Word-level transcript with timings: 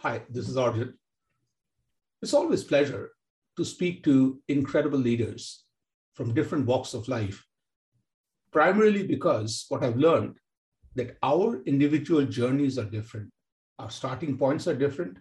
Hi, 0.00 0.22
this 0.28 0.48
is 0.48 0.56
Arjun. 0.56 0.94
It's 2.22 2.34
always 2.34 2.64
pleasure 2.64 3.12
to 3.56 3.64
speak 3.64 4.02
to 4.04 4.40
incredible 4.48 4.98
leaders 4.98 5.64
from 6.14 6.34
different 6.34 6.66
walks 6.66 6.92
of 6.92 7.08
life, 7.08 7.46
primarily 8.52 9.06
because 9.06 9.66
what 9.68 9.84
I've 9.84 9.96
learned 9.96 10.36
that 10.96 11.16
our 11.22 11.62
individual 11.66 12.24
journeys 12.24 12.78
are 12.78 12.84
different. 12.84 13.30
Our 13.78 13.90
starting 13.90 14.36
points 14.36 14.66
are 14.66 14.74
different, 14.74 15.18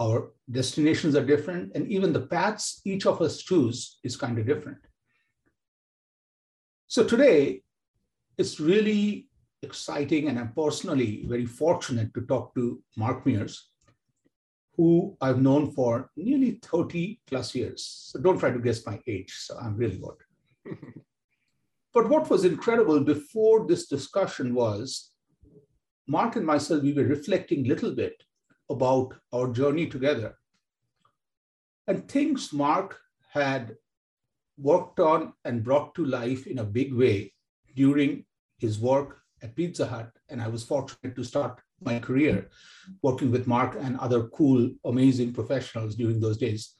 our 0.00 0.32
destinations 0.50 1.14
are 1.14 1.24
different, 1.24 1.72
and 1.74 1.86
even 1.92 2.12
the 2.12 2.26
paths 2.26 2.80
each 2.84 3.04
of 3.04 3.20
us 3.20 3.42
choose 3.42 3.98
is 4.02 4.16
kind 4.16 4.38
of 4.38 4.46
different. 4.46 4.78
So 6.88 7.04
today, 7.04 7.62
it's 8.38 8.58
really 8.58 9.25
exciting, 9.66 10.28
and 10.28 10.38
I'm 10.38 10.52
personally 10.52 11.24
very 11.26 11.46
fortunate 11.46 12.14
to 12.14 12.22
talk 12.22 12.54
to 12.54 12.82
Mark 12.96 13.26
Mears, 13.26 13.70
who 14.76 15.16
I've 15.20 15.42
known 15.42 15.72
for 15.72 16.10
nearly 16.16 16.58
30 16.62 17.20
plus 17.26 17.54
years. 17.54 17.80
So 18.10 18.20
don't 18.20 18.38
try 18.38 18.50
to 18.50 18.58
guess 18.58 18.86
my 18.86 19.00
age, 19.06 19.32
so 19.32 19.58
I'm 19.58 19.76
really 19.76 19.98
good. 19.98 20.76
but 21.94 22.08
what 22.08 22.30
was 22.30 22.44
incredible 22.44 23.00
before 23.00 23.66
this 23.66 23.86
discussion 23.86 24.54
was 24.54 25.10
Mark 26.08 26.36
and 26.36 26.46
myself, 26.46 26.82
we 26.82 26.92
were 26.92 27.04
reflecting 27.16 27.64
a 27.64 27.68
little 27.68 27.92
bit 27.92 28.22
about 28.70 29.14
our 29.32 29.52
journey 29.52 29.86
together. 29.86 30.36
And 31.88 32.08
things 32.08 32.52
Mark 32.52 32.98
had 33.32 33.76
worked 34.58 35.00
on 35.00 35.32
and 35.44 35.64
brought 35.64 35.94
to 35.96 36.04
life 36.04 36.46
in 36.46 36.58
a 36.58 36.64
big 36.64 36.94
way 36.94 37.32
during 37.74 38.24
his 38.58 38.78
work 38.78 39.20
at 39.46 39.56
Pizza 39.56 39.86
Hut. 39.86 40.10
And 40.28 40.42
I 40.42 40.48
was 40.48 40.64
fortunate 40.64 41.14
to 41.16 41.24
start 41.24 41.60
my 41.80 41.98
career 41.98 42.36
working 43.02 43.30
with 43.30 43.46
Mark 43.46 43.76
and 43.84 43.98
other 43.98 44.20
cool, 44.38 44.70
amazing 44.92 45.32
professionals 45.32 45.94
during 45.94 46.20
those 46.20 46.38
days. 46.46 46.74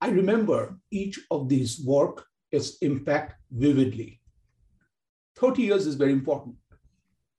I 0.00 0.08
remember 0.08 0.78
each 0.90 1.16
of 1.30 1.48
these 1.48 1.72
work, 1.96 2.26
its 2.50 2.78
impact 2.78 3.30
vividly. 3.50 4.20
30 5.36 5.62
years 5.62 5.86
is 5.86 5.94
very 5.94 6.12
important. 6.12 6.56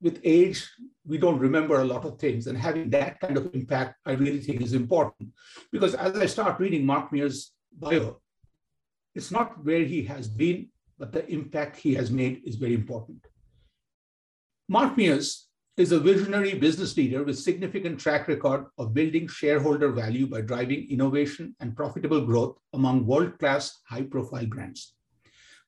With 0.02 0.22
age, 0.23 0.59
we 1.06 1.18
don't 1.18 1.40
remember 1.47 1.75
a 1.80 1.90
lot 1.94 2.03
of 2.06 2.20
things, 2.20 2.47
and 2.47 2.58
having 2.58 2.90
that 2.90 3.20
kind 3.20 3.38
of 3.38 3.53
impact, 3.53 3.92
I 4.06 4.14
really 4.14 4.40
think 4.40 4.62
is 4.62 4.73
important. 4.73 5.30
Because 5.72 5.94
as 5.95 6.18
I 6.18 6.25
start 6.25 6.59
reading 6.59 6.86
Mark 6.86 7.12
Mears' 7.12 7.52
bio, 7.72 8.22
it's 9.16 9.31
not 9.31 9.64
where 9.64 9.86
he 9.94 10.03
has 10.03 10.28
been, 10.28 10.70
but 11.00 11.12
the 11.12 11.23
impact 11.30 11.78
he 11.78 11.94
has 11.95 12.09
made 12.12 12.42
is 12.45 12.56
very 12.56 12.73
important. 12.73 13.22
Mark 14.69 14.95
Mears 14.95 15.50
is 15.75 15.92
a 15.92 16.00
visionary 16.00 16.53
business 16.53 16.95
leader 16.95 17.22
with 17.22 17.38
significant 17.38 18.00
track 18.00 18.30
record 18.30 18.67
of 18.78 18.94
building 18.94 19.28
shareholder 19.28 19.92
value 19.92 20.25
by 20.25 20.39
driving 20.39 20.89
innovation 20.89 21.53
and 21.59 21.75
profitable 21.75 22.25
growth 22.25 22.58
among 22.72 23.06
world-class 23.06 23.81
high-profile 23.89 24.45
brands. 24.45 24.95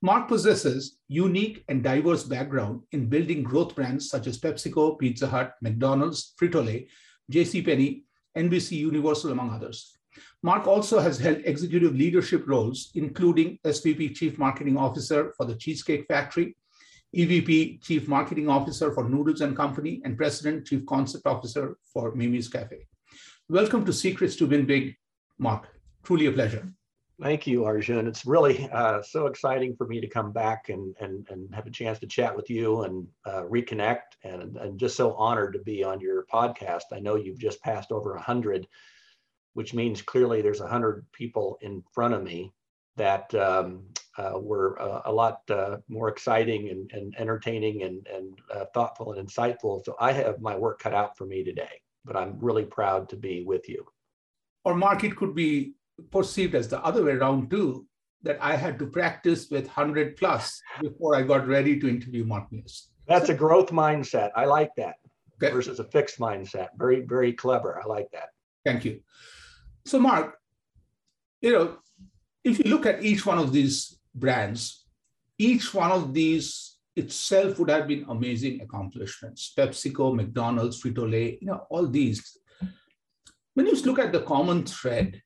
Mark 0.01 0.29
possesses 0.29 0.97
unique 1.09 1.66
and 1.67 1.83
diverse 1.83 2.23
background 2.23 2.83
in 2.94 3.09
building 3.09 3.44
growth 3.44 3.75
brands 3.75 4.09
such 4.09 4.28
as 4.28 4.39
PepsiCo, 4.39 4.97
Pizza 4.97 5.27
Hut, 5.27 5.56
McDonald's, 5.62 6.33
Frito-Lay, 6.41 6.88
JCPenney, 7.29 8.03
NBC 8.38 8.77
Universal, 8.77 9.33
among 9.33 9.51
others. 9.51 9.97
Mark 10.41 10.67
also 10.67 11.00
has 11.00 11.19
held 11.19 11.39
executive 11.44 11.94
leadership 11.95 12.47
roles, 12.47 12.91
including 12.95 13.59
SVP 13.66 14.16
Chief 14.16 14.38
Marketing 14.38 14.77
Officer 14.77 15.33
for 15.35 15.45
the 15.45 15.56
Cheesecake 15.56 16.06
Factory, 16.07 16.56
EVP 17.15 17.81
Chief 17.81 18.09
Marketing 18.09 18.49
Officer 18.49 18.91
for 18.91 19.07
Noodles 19.07 19.39
and 19.39 19.55
Company, 19.55 20.01
and 20.03 20.17
President 20.17 20.67
Chief 20.67 20.85
Concept 20.85 21.25
Officer 21.25 21.77
for 21.93 22.13
Mimi's 22.13 22.49
Cafe. 22.49 22.85
Welcome 23.47 23.85
to 23.85 23.93
Secrets 23.93 24.35
to 24.35 24.45
Win 24.45 24.65
Big, 24.65 24.95
Mark. 25.37 25.69
Truly 26.03 26.25
a 26.25 26.31
pleasure. 26.33 26.67
Thank 27.21 27.47
you, 27.47 27.63
Arjun. 27.63 28.07
It's 28.07 28.25
really 28.25 28.69
uh, 28.69 29.01
so 29.01 29.27
exciting 29.27 29.77
for 29.77 29.87
me 29.87 30.01
to 30.01 30.07
come 30.07 30.33
back 30.33 30.67
and, 30.67 30.93
and, 30.99 31.25
and 31.29 31.55
have 31.55 31.65
a 31.65 31.71
chance 31.71 31.99
to 31.99 32.07
chat 32.07 32.35
with 32.35 32.49
you 32.49 32.81
and 32.81 33.07
uh, 33.25 33.43
reconnect 33.43 34.17
and, 34.25 34.57
and 34.57 34.77
just 34.77 34.97
so 34.97 35.13
honored 35.13 35.53
to 35.53 35.59
be 35.59 35.85
on 35.85 36.01
your 36.01 36.25
podcast. 36.25 36.83
I 36.91 36.99
know 36.99 37.15
you've 37.15 37.39
just 37.39 37.61
passed 37.61 37.93
over 37.93 38.13
100, 38.15 38.67
which 39.53 39.73
means 39.73 40.01
clearly 40.01 40.41
there's 40.41 40.59
100 40.59 41.05
people 41.13 41.57
in 41.61 41.81
front 41.93 42.13
of 42.13 42.21
me 42.21 42.51
that 42.97 43.33
um, 43.35 43.83
were 44.35 44.81
uh, 44.81 45.01
a 45.05 45.11
lot 45.11 45.41
uh, 45.49 45.77
more 45.87 46.09
exciting 46.09 46.69
and, 46.69 46.91
and 46.91 47.15
entertaining 47.17 47.83
and, 47.83 48.07
and 48.07 48.39
uh, 48.53 48.65
thoughtful 48.73 49.13
and 49.13 49.27
insightful. 49.27 49.83
So 49.83 49.95
I 49.99 50.11
have 50.13 50.41
my 50.41 50.55
work 50.55 50.79
cut 50.79 50.93
out 50.93 51.17
for 51.17 51.25
me 51.25 51.43
today, 51.43 51.81
but 52.05 52.15
I'm 52.15 52.37
really 52.39 52.65
proud 52.65 53.09
to 53.09 53.15
be 53.15 53.43
with 53.43 53.67
you. 53.67 53.85
Or 54.63 54.75
Mark, 54.75 55.03
it 55.03 55.15
could 55.15 55.35
be 55.35 55.73
perceived 56.11 56.55
as 56.55 56.67
the 56.67 56.83
other 56.83 57.03
way 57.03 57.13
around 57.13 57.49
too, 57.49 57.85
that 58.23 58.37
I 58.41 58.55
had 58.55 58.79
to 58.79 58.87
practice 58.87 59.49
with 59.49 59.65
100 59.65 60.17
plus 60.17 60.61
before 60.81 61.15
I 61.15 61.21
got 61.21 61.47
ready 61.47 61.79
to 61.79 61.87
interview 61.87 62.25
Mark 62.25 62.51
Mears. 62.51 62.89
That's 63.07 63.29
a 63.29 63.35
growth 63.35 63.69
mindset. 63.69 64.31
I 64.35 64.45
like 64.45 64.71
that 64.77 64.95
okay. 65.41 65.53
versus 65.53 65.79
a 65.79 65.83
fixed 65.83 66.19
mindset. 66.19 66.69
Very, 66.77 67.01
very 67.01 67.33
clever. 67.33 67.79
I 67.81 67.85
like 67.85 68.09
that. 68.11 68.29
Thank 68.65 68.83
you. 68.83 69.01
So 69.85 69.99
Mark, 69.99 70.39
you 71.41 71.51
know, 71.51 71.77
if 72.43 72.57
you 72.59 72.65
look 72.71 72.85
at 72.85 73.03
each 73.03 73.25
one 73.25 73.37
of 73.37 73.51
these 73.51 73.99
brands, 74.15 74.85
each 75.37 75.73
one 75.73 75.91
of 75.91 76.13
these 76.13 76.77
itself 76.95 77.59
would 77.59 77.69
have 77.69 77.87
been 77.87 78.05
amazing 78.09 78.61
accomplishments. 78.61 79.53
PepsiCo, 79.57 80.15
McDonald's, 80.15 80.81
Frito-Lay, 80.81 81.37
you 81.41 81.47
know, 81.47 81.67
all 81.69 81.87
these. 81.87 82.37
When 83.53 83.67
you 83.67 83.75
look 83.81 83.99
at 83.99 84.11
the 84.11 84.21
common 84.21 84.65
thread, 84.65 85.21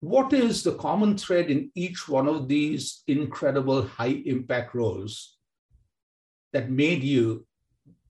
what 0.00 0.32
is 0.32 0.62
the 0.62 0.74
common 0.74 1.16
thread 1.16 1.50
in 1.50 1.70
each 1.74 2.08
one 2.08 2.28
of 2.28 2.48
these 2.48 3.02
incredible 3.06 3.82
high 3.82 4.22
impact 4.26 4.74
roles 4.74 5.36
that 6.52 6.70
made 6.70 7.02
you 7.02 7.46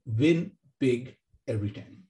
win 0.06 0.52
big 0.78 1.16
every 1.46 1.70
time? 1.70 2.04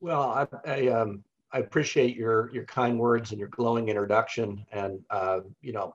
Well, 0.00 0.22
I, 0.22 0.70
I 0.70 0.88
um, 0.88 1.24
I 1.52 1.58
appreciate 1.58 2.16
your 2.16 2.50
your 2.52 2.64
kind 2.64 2.98
words 2.98 3.30
and 3.30 3.40
your 3.40 3.48
glowing 3.48 3.88
introduction. 3.88 4.64
And 4.70 5.00
uh, 5.10 5.40
you 5.60 5.72
know, 5.72 5.94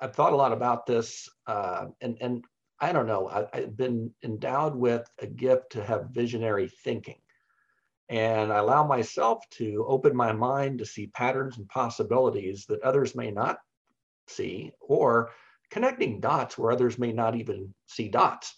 I've 0.00 0.14
thought 0.14 0.32
a 0.32 0.36
lot 0.36 0.52
about 0.52 0.86
this, 0.86 1.28
uh, 1.46 1.86
and 2.00 2.16
and 2.20 2.44
I 2.80 2.92
don't 2.92 3.06
know. 3.06 3.28
I, 3.28 3.46
I've 3.52 3.76
been 3.76 4.12
endowed 4.22 4.74
with 4.74 5.08
a 5.20 5.26
gift 5.26 5.72
to 5.72 5.84
have 5.84 6.10
visionary 6.10 6.68
thinking, 6.68 7.20
and 8.08 8.52
I 8.52 8.58
allow 8.58 8.86
myself 8.86 9.48
to 9.52 9.84
open 9.88 10.14
my 10.14 10.32
mind 10.32 10.78
to 10.78 10.86
see 10.86 11.06
patterns 11.08 11.58
and 11.58 11.68
possibilities 11.68 12.66
that 12.66 12.82
others 12.82 13.14
may 13.14 13.30
not 13.30 13.58
see, 14.28 14.72
or 14.80 15.30
connecting 15.70 16.20
dots 16.20 16.56
where 16.56 16.72
others 16.72 16.98
may 16.98 17.12
not 17.12 17.34
even 17.34 17.74
see 17.86 18.08
dots. 18.08 18.54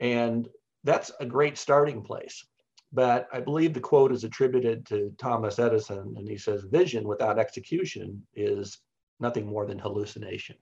And 0.00 0.48
that's 0.84 1.10
a 1.20 1.26
great 1.26 1.58
starting 1.58 2.02
place. 2.02 2.44
But 2.92 3.28
I 3.32 3.40
believe 3.40 3.74
the 3.74 3.80
quote 3.80 4.12
is 4.12 4.24
attributed 4.24 4.86
to 4.86 5.12
Thomas 5.18 5.58
Edison, 5.58 6.14
and 6.16 6.28
he 6.28 6.38
says, 6.38 6.64
Vision 6.64 7.06
without 7.06 7.38
execution 7.38 8.26
is 8.34 8.78
nothing 9.20 9.46
more 9.46 9.66
than 9.66 9.78
hallucination. 9.78 10.56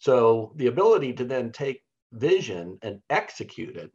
So 0.00 0.52
the 0.56 0.66
ability 0.66 1.12
to 1.14 1.24
then 1.24 1.52
take 1.52 1.82
vision 2.12 2.78
and 2.80 3.02
execute 3.10 3.76
it, 3.76 3.92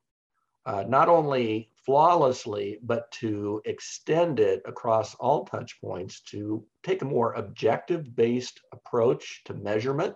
uh, 0.68 0.86
not 0.88 1.10
only 1.10 1.72
flawlessly, 1.84 2.80
but 2.84 3.12
to 3.14 3.60
extend 3.66 4.40
it 4.40 4.62
across 4.66 5.16
all 5.16 5.46
touch 5.46 5.82
points 5.82 6.22
to 6.22 6.64
take 6.84 7.02
a 7.02 7.06
more 7.06 7.34
objective 7.34 8.16
based 8.16 8.62
approach 8.72 9.44
to 9.46 9.56
measurement 9.56 10.16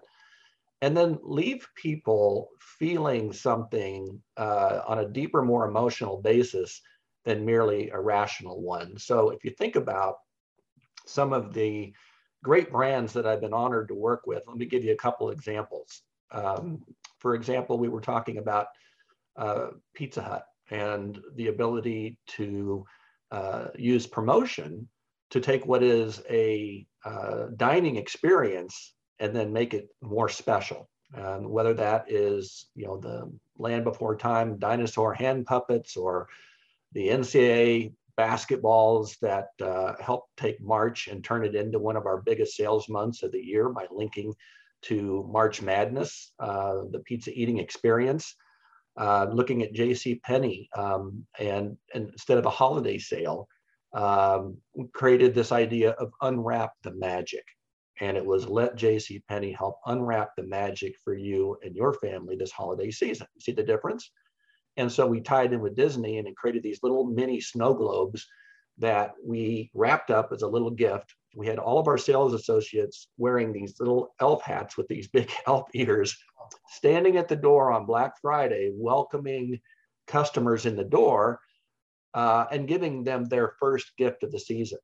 and 0.81 0.95
then 0.95 1.17
leave 1.23 1.67
people 1.75 2.49
feeling 2.59 3.33
something 3.33 4.21
uh, 4.37 4.81
on 4.87 4.99
a 4.99 5.09
deeper, 5.09 5.41
more 5.41 5.67
emotional 5.67 6.21
basis 6.21 6.81
than 7.25 7.45
merely 7.45 7.89
a 7.89 7.99
rational 7.99 8.61
one. 8.61 8.97
So 8.97 9.31
if 9.31 9.43
you 9.43 9.51
think 9.51 9.75
about 9.75 10.17
some 11.07 11.33
of 11.33 11.51
the 11.51 11.93
great 12.43 12.71
brands 12.71 13.13
that 13.13 13.25
I've 13.25 13.41
been 13.41 13.53
honored 13.53 13.89
to 13.89 13.95
work 13.95 14.25
with, 14.25 14.43
let 14.47 14.57
me 14.57 14.65
give 14.65 14.83
you 14.83 14.93
a 14.93 14.97
couple 14.97 15.29
examples. 15.29 16.01
Um, 16.31 16.83
for 17.19 17.35
example, 17.35 17.77
we 17.77 17.89
were 17.89 18.01
talking 18.01 18.37
about 18.37 18.67
uh, 19.35 19.67
Pizza 19.93 20.21
Hut 20.21 20.45
and 20.71 21.19
the 21.35 21.47
ability 21.47 22.17
to 22.27 22.85
uh, 23.31 23.67
use 23.75 24.07
promotion 24.07 24.87
to 25.31 25.39
take 25.39 25.65
what 25.65 25.83
is 25.83 26.21
a 26.29 26.85
uh, 27.05 27.47
dining 27.55 27.97
experience 27.97 28.93
and 29.19 29.35
then 29.35 29.53
make 29.53 29.73
it 29.73 29.89
more 30.01 30.29
special. 30.29 30.89
Um, 31.15 31.49
whether 31.49 31.73
that 31.73 32.05
is, 32.07 32.67
you 32.75 32.85
know, 32.85 32.97
the 32.97 33.31
Land 33.57 33.83
Before 33.83 34.15
Time 34.15 34.59
dinosaur 34.59 35.11
hand 35.11 35.47
puppets 35.47 35.97
or 35.97 36.27
the 36.93 37.07
NCAA 37.07 37.93
basketballs 38.19 39.17
that 39.21 39.47
uh, 39.63 39.93
help 40.01 40.25
take 40.35 40.59
March 40.61 41.07
and 41.07 41.23
turn 41.23 41.45
it 41.45 41.55
into 41.55 41.79
one 41.79 41.95
of 41.95 42.05
our 42.05 42.21
biggest 42.21 42.57
sales 42.57 42.89
months 42.89 43.23
of 43.23 43.31
the 43.31 43.39
year 43.39 43.69
by 43.69 43.85
linking 43.89 44.33
to 44.81 45.25
March 45.31 45.61
Madness, 45.61 46.33
uh, 46.39 46.81
the 46.91 46.99
pizza 47.05 47.31
eating 47.33 47.59
experience. 47.59 48.35
Uh, 48.97 49.27
looking 49.31 49.63
at 49.63 49.71
J.C. 49.71 50.15
Penney 50.25 50.67
um, 50.75 51.25
and, 51.39 51.77
and 51.93 52.09
instead 52.09 52.37
of 52.37 52.45
a 52.45 52.49
holiday 52.49 52.97
sale, 52.97 53.47
um, 53.93 54.57
created 54.93 55.33
this 55.33 55.53
idea 55.53 55.91
of 55.91 56.11
unwrap 56.21 56.73
the 56.83 56.91
magic. 56.91 57.43
And 58.01 58.17
it 58.17 58.25
was 58.25 58.49
let 58.49 58.75
J.C. 58.75 59.23
Penney 59.29 59.53
help 59.53 59.77
unwrap 59.85 60.31
the 60.35 60.43
magic 60.43 60.95
for 61.01 61.13
you 61.13 61.57
and 61.63 61.73
your 61.75 61.93
family 61.93 62.35
this 62.35 62.51
holiday 62.51 62.91
season. 62.91 63.27
See 63.39 63.53
the 63.53 63.63
difference? 63.63 64.11
And 64.79 64.89
so 64.89 65.05
we 65.05 65.19
tied 65.19 65.51
in 65.51 65.59
with 65.59 65.75
Disney 65.75 66.19
and 66.19 66.27
it 66.27 66.37
created 66.37 66.63
these 66.63 66.81
little 66.81 67.03
mini 67.03 67.41
snow 67.41 67.73
globes 67.73 68.25
that 68.77 69.11
we 69.21 69.69
wrapped 69.73 70.09
up 70.09 70.31
as 70.31 70.41
a 70.41 70.47
little 70.47 70.71
gift. 70.71 71.13
We 71.35 71.47
had 71.47 71.59
all 71.59 71.79
of 71.79 71.89
our 71.89 71.97
sales 71.97 72.33
associates 72.33 73.09
wearing 73.17 73.51
these 73.51 73.77
little 73.81 74.15
elf 74.21 74.41
hats 74.41 74.77
with 74.77 74.87
these 74.87 75.07
big 75.17 75.29
elf 75.45 75.67
ears, 75.73 76.17
standing 76.69 77.17
at 77.17 77.27
the 77.27 77.35
door 77.35 77.73
on 77.73 77.85
Black 77.85 78.13
Friday, 78.21 78.71
welcoming 78.73 79.59
customers 80.07 80.65
in 80.65 80.77
the 80.77 80.85
door 80.85 81.41
uh, 82.13 82.45
and 82.49 82.65
giving 82.65 83.03
them 83.03 83.25
their 83.25 83.55
first 83.59 83.91
gift 83.97 84.23
of 84.23 84.31
the 84.31 84.39
season 84.39 84.79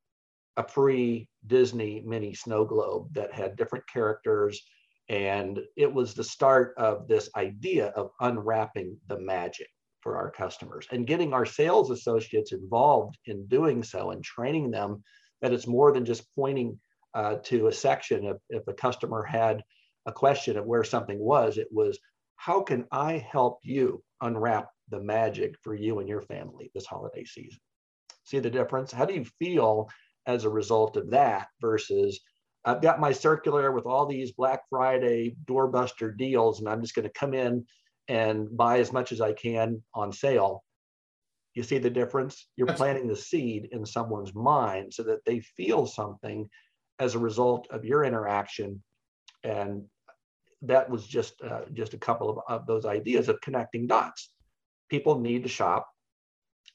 a 0.58 0.68
free 0.68 1.30
Disney 1.48 2.04
mini 2.06 2.34
snow 2.34 2.66
globe 2.66 3.14
that 3.14 3.34
had 3.34 3.56
different 3.56 3.88
characters. 3.88 4.62
And 5.08 5.62
it 5.78 5.94
was 5.94 6.14
the 6.14 6.24
start 6.24 6.74
of 6.78 7.08
this 7.08 7.30
idea 7.38 7.88
of 7.96 8.12
unwrapping 8.20 8.98
the 9.08 9.20
magic 9.20 9.70
for 10.06 10.18
our 10.18 10.30
customers 10.30 10.88
and 10.92 11.08
getting 11.08 11.34
our 11.34 11.48
sales 11.48 11.90
associates 11.90 12.52
involved 12.52 13.18
in 13.26 13.48
doing 13.48 13.82
so 13.82 14.12
and 14.12 14.24
training 14.24 14.70
them 14.70 15.04
that 15.42 15.52
it's 15.52 15.66
more 15.66 15.92
than 15.92 16.06
just 16.06 16.32
pointing 16.36 16.80
uh, 17.16 17.38
to 17.44 17.68
a 17.68 17.74
section. 17.74 18.24
If, 18.24 18.38
if 18.50 18.68
a 18.68 18.74
customer 18.74 19.24
had 19.24 19.64
a 20.06 20.12
question 20.12 20.58
of 20.58 20.66
where 20.66 20.84
something 20.84 21.18
was, 21.18 21.58
it 21.58 21.70
was, 21.72 21.98
how 22.36 22.62
can 22.62 22.86
I 22.92 23.18
help 23.18 23.62
you 23.64 24.04
unwrap 24.22 24.70
the 24.90 25.00
magic 25.02 25.56
for 25.64 25.74
you 25.74 25.98
and 25.98 26.08
your 26.08 26.22
family 26.22 26.70
this 26.76 26.86
holiday 26.86 27.24
season? 27.24 27.60
See 28.26 28.38
the 28.38 28.52
difference? 28.52 28.92
How 28.92 29.06
do 29.06 29.16
you 29.16 29.26
feel 29.40 29.90
as 30.28 30.44
a 30.46 30.50
result 30.50 30.98
of 30.98 31.10
that 31.10 31.48
versus 31.60 32.20
I've 32.64 32.82
got 32.82 33.00
my 33.00 33.12
circular 33.12 33.72
with 33.72 33.88
all 33.88 34.06
these 34.06 34.34
Black 34.34 34.62
Friday 34.70 35.36
doorbuster 35.46 36.16
deals, 36.16 36.60
and 36.60 36.70
I'm 36.70 36.82
just 36.82 36.94
going 36.94 37.08
to 37.08 37.20
come 37.20 37.34
in 37.34 37.66
and 38.08 38.56
buy 38.56 38.80
as 38.80 38.94
much 38.94 39.12
as 39.12 39.22
I 39.22 39.34
can 39.34 39.82
on 39.94 40.12
sale. 40.12 40.64
You 41.54 41.64
see 41.64 41.78
the 41.78 41.90
difference? 41.90 42.48
You're 42.58 42.68
planting 42.68 43.08
the 43.08 43.16
seed 43.16 43.70
in 43.72 43.86
someone's 43.86 44.36
mind 44.36 44.94
so 44.94 45.04
that 45.04 45.24
they 45.26 45.40
feel 45.40 45.86
something 45.86 46.50
as 47.00 47.16
a 47.16 47.20
result 47.20 47.68
of 47.72 47.86
your 47.86 48.04
interaction. 48.04 48.84
And 49.44 49.84
that 50.62 50.90
was 50.90 51.08
just 51.08 51.42
uh, 51.42 51.62
just 51.74 51.94
a 51.94 51.98
couple 51.98 52.30
of, 52.30 52.40
of 52.48 52.68
those 52.68 52.86
ideas 52.86 53.30
of 53.30 53.42
connecting 53.42 53.88
dots. 53.88 54.32
People 54.90 55.20
need 55.20 55.44
to 55.44 55.50
shop. 55.50 55.88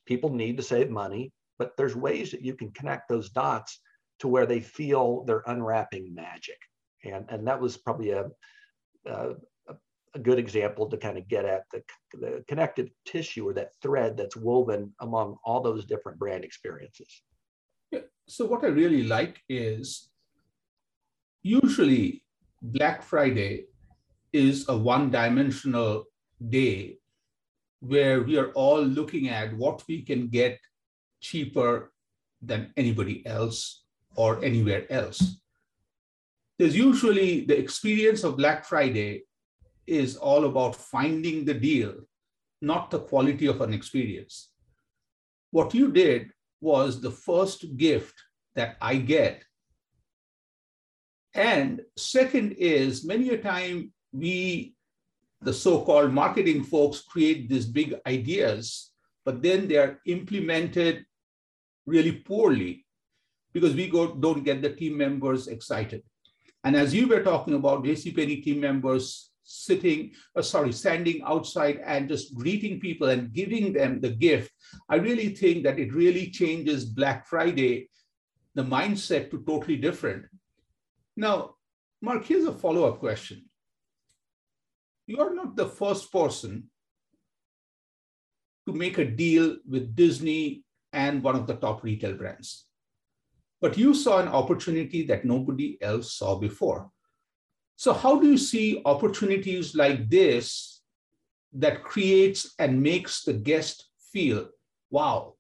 People 0.06 0.31
need 0.31 0.56
to 0.56 0.62
save 0.62 0.91
money, 0.91 1.33
but 1.59 1.76
there's 1.76 1.94
ways 1.94 2.31
that 2.31 2.43
you 2.43 2.55
can 2.55 2.71
connect 2.73 3.09
those 3.09 3.31
dots 3.31 3.81
to 4.21 4.29
where 4.29 4.47
they 4.47 4.61
feel 4.61 5.25
they're 5.25 5.44
unwrapping 5.47 6.15
magic. 6.15 6.59
And, 7.05 7.25
and 7.29 7.47
that 7.47 7.61
was 7.61 7.76
probably 7.76 8.11
a, 8.11 8.26
a, 9.06 9.35
a 10.15 10.19
good 10.19 10.39
example 10.39 10.89
to 10.89 10.97
kind 10.97 11.17
of 11.17 11.29
get 11.29 11.45
at 11.45 11.65
the, 11.73 11.83
the 12.15 12.45
connective 12.49 12.89
tissue 13.05 13.49
or 13.49 13.55
that 13.55 13.73
thread 13.81 14.17
that's 14.17 14.37
woven 14.37 14.93
among 15.01 15.37
all 15.45 15.61
those 15.61 15.85
different 15.85 16.19
brand 16.19 16.45
experiences. 16.45 17.23
Yeah. 17.91 18.01
So 18.27 18.45
what 18.47 18.65
I 18.65 18.69
really 18.69 19.05
like 19.05 19.41
is 19.49 20.11
usually 21.43 22.25
Black 22.62 23.03
Friday 23.03 23.67
is 24.33 24.69
a 24.69 24.77
one-dimensional 24.77 26.05
day 26.49 26.99
where 27.81 28.23
we 28.23 28.39
are 28.39 28.51
all 28.53 28.83
looking 28.83 29.29
at 29.29 29.57
what 29.57 29.83
we 29.89 30.03
can 30.03 30.29
get 30.29 30.59
cheaper 31.21 31.93
than 32.43 32.73
anybody 32.77 33.27
else 33.27 33.85
or 34.17 34.43
anywhere 34.45 34.91
else. 34.91 35.41
There's 36.59 36.77
usually 36.77 37.47
the 37.47 37.59
experience 37.59 38.23
of 38.23 38.37
Black 38.37 38.65
Friday 38.65 39.25
is 39.87 40.17
all 40.17 40.44
about 40.44 40.77
finding 40.77 41.44
the 41.44 41.55
deal, 41.55 41.94
not 42.61 42.91
the 42.91 43.00
quality 43.00 43.47
of 43.47 43.61
an 43.61 43.73
experience. 43.73 44.50
What 45.50 45.75
you 45.75 45.91
did 45.91 46.31
was 46.61 47.00
the 47.00 47.11
first 47.11 47.77
gift 47.77 48.15
that 48.55 48.77
I 48.81 48.97
get. 48.97 49.43
And 51.35 51.81
second 51.97 52.53
is 52.53 53.05
many 53.05 53.31
a 53.31 53.38
time 53.38 53.93
we, 54.12 54.75
the 55.41 55.53
so-called 55.53 56.12
marketing 56.12 56.65
folks, 56.65 57.03
create 57.03 57.49
these 57.49 57.67
big 57.67 57.94
ideas, 58.06 58.93
but 59.25 59.43
then 59.43 59.69
they 59.69 59.76
are 59.76 60.00
implemented 60.06 61.05
really 61.87 62.12
poorly 62.12 62.85
because 63.53 63.75
we 63.75 63.88
go, 63.88 64.15
don't 64.15 64.44
get 64.44 64.62
the 64.62 64.71
team 64.71 64.97
members 64.97 65.49
excited. 65.49 66.03
And 66.62 66.76
as 66.76 66.94
you 66.94 67.09
were 67.09 67.23
talking 67.23 67.55
about 67.55 67.85
JCPenney 67.85 68.43
team 68.43 68.61
members 68.61 69.30
sitting, 69.50 70.12
uh, 70.37 70.43
sorry, 70.43 70.73
standing 70.73 71.20
outside 71.26 71.81
and 71.85 72.08
just 72.08 72.35
greeting 72.35 72.79
people 72.79 73.08
and 73.08 73.32
giving 73.32 73.73
them 73.73 74.00
the 74.00 74.11
gift, 74.11 74.52
I 74.88 74.97
really 74.97 75.35
think 75.35 75.64
that 75.64 75.79
it 75.79 75.93
really 75.93 76.31
changes 76.31 76.85
Black 76.85 77.26
Friday, 77.26 77.88
the 78.55 78.62
mindset 78.62 79.31
to 79.31 79.43
totally 79.47 79.76
different. 79.76 80.26
Now, 81.17 81.56
Mark, 82.00 82.25
here's 82.25 82.47
a 82.47 82.52
follow-up 82.52 83.00
question. 83.00 83.44
You 85.06 85.19
are 85.20 85.35
not 85.35 85.56
the 85.56 85.67
first 85.69 86.12
person 86.12 86.70
to 88.69 88.73
make 88.73 88.99
a 88.99 89.05
deal 89.05 89.56
with 89.69 89.97
Disney 89.97 90.62
and 90.93 91.23
one 91.23 91.35
of 91.35 91.47
the 91.49 91.55
top 91.55 91.82
retail 91.82 92.14
brands. 92.14 92.66
But 93.61 93.76
you 93.76 93.95
saw 93.95 94.21
an 94.21 94.28
opportunity 94.28 95.04
that 95.07 95.25
nobody 95.25 95.76
else 95.83 96.14
saw 96.14 96.37
before. 96.37 96.90
So 97.81 97.95
how 97.95 98.21
do 98.21 98.27
you 98.27 98.37
see 98.37 98.83
opportunities 98.85 99.75
like 99.75 100.11
this 100.11 100.83
that 101.55 101.83
creates 101.83 102.55
and 102.59 102.83
makes 102.83 103.23
the 103.23 103.33
guest 103.33 103.89
feel, 104.13 104.51
wow, 104.91 105.37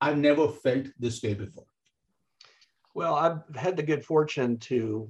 I've 0.00 0.18
never 0.18 0.48
felt 0.48 0.86
this 0.98 1.22
way 1.22 1.34
before? 1.34 1.66
Well, 2.96 3.14
I've 3.14 3.38
had 3.54 3.76
the 3.76 3.84
good 3.84 4.04
fortune 4.04 4.58
to 4.70 5.08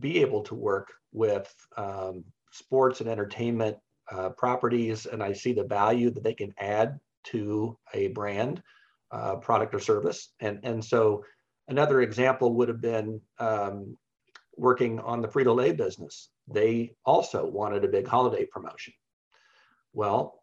be 0.00 0.18
able 0.18 0.42
to 0.50 0.56
work 0.56 0.88
with 1.12 1.48
um, 1.76 2.24
sports 2.50 3.00
and 3.00 3.08
entertainment 3.08 3.76
uh, 4.10 4.30
properties, 4.30 5.06
and 5.06 5.22
I 5.22 5.32
see 5.32 5.52
the 5.52 5.62
value 5.62 6.10
that 6.10 6.24
they 6.24 6.34
can 6.34 6.52
add 6.58 6.98
to 7.26 7.78
a 7.94 8.08
brand, 8.08 8.64
uh, 9.12 9.36
product, 9.36 9.76
or 9.76 9.78
service. 9.78 10.32
And, 10.40 10.58
and 10.64 10.84
so 10.84 11.24
another 11.68 12.00
example 12.00 12.52
would 12.54 12.66
have 12.66 12.80
been 12.80 13.20
um, 13.38 13.96
working 14.58 14.98
on 15.00 15.22
the 15.22 15.28
Frito 15.28 15.54
Lay 15.54 15.72
business. 15.72 16.30
They 16.46 16.96
also 17.04 17.46
wanted 17.46 17.84
a 17.84 17.88
big 17.88 18.06
holiday 18.06 18.46
promotion. 18.46 18.92
Well, 19.92 20.42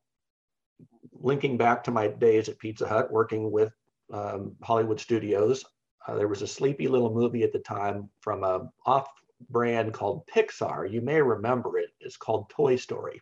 linking 1.13 1.57
back 1.57 1.83
to 1.83 1.91
my 1.91 2.07
days 2.07 2.49
at 2.49 2.59
Pizza 2.59 2.87
Hut, 2.87 3.11
working 3.11 3.51
with 3.51 3.73
um, 4.11 4.55
Hollywood 4.63 4.99
Studios, 4.99 5.65
uh, 6.07 6.15
there 6.15 6.27
was 6.27 6.41
a 6.41 6.47
sleepy 6.47 6.87
little 6.87 7.13
movie 7.13 7.43
at 7.43 7.51
the 7.51 7.59
time 7.59 8.09
from 8.21 8.43
a 8.43 8.69
off 8.85 9.07
brand 9.49 9.93
called 9.93 10.27
Pixar. 10.27 10.91
You 10.91 11.01
may 11.01 11.21
remember 11.21 11.77
it. 11.77 11.89
It's 11.99 12.17
called 12.17 12.49
Toy 12.49 12.75
Story. 12.75 13.21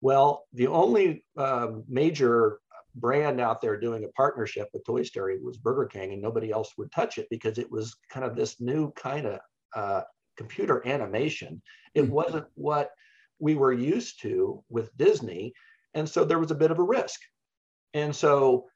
Well, 0.00 0.44
the 0.52 0.66
only 0.66 1.24
uh, 1.36 1.68
major 1.88 2.58
brand 2.94 3.40
out 3.40 3.60
there 3.60 3.78
doing 3.78 4.04
a 4.04 4.08
partnership 4.08 4.68
with 4.72 4.84
Toy 4.84 5.02
Story 5.02 5.38
was 5.40 5.56
Burger 5.56 5.86
King, 5.86 6.12
and 6.12 6.22
nobody 6.22 6.50
else 6.50 6.72
would 6.78 6.92
touch 6.92 7.18
it 7.18 7.26
because 7.30 7.58
it 7.58 7.70
was 7.70 7.96
kind 8.10 8.24
of 8.24 8.36
this 8.36 8.60
new 8.60 8.92
kind 8.92 9.26
of 9.26 9.40
uh, 9.74 10.02
computer 10.36 10.86
animation. 10.86 11.60
It 11.94 12.02
mm-hmm. 12.02 12.12
wasn't 12.12 12.46
what 12.54 12.90
we 13.38 13.54
were 13.54 13.72
used 13.72 14.20
to 14.22 14.62
with 14.68 14.96
Disney. 14.96 15.52
And 15.94 16.08
so 16.08 16.24
there 16.24 16.38
was 16.38 16.50
a 16.50 16.56
bit 16.56 16.70
of 16.70 16.78
a 16.78 16.84
risk. 16.84 17.20
And 17.92 18.14
so 18.14 18.66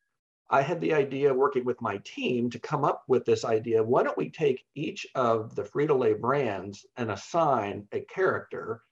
I 0.51 0.63
had 0.63 0.81
the 0.81 0.95
idea 0.95 1.33
working 1.35 1.65
with 1.65 1.81
my 1.83 1.99
team 2.05 2.51
to 2.51 2.59
come 2.59 2.85
up 2.85 3.03
with 3.09 3.25
this 3.25 3.45
idea. 3.45 3.83
Why 3.83 4.03
don't 4.03 4.17
we 4.17 4.31
take 4.31 4.65
each 4.75 5.07
of 5.15 5.55
the 5.55 5.63
Frito 5.63 5.99
Lay 5.99 6.15
brands 6.15 6.87
and 6.97 7.11
assign 7.11 7.87
a 7.93 8.01
character 8.01 8.83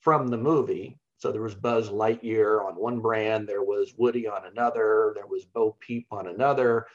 from 0.00 0.28
the 0.28 0.36
movie 0.36 0.98
So 1.18 1.32
there 1.32 1.42
was 1.42 1.54
Buzz 1.54 1.90
Lightyear 1.90 2.64
on 2.64 2.74
one 2.74 3.00
brand, 3.00 3.48
there 3.48 3.64
was 3.64 3.94
Woody 3.96 4.28
on 4.28 4.46
another, 4.46 5.12
there 5.16 5.26
was 5.26 5.44
Bo 5.44 5.76
Peep 5.80 6.06
on 6.12 6.28
another. 6.28 6.86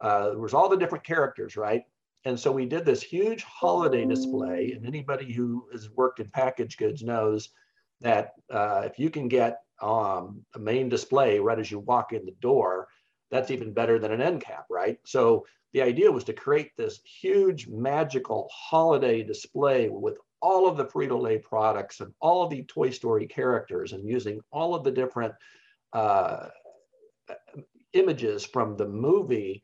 Uh, 0.00 0.30
there 0.30 0.38
was 0.38 0.54
all 0.54 0.68
the 0.68 0.76
different 0.76 1.04
characters, 1.04 1.56
right? 1.56 1.84
And 2.24 2.38
so 2.38 2.50
we 2.50 2.66
did 2.66 2.84
this 2.84 3.02
huge 3.02 3.44
holiday 3.44 4.04
display. 4.04 4.72
And 4.72 4.84
anybody 4.84 5.32
who 5.32 5.66
has 5.72 5.90
worked 5.90 6.18
in 6.18 6.28
package 6.30 6.76
goods 6.76 7.02
knows 7.02 7.50
that 8.00 8.32
uh, 8.50 8.82
if 8.84 8.98
you 8.98 9.10
can 9.10 9.28
get 9.28 9.60
um, 9.80 10.44
a 10.54 10.58
main 10.58 10.88
display 10.88 11.38
right 11.38 11.58
as 11.58 11.70
you 11.70 11.78
walk 11.78 12.12
in 12.12 12.24
the 12.24 12.34
door, 12.40 12.88
that's 13.30 13.50
even 13.50 13.72
better 13.72 13.98
than 13.98 14.12
an 14.12 14.20
end 14.20 14.40
cap, 14.40 14.66
right? 14.68 14.98
So 15.04 15.46
the 15.72 15.82
idea 15.82 16.10
was 16.10 16.24
to 16.24 16.32
create 16.32 16.76
this 16.76 17.00
huge 17.04 17.68
magical 17.68 18.48
holiday 18.52 19.22
display 19.22 19.88
with 19.88 20.16
all 20.40 20.68
of 20.68 20.76
the 20.76 20.84
Frito-Lay 20.84 21.38
products 21.38 22.00
and 22.00 22.12
all 22.20 22.42
of 22.42 22.50
the 22.50 22.62
Toy 22.64 22.90
Story 22.90 23.26
characters 23.26 23.92
and 23.92 24.08
using 24.08 24.40
all 24.50 24.74
of 24.74 24.84
the 24.84 24.90
different 24.90 25.34
uh, 25.92 26.48
images 27.92 28.44
from 28.44 28.76
the 28.76 28.86
movie 28.86 29.62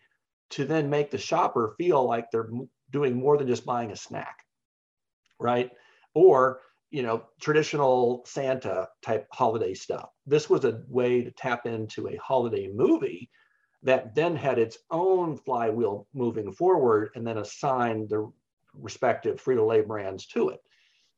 to 0.51 0.65
then 0.65 0.91
make 0.91 1.11
the 1.11 1.19
shopper 1.19 1.75
feel 1.79 2.05
like 2.05 2.31
they're 2.31 2.51
doing 2.91 3.15
more 3.15 3.37
than 3.37 3.47
just 3.47 3.67
buying 3.67 3.91
a 3.91 3.97
snack, 3.97 4.39
right? 5.41 5.71
Or, 6.15 6.61
you 6.91 7.03
know, 7.03 7.25
traditional 7.41 8.23
Santa 8.27 8.89
type 9.03 9.27
holiday 9.33 9.75
stuff. 9.75 10.11
This 10.27 10.49
was 10.49 10.65
a 10.65 10.83
way 10.89 11.23
to 11.23 11.31
tap 11.31 11.67
into 11.67 12.09
a 12.09 12.17
holiday 12.17 12.69
movie 12.73 13.31
that 13.83 14.15
then 14.15 14.35
had 14.35 14.59
its 14.59 14.79
own 14.91 15.37
flywheel 15.37 16.07
moving 16.15 16.53
forward 16.53 17.11
and 17.15 17.27
then 17.27 17.39
assigned 17.39 18.09
the 18.09 18.31
respective 18.81 19.43
Frito-Lay 19.43 19.83
brands 19.83 20.27
to 20.27 20.51
it. 20.51 20.61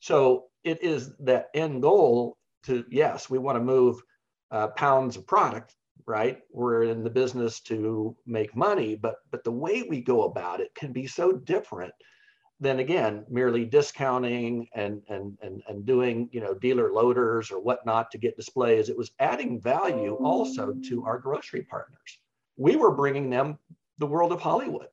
So 0.00 0.44
it 0.64 0.82
is 0.82 1.12
that 1.20 1.48
end 1.54 1.82
goal 1.82 2.36
to, 2.64 2.84
yes, 2.90 3.30
we 3.30 3.38
want 3.38 3.56
to 3.56 3.64
move 3.64 4.02
uh, 4.50 4.68
pounds 4.68 5.16
of 5.16 5.26
product, 5.26 5.74
right? 6.06 6.40
We're 6.52 6.84
in 6.84 7.02
the 7.02 7.10
business 7.10 7.60
to 7.62 8.16
make 8.26 8.54
money, 8.54 8.94
but, 8.94 9.16
but 9.30 9.44
the 9.44 9.52
way 9.52 9.82
we 9.82 10.00
go 10.00 10.24
about 10.24 10.60
it 10.60 10.74
can 10.74 10.92
be 10.92 11.06
so 11.06 11.32
different 11.32 11.92
than 12.58 12.78
again, 12.78 13.24
merely 13.28 13.64
discounting 13.64 14.66
and, 14.74 15.02
and, 15.08 15.36
and, 15.42 15.62
and 15.68 15.84
doing, 15.84 16.28
you 16.32 16.40
know, 16.40 16.54
dealer 16.54 16.90
loaders 16.92 17.50
or 17.50 17.60
whatnot 17.60 18.10
to 18.10 18.18
get 18.18 18.36
displays. 18.36 18.88
It 18.88 18.96
was 18.96 19.10
adding 19.18 19.60
value 19.60 20.14
also 20.14 20.74
to 20.88 21.04
our 21.04 21.18
grocery 21.18 21.62
partners. 21.62 22.18
We 22.56 22.76
were 22.76 22.94
bringing 22.94 23.28
them 23.28 23.58
the 23.98 24.06
world 24.06 24.32
of 24.32 24.40
Hollywood 24.40 24.88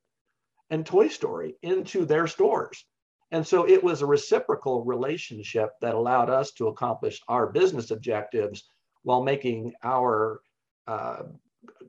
and 0.70 0.84
Toy 0.84 1.08
Story 1.08 1.56
into 1.62 2.04
their 2.04 2.26
stores. 2.26 2.84
And 3.30 3.46
so 3.46 3.68
it 3.68 3.82
was 3.82 4.02
a 4.02 4.06
reciprocal 4.06 4.84
relationship 4.84 5.70
that 5.80 5.94
allowed 5.94 6.30
us 6.30 6.52
to 6.52 6.68
accomplish 6.68 7.20
our 7.28 7.50
business 7.50 7.90
objectives 7.90 8.64
while 9.02 9.22
making 9.22 9.72
our 9.82 10.40
uh, 10.86 11.24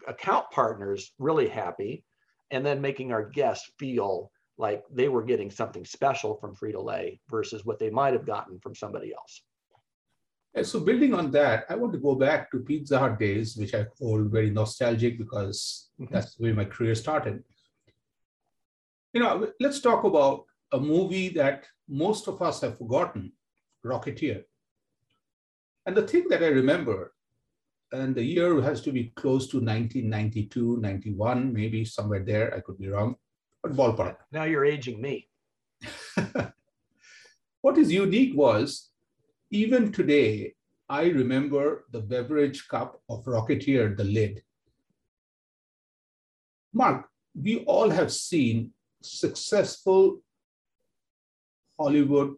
account 0.08 0.46
partners 0.52 1.12
really 1.20 1.48
happy 1.48 2.04
and 2.52 2.66
then 2.66 2.82
making 2.82 3.12
our 3.12 3.30
guests 3.30 3.70
feel 3.80 4.32
like 4.58 4.84
they 4.92 5.10
were 5.10 5.24
getting 5.24 5.52
something 5.52 5.86
special 5.86 6.36
from 6.38 6.56
Frito-Lay 6.56 7.20
versus 7.30 7.66
what 7.66 7.80
they 7.80 7.90
might 7.90 8.14
have 8.14 8.26
gotten 8.26 8.60
from 8.60 8.74
somebody 8.74 9.14
else. 9.14 9.42
And 10.54 10.66
so 10.66 10.80
building 10.80 11.14
on 11.14 11.32
that, 11.32 11.66
I 11.70 11.76
want 11.76 11.92
to 11.94 12.00
go 12.00 12.16
back 12.16 12.50
to 12.52 12.60
Pizza 12.60 12.98
Hut 12.98 13.20
days, 13.20 13.58
which 13.58 13.76
I 13.76 13.86
hold 14.00 14.32
very 14.32 14.50
nostalgic 14.50 15.18
because 15.18 15.90
mm-hmm. 16.00 16.14
that's 16.14 16.40
where 16.40 16.54
my 16.54 16.64
career 16.64 16.96
started 16.96 17.44
you 19.16 19.22
know, 19.22 19.48
let's 19.62 19.80
talk 19.80 20.04
about 20.04 20.44
a 20.74 20.80
movie 20.80 21.30
that 21.30 21.64
most 21.88 22.28
of 22.28 22.42
us 22.42 22.60
have 22.60 22.78
forgotten, 22.78 23.32
Rocketeer. 23.86 24.44
And 25.86 25.96
the 25.96 26.06
thing 26.06 26.26
that 26.30 26.44
I 26.44 26.48
remember, 26.48 27.14
and 27.94 28.14
the 28.14 28.24
year 28.24 28.62
has 28.62 28.82
to 28.82 28.92
be 28.92 29.14
close 29.16 29.48
to 29.48 29.58
1992, 29.58 30.80
91, 30.82 31.54
maybe 31.54 31.86
somewhere 31.86 32.26
there, 32.26 32.54
I 32.54 32.60
could 32.60 32.78
be 32.78 32.90
wrong, 32.90 33.16
but 33.64 33.74
ballpark. 33.74 34.18
Now 34.34 34.44
you're 34.44 34.66
aging 34.66 35.00
me. 35.00 35.30
what 37.62 37.78
is 37.78 37.94
unique 37.94 38.36
was, 38.36 38.90
even 39.50 39.94
today, 39.94 40.56
I 40.90 41.06
remember 41.06 41.86
the 41.94 42.02
beverage 42.02 42.68
cup 42.68 43.02
of 43.10 43.24
Rocketeer, 43.24 43.96
the 43.96 44.04
lid. 44.04 44.44
Mark, 46.74 47.08
we 47.34 47.64
all 47.64 47.90
have 47.90 48.12
seen 48.12 48.74
successful 49.06 50.22
Hollywood 51.80 52.36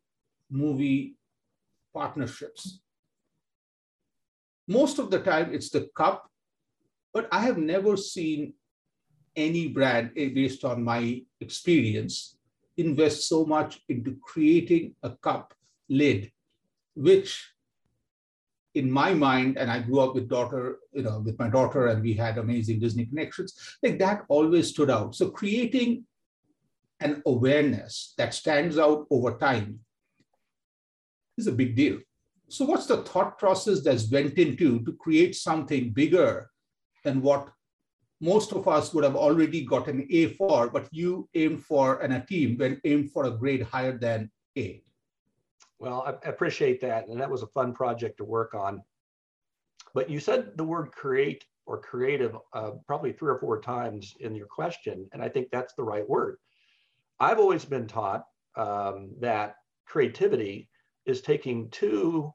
movie 0.49 1.15
partnerships. 1.93 2.79
Most 4.67 4.99
of 4.99 5.09
the 5.09 5.19
time, 5.19 5.53
it's 5.53 5.69
the 5.69 5.89
cup, 5.95 6.29
but 7.13 7.27
I 7.31 7.41
have 7.41 7.57
never 7.57 7.95
seen 7.95 8.53
any 9.35 9.67
brand, 9.67 10.11
eh, 10.17 10.29
based 10.29 10.65
on 10.65 10.83
my 10.83 11.21
experience, 11.39 12.37
invest 12.75 13.27
so 13.27 13.45
much 13.45 13.81
into 13.87 14.17
creating 14.21 14.95
a 15.03 15.11
cup 15.11 15.53
lid, 15.89 16.31
which 16.95 17.53
in 18.73 18.91
my 18.91 19.13
mind, 19.13 19.57
and 19.57 19.71
I 19.71 19.79
grew 19.79 19.99
up 19.99 20.13
with 20.13 20.29
daughter, 20.29 20.79
you 20.93 21.01
know, 21.01 21.19
with 21.19 21.39
my 21.39 21.49
daughter, 21.49 21.87
and 21.87 22.03
we 22.03 22.13
had 22.13 22.37
amazing 22.37 22.79
Disney 22.79 23.05
connections, 23.05 23.77
like 23.81 23.97
that 23.99 24.25
always 24.27 24.69
stood 24.69 24.89
out. 24.89 25.15
So 25.15 25.29
creating 25.29 26.05
an 26.99 27.21
awareness 27.25 28.13
that 28.17 28.33
stands 28.33 28.77
out 28.77 29.05
over 29.11 29.37
time 29.37 29.79
is 31.37 31.47
a 31.47 31.51
big 31.51 31.75
deal. 31.75 31.99
So 32.49 32.65
what's 32.65 32.85
the 32.85 33.03
thought 33.03 33.37
process 33.37 33.81
that's 33.81 34.09
went 34.09 34.37
into 34.37 34.83
to 34.85 34.93
create 34.93 35.35
something 35.35 35.91
bigger 35.91 36.49
than 37.03 37.21
what 37.21 37.49
most 38.19 38.51
of 38.53 38.67
us 38.67 38.93
would 38.93 39.03
have 39.03 39.15
already 39.15 39.63
got 39.63 39.87
an 39.87 40.07
A 40.09 40.27
for, 40.33 40.69
but 40.69 40.87
you 40.91 41.29
aim 41.35 41.57
for, 41.57 42.01
and 42.01 42.13
a 42.13 42.25
team 42.25 42.57
when 42.57 42.81
aim 42.83 43.07
for 43.09 43.25
a 43.25 43.31
grade 43.31 43.61
higher 43.61 43.97
than 43.97 44.31
A? 44.57 44.81
Well, 45.79 46.01
I 46.07 46.27
appreciate 46.27 46.81
that. 46.81 47.07
And 47.07 47.21
that 47.21 47.29
was 47.29 47.43
a 47.43 47.47
fun 47.47 47.73
project 47.73 48.17
to 48.17 48.23
work 48.23 48.55
on. 48.55 48.81
But 49.93 50.09
you 50.09 50.19
said 50.19 50.57
the 50.57 50.63
word 50.63 50.91
create 50.91 51.43
or 51.67 51.79
creative 51.79 52.35
uh, 52.53 52.71
probably 52.87 53.11
three 53.11 53.29
or 53.29 53.39
four 53.39 53.61
times 53.61 54.15
in 54.21 54.33
your 54.33 54.47
question. 54.47 55.07
And 55.13 55.21
I 55.21 55.29
think 55.29 55.49
that's 55.51 55.73
the 55.75 55.83
right 55.83 56.07
word. 56.07 56.37
I've 57.19 57.39
always 57.39 57.65
been 57.65 57.87
taught 57.87 58.25
um, 58.55 59.11
that 59.19 59.55
creativity 59.85 60.69
is 61.05 61.21
taking 61.21 61.69
two 61.69 62.31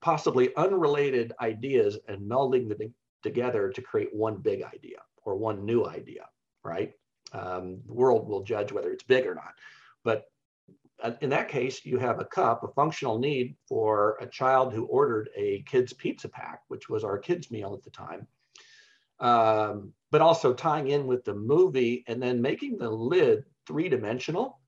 possibly 0.00 0.54
unrelated 0.56 1.32
ideas 1.40 1.98
and 2.08 2.30
melding 2.30 2.68
them 2.68 2.94
together 3.22 3.70
to 3.70 3.82
create 3.82 4.14
one 4.14 4.36
big 4.36 4.62
idea 4.62 4.98
or 5.24 5.36
one 5.36 5.64
new 5.64 5.86
idea, 5.86 6.26
right? 6.62 6.92
Um, 7.32 7.80
the 7.86 7.92
world 7.92 8.28
will 8.28 8.44
judge 8.44 8.70
whether 8.70 8.92
it's 8.92 9.02
big 9.02 9.26
or 9.26 9.34
not. 9.34 9.52
But 10.04 10.26
uh, 11.02 11.12
in 11.20 11.30
that 11.30 11.48
case, 11.48 11.84
you 11.84 11.98
have 11.98 12.20
a 12.20 12.24
cup, 12.24 12.62
a 12.62 12.68
functional 12.68 13.18
need 13.18 13.56
for 13.68 14.16
a 14.20 14.26
child 14.26 14.72
who 14.72 14.84
ordered 14.84 15.28
a 15.36 15.62
kid's 15.66 15.92
pizza 15.92 16.28
pack, 16.28 16.60
which 16.68 16.88
was 16.88 17.04
our 17.04 17.18
kids' 17.18 17.50
meal 17.50 17.74
at 17.74 17.82
the 17.82 17.90
time. 17.90 18.26
Um, 19.18 19.92
but 20.10 20.20
also 20.20 20.54
tying 20.54 20.88
in 20.88 21.06
with 21.06 21.24
the 21.24 21.34
movie 21.34 22.04
and 22.06 22.22
then 22.22 22.40
making 22.40 22.78
the 22.78 22.90
lid 22.90 23.44
three 23.66 23.88
dimensional. 23.88 24.60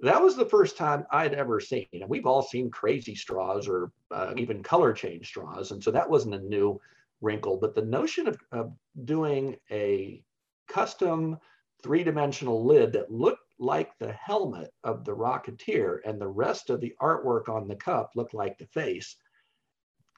That 0.00 0.22
was 0.22 0.36
the 0.36 0.46
first 0.46 0.76
time 0.76 1.06
I'd 1.10 1.34
ever 1.34 1.60
seen. 1.60 1.88
And 1.92 2.08
we've 2.08 2.26
all 2.26 2.42
seen 2.42 2.70
crazy 2.70 3.14
straws 3.14 3.66
or 3.66 3.90
uh, 4.10 4.32
even 4.36 4.62
color 4.62 4.92
change 4.92 5.26
straws. 5.26 5.72
And 5.72 5.82
so 5.82 5.90
that 5.90 6.08
wasn't 6.08 6.36
a 6.36 6.40
new 6.40 6.80
wrinkle. 7.20 7.56
But 7.56 7.74
the 7.74 7.82
notion 7.82 8.28
of, 8.28 8.38
of 8.52 8.72
doing 9.04 9.56
a 9.70 10.22
custom 10.68 11.38
three 11.82 12.04
dimensional 12.04 12.64
lid 12.64 12.92
that 12.92 13.10
looked 13.10 13.42
like 13.58 13.90
the 13.98 14.12
helmet 14.12 14.72
of 14.84 15.04
the 15.04 15.14
Rocketeer 15.14 15.98
and 16.04 16.20
the 16.20 16.28
rest 16.28 16.70
of 16.70 16.80
the 16.80 16.94
artwork 17.00 17.48
on 17.48 17.66
the 17.66 17.76
cup 17.76 18.12
looked 18.14 18.34
like 18.34 18.58
the 18.58 18.66
face. 18.66 19.16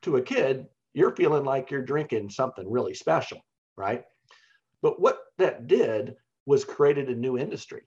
To 0.03 0.17
a 0.17 0.23
kid, 0.23 0.67
you're 0.93 1.15
feeling 1.17 1.45
like 1.45 1.71
you're 1.71 1.83
drinking 1.85 2.31
something 2.31 2.71
really 2.71 2.95
special, 2.95 3.41
right? 3.77 4.05
But 4.83 5.01
what 5.01 5.21
that 5.39 5.67
did 5.67 6.17
was 6.47 6.65
created 6.65 7.09
a 7.09 7.15
new 7.15 7.39
industry. 7.39 7.83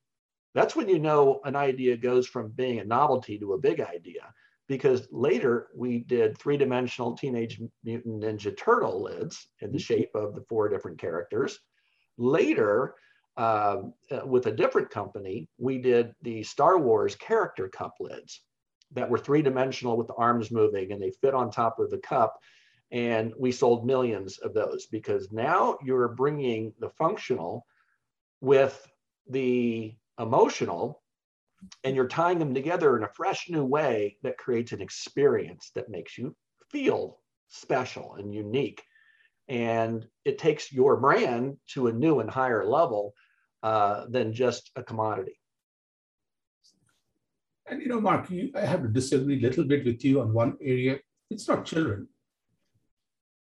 That's 0.54 0.76
when 0.76 0.88
you 0.88 1.00
know 1.00 1.42
an 1.46 1.56
idea 1.56 1.98
goes 1.98 2.28
from 2.28 2.52
being 2.52 2.80
a 2.80 2.86
novelty 2.86 3.40
to 3.40 3.54
a 3.54 3.58
big 3.60 3.82
idea. 3.82 4.34
Because 4.68 5.08
later 5.12 5.68
we 5.76 6.00
did 6.00 6.38
three 6.38 6.58
dimensional 6.58 7.18
Teenage 7.18 7.60
Mutant 7.84 8.22
Ninja 8.22 8.56
Turtle 8.56 9.04
lids 9.04 9.48
in 9.62 9.72
the 9.72 9.80
shape 9.80 10.12
of 10.16 10.36
the 10.36 10.46
four 10.48 10.70
different 10.70 11.00
characters. 11.00 11.60
Later, 12.18 12.96
um, 13.36 13.94
uh, 14.12 14.26
with 14.26 14.46
a 14.46 14.52
different 14.52 14.90
company, 14.90 15.50
we 15.58 15.80
did 15.80 16.14
the 16.22 16.44
Star 16.44 16.78
Wars 16.78 17.16
character 17.16 17.68
cup 17.68 17.96
lids 18.00 18.42
that 18.92 19.10
were 19.10 19.18
three 19.18 19.42
dimensional 19.42 19.98
with 19.98 20.08
the 20.08 20.14
arms 20.14 20.52
moving 20.52 20.92
and 20.92 21.02
they 21.02 21.12
fit 21.22 21.34
on 21.34 21.50
top 21.50 21.80
of 21.80 21.90
the 21.90 21.98
cup. 21.98 22.40
And 22.92 23.34
we 23.38 23.52
sold 23.52 23.88
millions 23.88 24.38
of 24.38 24.54
those 24.54 24.86
because 24.86 25.32
now 25.32 25.78
you're 25.84 26.10
bringing 26.10 26.74
the 26.80 26.90
functional 26.90 27.66
with 28.40 28.88
the 29.28 29.96
emotional 30.20 31.02
and 31.84 31.96
you're 31.96 32.08
tying 32.08 32.40
them 32.40 32.54
together 32.54 32.98
in 32.98 33.04
a 33.04 33.14
fresh 33.16 33.50
new 33.50 33.64
way 33.64 34.18
that 34.24 34.38
creates 34.38 34.72
an 34.72 34.82
experience 34.82 35.72
that 35.76 35.90
makes 35.90 36.18
you 36.18 36.36
feel 36.70 37.20
special 37.48 38.16
and 38.16 38.34
unique. 38.34 38.84
And 39.48 40.06
it 40.26 40.38
takes 40.38 40.72
your 40.72 40.98
brand 40.98 41.58
to 41.74 41.88
a 41.88 41.94
new 41.94 42.20
and 42.20 42.30
higher 42.30 42.66
level 42.66 43.14
uh, 43.62 44.06
than 44.10 44.34
just 44.34 44.72
a 44.76 44.84
commodity. 44.84 45.40
And 47.68 47.82
you 47.82 47.88
know, 47.88 48.02
Mark, 48.02 48.30
you, 48.30 48.52
I 48.56 48.62
have 48.62 48.82
to 48.82 48.90
disagree 48.90 49.40
a 49.40 49.42
little 49.42 49.64
bit 49.64 49.86
with 49.86 50.04
you 50.04 50.22
on 50.22 50.34
one 50.34 50.58
area. 50.62 51.00
It's 51.30 51.48
not 51.48 51.66
children. 51.66 52.08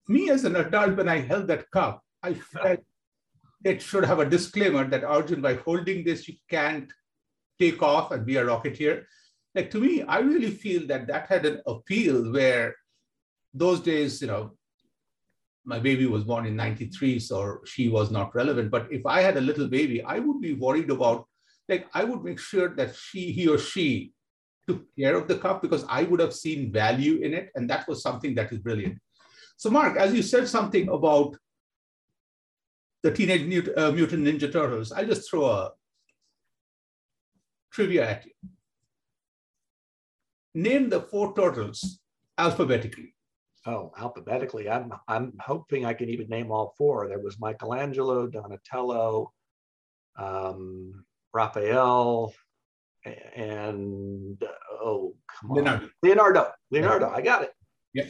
Me 0.08 0.30
as 0.30 0.44
an 0.44 0.56
adult, 0.56 0.98
when 0.98 1.08
I 1.08 1.20
held 1.20 1.48
that 1.48 1.70
cup, 1.72 2.04
I 2.24 2.34
felt 2.34 2.80
it 3.64 3.82
should 3.82 4.06
have 4.06 4.20
a 4.20 4.30
disclaimer 4.30 4.86
that 4.86 5.04
Arjun, 5.04 5.42
by 5.42 5.56
holding 5.56 6.04
this, 6.04 6.28
you 6.28 6.36
can't 6.50 6.92
take 7.60 7.82
off 7.84 8.12
and 8.12 8.26
be 8.26 8.38
a 8.38 8.46
rocketeer. 8.46 9.04
Like 9.56 9.70
to 9.72 9.80
me, 9.80 10.04
I 10.04 10.20
really 10.20 10.52
feel 10.52 10.88
that 10.88 11.08
that 11.08 11.28
had 11.28 11.46
an 11.46 11.62
appeal 11.68 12.32
where 12.32 12.76
those 13.54 13.82
days, 13.82 14.22
you 14.22 14.28
know, 14.28 14.52
my 15.66 15.80
baby 15.80 16.06
was 16.06 16.24
born 16.24 16.46
in 16.46 16.56
93, 16.56 17.20
so 17.20 17.60
she 17.66 17.90
was 17.90 18.12
not 18.12 18.34
relevant. 18.34 18.72
But 18.72 18.88
if 18.92 19.06
I 19.06 19.22
had 19.22 19.38
a 19.38 19.42
little 19.42 19.68
baby, 19.68 20.02
I 20.04 20.20
would 20.20 20.40
be 20.42 20.54
worried 20.54 20.90
about, 20.90 21.28
like, 21.68 21.88
I 21.94 22.04
would 22.04 22.24
make 22.24 22.40
sure 22.40 22.70
that 22.76 22.96
she, 22.96 23.32
he 23.32 23.48
or 23.48 23.58
she 23.58 24.14
took 24.68 24.84
care 24.98 25.16
of 25.16 25.28
the 25.28 25.38
cup 25.38 25.62
because 25.62 25.84
I 25.90 26.04
would 26.04 26.20
have 26.20 26.34
seen 26.34 26.72
value 26.72 27.18
in 27.22 27.34
it. 27.34 27.52
And 27.56 27.70
that 27.70 27.88
was 27.88 28.02
something 28.02 28.34
that 28.36 28.52
is 28.52 28.60
brilliant. 28.60 28.98
So, 29.58 29.70
Mark, 29.70 29.98
as 29.98 30.14
you 30.14 30.22
said 30.22 30.48
something 30.48 30.88
about 30.88 31.36
the 33.04 33.12
Teenage 33.12 33.70
uh, 33.78 33.92
Mutant 33.92 34.26
Ninja 34.26 34.52
Turtles, 34.52 34.92
I'll 34.92 35.06
just 35.06 35.30
throw 35.30 35.46
a 35.46 35.72
trivia 37.72 38.10
at 38.10 38.26
you. 38.26 38.32
Name 40.56 40.90
the 40.90 41.02
four 41.02 41.34
turtles 41.36 42.00
alphabetically. 42.38 43.14
Oh, 43.66 43.92
alphabetically. 43.98 44.70
I'm 44.70 44.92
I'm 45.08 45.34
hoping 45.40 45.86
I 45.86 45.94
can 45.94 46.10
even 46.10 46.28
name 46.28 46.52
all 46.52 46.74
four. 46.78 47.08
There 47.08 47.20
was 47.20 47.40
Michelangelo, 47.40 48.28
Donatello, 48.28 49.32
um, 50.18 51.06
Raphael, 51.34 52.34
and 53.36 54.42
oh 54.82 55.14
come 55.40 55.52
on, 55.52 55.58
Leonardo. 55.58 55.90
Leonardo. 56.02 56.52
Leonardo. 56.72 57.10
I 57.10 57.22
got 57.22 57.44
it. 57.44 57.54
Yeah. 57.94 58.06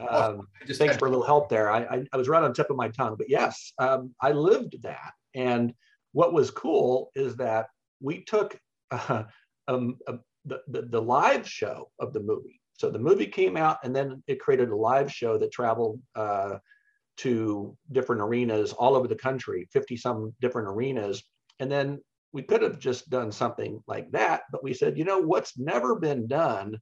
Um, 0.00 0.48
just 0.66 0.78
thanks 0.78 0.96
for 0.96 1.06
a 1.06 1.10
little 1.10 1.24
help 1.24 1.48
there. 1.48 1.70
I, 1.70 1.82
I, 1.82 2.04
I, 2.12 2.16
was 2.16 2.28
right 2.28 2.42
on 2.42 2.50
the 2.50 2.54
tip 2.54 2.70
of 2.70 2.76
my 2.76 2.88
tongue, 2.88 3.16
but 3.16 3.28
yes, 3.28 3.72
um, 3.78 4.14
I 4.20 4.32
lived 4.32 4.82
that. 4.82 5.12
And 5.34 5.74
what 6.12 6.32
was 6.32 6.50
cool 6.50 7.10
is 7.14 7.36
that 7.36 7.66
we 8.00 8.22
took 8.24 8.58
uh, 8.90 9.24
um, 9.68 9.98
uh, 10.06 10.18
the, 10.44 10.60
the, 10.68 10.82
the 10.82 11.02
live 11.02 11.48
show 11.48 11.90
of 11.98 12.12
the 12.12 12.20
movie. 12.20 12.60
So 12.74 12.90
the 12.90 12.98
movie 12.98 13.26
came 13.26 13.56
out, 13.56 13.78
and 13.82 13.94
then 13.94 14.22
it 14.28 14.40
created 14.40 14.68
a 14.68 14.76
live 14.76 15.12
show 15.12 15.36
that 15.38 15.50
traveled 15.50 16.00
uh, 16.14 16.58
to 17.18 17.76
different 17.90 18.22
arenas 18.22 18.72
all 18.72 18.94
over 18.94 19.08
the 19.08 19.16
country, 19.16 19.68
50 19.72 19.96
some 19.96 20.32
different 20.40 20.68
arenas. 20.68 21.24
And 21.58 21.70
then 21.70 22.00
we 22.32 22.42
could 22.42 22.62
have 22.62 22.78
just 22.78 23.10
done 23.10 23.32
something 23.32 23.82
like 23.88 24.10
that, 24.12 24.42
but 24.52 24.62
we 24.62 24.74
said, 24.74 24.96
you 24.96 25.04
know, 25.04 25.18
what's 25.18 25.58
never 25.58 25.96
been 25.96 26.28
done 26.28 26.78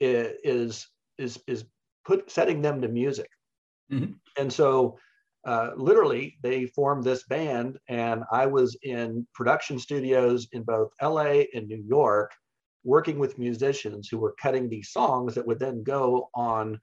is 0.00 0.88
is 1.18 1.38
is 1.46 1.64
put 2.10 2.30
setting 2.30 2.60
them 2.60 2.80
to 2.80 2.88
music. 2.88 3.30
Mm-hmm. 3.92 4.12
And 4.36 4.52
so 4.52 4.98
uh, 5.46 5.70
literally 5.76 6.36
they 6.42 6.66
formed 6.66 7.04
this 7.04 7.22
band 7.24 7.78
and 7.88 8.24
I 8.32 8.46
was 8.46 8.76
in 8.82 9.26
production 9.32 9.78
studios 9.78 10.48
in 10.52 10.64
both 10.64 10.90
LA 11.00 11.44
and 11.54 11.68
New 11.68 11.82
York 11.86 12.32
working 12.82 13.18
with 13.18 13.38
musicians 13.38 14.08
who 14.08 14.18
were 14.18 14.34
cutting 14.42 14.68
these 14.68 14.90
songs 14.90 15.34
that 15.34 15.46
would 15.46 15.60
then 15.60 15.82
go 15.82 16.28
on 16.34 16.80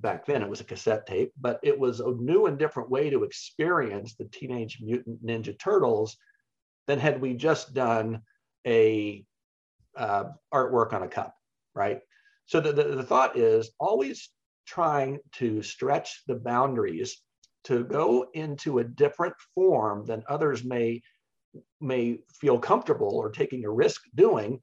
back 0.00 0.26
then 0.26 0.42
it 0.42 0.48
was 0.48 0.60
a 0.60 0.64
cassette 0.64 1.06
tape 1.06 1.32
but 1.40 1.58
it 1.62 1.76
was 1.76 1.98
a 1.98 2.10
new 2.12 2.46
and 2.46 2.56
different 2.58 2.88
way 2.88 3.10
to 3.10 3.24
experience 3.24 4.14
the 4.14 4.26
teenage 4.26 4.78
mutant 4.80 5.24
ninja 5.24 5.58
turtles 5.58 6.16
than 6.86 7.00
had 7.00 7.20
we 7.20 7.34
just 7.34 7.74
done 7.74 8.20
a 8.66 9.24
uh, 9.96 10.24
artwork 10.54 10.92
on 10.92 11.02
a 11.02 11.08
cup 11.08 11.34
right 11.74 12.00
so 12.46 12.60
the, 12.60 12.72
the, 12.72 12.84
the 12.84 13.02
thought 13.02 13.36
is 13.36 13.70
always 13.80 14.30
trying 14.68 15.18
to 15.32 15.62
stretch 15.62 16.22
the 16.26 16.34
boundaries 16.34 17.22
to 17.64 17.84
go 17.84 18.26
into 18.34 18.78
a 18.78 18.84
different 18.84 19.34
form 19.54 20.04
than 20.04 20.22
others 20.28 20.64
may 20.64 21.00
may 21.80 22.18
feel 22.40 22.58
comfortable 22.58 23.16
or 23.16 23.30
taking 23.30 23.64
a 23.64 23.70
risk 23.70 24.02
doing. 24.14 24.60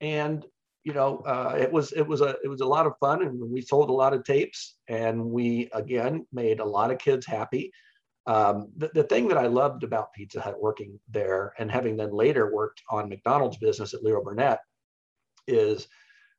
And 0.00 0.44
you 0.84 0.94
know 0.94 1.18
uh, 1.26 1.56
it 1.58 1.70
was 1.70 1.92
it 1.92 2.06
was 2.06 2.22
a 2.22 2.36
it 2.42 2.48
was 2.48 2.62
a 2.62 2.66
lot 2.66 2.86
of 2.86 2.94
fun 2.98 3.22
and 3.22 3.38
we 3.50 3.60
sold 3.60 3.90
a 3.90 4.00
lot 4.02 4.14
of 4.14 4.24
tapes 4.24 4.76
and 4.88 5.22
we 5.22 5.68
again 5.74 6.26
made 6.32 6.60
a 6.60 6.64
lot 6.64 6.90
of 6.90 6.98
kids 6.98 7.26
happy. 7.26 7.70
Um, 8.26 8.68
the, 8.76 8.90
the 8.92 9.04
thing 9.04 9.28
that 9.28 9.38
i 9.38 9.46
loved 9.46 9.82
about 9.82 10.12
pizza 10.12 10.42
hut 10.42 10.60
working 10.60 11.00
there 11.08 11.54
and 11.58 11.70
having 11.70 11.96
then 11.96 12.12
later 12.12 12.54
worked 12.54 12.82
on 12.90 13.08
mcdonald's 13.08 13.56
business 13.56 13.94
at 13.94 14.02
leo 14.02 14.22
burnett 14.22 14.60
is 15.48 15.88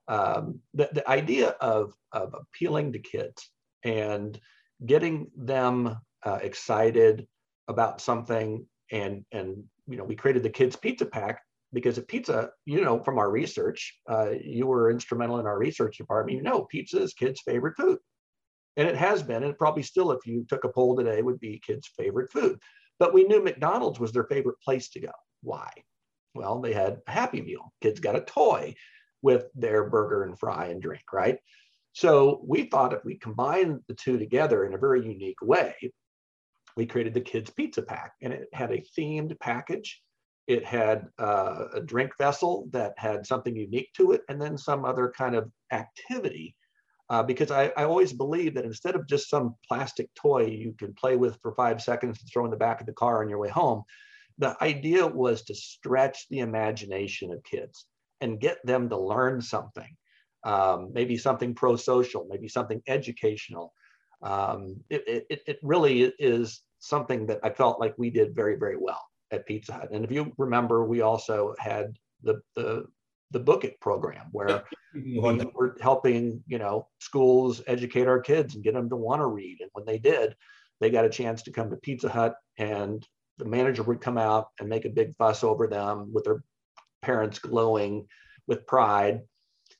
um, 0.07 0.59
the, 0.73 0.89
the 0.93 1.09
idea 1.09 1.49
of, 1.61 1.93
of 2.11 2.33
appealing 2.33 2.93
to 2.93 2.99
kids 2.99 3.49
and 3.83 4.39
getting 4.85 5.29
them 5.35 5.97
uh, 6.23 6.39
excited 6.41 7.27
about 7.67 8.01
something 8.01 8.65
and 8.91 9.23
and 9.31 9.63
you 9.87 9.97
know 9.97 10.03
we 10.03 10.15
created 10.15 10.43
the 10.43 10.49
kids 10.49 10.75
pizza 10.75 11.05
pack 11.05 11.41
because 11.73 11.97
at 11.97 12.07
pizza 12.07 12.49
you 12.65 12.81
know 12.81 12.99
from 12.99 13.17
our 13.17 13.31
research 13.31 13.99
uh, 14.09 14.31
you 14.43 14.67
were 14.67 14.91
instrumental 14.91 15.39
in 15.39 15.45
our 15.45 15.57
research 15.57 15.97
department 15.97 16.37
you 16.37 16.43
know 16.43 16.65
pizza 16.69 17.01
is 17.01 17.13
kids 17.13 17.41
favorite 17.41 17.75
food. 17.75 17.97
And 18.77 18.87
it 18.87 18.95
has 18.95 19.21
been 19.21 19.43
and 19.43 19.57
probably 19.57 19.83
still 19.83 20.11
if 20.11 20.25
you 20.25 20.45
took 20.47 20.63
a 20.63 20.69
poll 20.69 20.95
today 20.95 21.21
would 21.21 21.39
be 21.39 21.61
kids 21.65 21.89
favorite 21.97 22.31
food. 22.31 22.57
But 22.99 23.13
we 23.13 23.25
knew 23.25 23.43
mcdonald's 23.43 23.99
was 23.99 24.11
their 24.11 24.25
favorite 24.25 24.59
place 24.63 24.89
to 24.91 24.99
go. 24.99 25.11
Why? 25.41 25.69
Well 26.35 26.61
they 26.61 26.73
had 26.73 26.99
a 27.07 27.11
happy 27.11 27.41
meal. 27.41 27.73
Kids 27.81 27.99
got 27.99 28.15
a 28.15 28.21
toy 28.21 28.75
with 29.21 29.45
their 29.55 29.89
burger 29.89 30.23
and 30.23 30.37
fry 30.37 30.67
and 30.67 30.81
drink, 30.81 31.03
right? 31.13 31.37
So 31.93 32.41
we 32.45 32.63
thought 32.63 32.93
if 32.93 33.03
we 33.03 33.15
combine 33.15 33.81
the 33.87 33.93
two 33.93 34.17
together 34.17 34.65
in 34.65 34.73
a 34.73 34.79
very 34.79 35.05
unique 35.05 35.41
way, 35.41 35.75
we 36.77 36.85
created 36.85 37.13
the 37.13 37.21
kids 37.21 37.49
pizza 37.49 37.81
pack 37.81 38.13
and 38.21 38.31
it 38.31 38.47
had 38.53 38.71
a 38.71 38.83
themed 38.97 39.37
package. 39.39 40.01
It 40.47 40.65
had 40.65 41.07
uh, 41.19 41.65
a 41.75 41.81
drink 41.81 42.11
vessel 42.17 42.67
that 42.71 42.93
had 42.97 43.25
something 43.25 43.55
unique 43.55 43.89
to 43.97 44.13
it 44.13 44.21
and 44.29 44.41
then 44.41 44.57
some 44.57 44.85
other 44.85 45.13
kind 45.15 45.35
of 45.35 45.51
activity. 45.71 46.55
Uh, 47.09 47.21
because 47.21 47.51
I, 47.51 47.73
I 47.75 47.83
always 47.83 48.13
believe 48.13 48.55
that 48.55 48.63
instead 48.63 48.95
of 48.95 49.05
just 49.05 49.29
some 49.29 49.55
plastic 49.67 50.09
toy 50.15 50.45
you 50.45 50.73
can 50.79 50.93
play 50.93 51.17
with 51.17 51.37
for 51.41 51.53
five 51.55 51.81
seconds 51.81 52.19
and 52.21 52.29
throw 52.31 52.45
in 52.45 52.51
the 52.51 52.57
back 52.57 52.79
of 52.79 52.87
the 52.87 52.93
car 52.93 53.21
on 53.21 53.29
your 53.29 53.39
way 53.39 53.49
home, 53.49 53.83
the 54.37 54.55
idea 54.63 55.05
was 55.05 55.43
to 55.43 55.53
stretch 55.53 56.25
the 56.29 56.39
imagination 56.39 57.33
of 57.33 57.43
kids 57.43 57.85
and 58.21 58.39
get 58.39 58.65
them 58.65 58.89
to 58.89 58.97
learn 58.97 59.41
something, 59.41 59.95
um, 60.43 60.91
maybe 60.93 61.17
something 61.17 61.53
pro-social, 61.53 62.27
maybe 62.29 62.47
something 62.47 62.81
educational. 62.87 63.73
Um, 64.21 64.77
it, 64.89 65.25
it, 65.29 65.41
it 65.47 65.59
really 65.63 66.13
is 66.19 66.61
something 66.79 67.25
that 67.27 67.39
I 67.43 67.49
felt 67.49 67.79
like 67.79 67.95
we 67.97 68.09
did 68.09 68.35
very, 68.35 68.55
very 68.55 68.77
well 68.77 69.01
at 69.31 69.45
Pizza 69.45 69.73
Hut. 69.73 69.89
And 69.91 70.05
if 70.05 70.11
you 70.11 70.31
remember, 70.37 70.85
we 70.85 71.01
also 71.01 71.55
had 71.59 71.97
the, 72.23 72.41
the, 72.55 72.85
the 73.31 73.39
Book 73.39 73.63
It 73.63 73.79
program 73.79 74.27
where 74.31 74.63
we 74.93 75.19
were 75.19 75.77
helping, 75.81 76.43
you 76.47 76.59
know, 76.59 76.87
schools 76.99 77.61
educate 77.67 78.07
our 78.07 78.19
kids 78.19 78.55
and 78.55 78.63
get 78.63 78.73
them 78.73 78.89
to 78.89 78.95
want 78.95 79.21
to 79.21 79.27
read. 79.27 79.57
And 79.61 79.69
when 79.73 79.85
they 79.85 79.97
did, 79.97 80.35
they 80.79 80.89
got 80.89 81.05
a 81.05 81.09
chance 81.09 81.43
to 81.43 81.51
come 81.51 81.69
to 81.69 81.77
Pizza 81.77 82.09
Hut 82.09 82.35
and 82.57 83.07
the 83.37 83.45
manager 83.45 83.83
would 83.83 84.01
come 84.01 84.17
out 84.17 84.49
and 84.59 84.69
make 84.69 84.85
a 84.85 84.89
big 84.89 85.15
fuss 85.17 85.43
over 85.43 85.67
them 85.67 86.11
with 86.13 86.25
their 86.25 86.43
parents 87.01 87.39
glowing 87.39 88.07
with 88.47 88.67
pride 88.67 89.21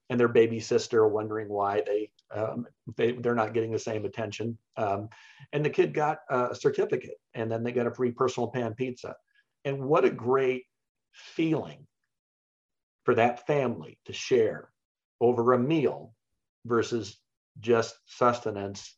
and 0.10 0.20
their 0.20 0.28
baby 0.28 0.60
sister 0.60 1.08
wondering 1.08 1.50
why 1.50 1.82
they, 1.86 2.12
um, 2.34 2.66
they 2.98 3.14
they're 3.14 3.36
not 3.36 3.54
getting 3.54 3.72
the 3.72 3.80
same 3.80 4.06
attention. 4.06 4.58
Um, 4.78 5.10
and 5.54 5.64
the 5.64 5.70
kid 5.70 5.94
got 5.94 6.20
a 6.30 6.56
certificate 6.56 7.20
and 7.34 7.52
then 7.52 7.64
they 7.64 7.72
got 7.72 7.88
a 7.88 7.94
free 7.94 8.12
personal 8.12 8.50
pan 8.50 8.74
pizza. 8.74 9.16
And 9.66 9.84
what 9.84 10.06
a 10.06 10.10
great 10.10 10.64
feeling 11.14 11.88
for 13.04 13.16
that 13.16 13.46
family 13.48 13.98
to 14.06 14.14
share 14.14 14.70
over 15.20 15.54
a 15.54 15.60
meal 15.60 16.14
versus 16.66 17.18
just 17.60 17.96
sustenance 18.06 18.96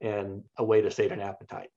and 0.00 0.42
a 0.58 0.64
way 0.64 0.80
to 0.80 0.90
sate 0.90 1.12
an 1.12 1.20
appetite. 1.20 1.70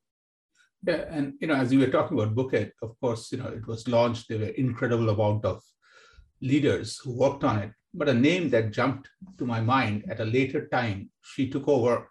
Yeah, 0.86 1.06
and 1.10 1.34
you 1.40 1.48
know, 1.48 1.56
as 1.56 1.74
you 1.74 1.80
were 1.80 1.88
talking 1.88 2.18
about 2.18 2.36
Book 2.36 2.54
It, 2.54 2.74
of 2.82 3.00
course, 3.00 3.32
you 3.32 3.40
know, 3.40 3.48
it 3.48 3.66
was 3.68 3.88
launched. 3.88 4.30
There 4.30 4.40
were 4.40 4.46
incredible 4.46 5.10
amount 5.10 5.46
of 5.46 5.62
leaders 6.42 7.00
who 7.04 7.18
worked 7.18 7.44
on 7.44 7.60
it. 7.60 7.72
But 7.94 8.10
a 8.10 8.14
name 8.14 8.50
that 8.52 8.72
jumped 8.72 9.10
to 9.40 9.46
my 9.46 9.60
mind 9.60 10.06
at 10.10 10.20
a 10.20 10.26
later 10.26 10.68
time, 10.68 11.10
she 11.24 11.50
took 11.50 11.68
over 11.68 12.08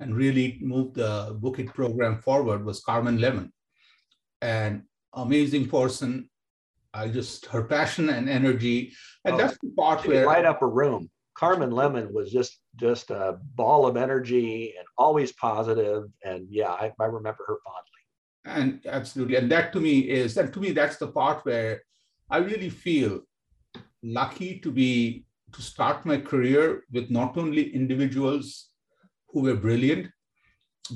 and 0.00 0.14
really 0.14 0.58
moved 0.62 0.96
the 0.96 1.36
Book 1.40 1.58
It 1.58 1.74
program 1.74 2.20
forward 2.20 2.64
was 2.64 2.80
Carmen 2.80 3.20
Lemon. 3.20 3.52
An 4.42 4.86
amazing 5.12 5.68
person. 5.68 6.30
I 6.92 7.08
just 7.08 7.46
her 7.46 7.64
passion 7.64 8.08
and 8.08 8.28
energy, 8.28 8.92
and 9.24 9.34
oh, 9.34 9.38
that's 9.38 9.58
the 9.60 9.70
part 9.76 10.06
where 10.06 10.26
light 10.26 10.44
up 10.44 10.62
a 10.62 10.66
room. 10.66 11.10
Carmen 11.34 11.72
Lemon 11.72 12.12
was 12.12 12.30
just 12.30 12.60
just 12.76 13.10
a 13.10 13.38
ball 13.56 13.84
of 13.86 13.96
energy 13.96 14.74
and 14.78 14.86
always 14.96 15.32
positive. 15.32 16.04
And 16.24 16.46
yeah, 16.48 16.70
I, 16.70 16.92
I 17.00 17.06
remember 17.06 17.44
her 17.48 17.58
fondly. 17.64 17.93
And 18.44 18.80
absolutely, 18.86 19.36
and 19.36 19.50
that 19.50 19.72
to 19.72 19.80
me 19.80 20.00
is 20.00 20.36
and 20.36 20.52
to 20.52 20.60
me 20.60 20.72
that's 20.72 20.98
the 20.98 21.08
part 21.08 21.44
where 21.46 21.82
I 22.30 22.38
really 22.38 22.68
feel 22.68 23.20
lucky 24.02 24.60
to 24.60 24.70
be 24.70 25.24
to 25.52 25.62
start 25.62 26.04
my 26.04 26.18
career 26.18 26.84
with 26.92 27.10
not 27.10 27.38
only 27.38 27.74
individuals 27.74 28.68
who 29.28 29.42
were 29.42 29.56
brilliant, 29.56 30.08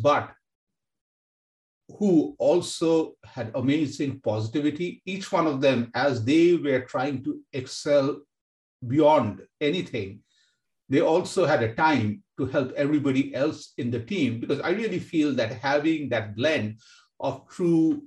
but 0.02 0.32
who 1.98 2.36
also 2.38 3.14
had 3.24 3.50
amazing 3.54 4.20
positivity. 4.20 5.00
Each 5.06 5.32
one 5.32 5.46
of 5.46 5.60
them, 5.60 5.90
as 5.94 6.24
they 6.24 6.54
were 6.56 6.80
trying 6.80 7.24
to 7.24 7.40
excel 7.52 8.20
beyond 8.86 9.42
anything, 9.60 10.20
they 10.88 11.00
also 11.00 11.46
had 11.46 11.62
a 11.62 11.74
time 11.74 12.22
to 12.38 12.46
help 12.46 12.72
everybody 12.72 13.34
else 13.34 13.72
in 13.78 13.90
the 13.90 14.00
team 14.00 14.40
because 14.40 14.60
I 14.60 14.70
really 14.70 14.98
feel 14.98 15.34
that 15.34 15.52
having 15.52 16.08
that 16.10 16.36
blend 16.36 16.78
of 17.20 17.48
true, 17.48 18.02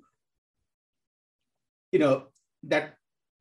you 1.91 1.99
know, 1.99 2.27
that 2.63 2.95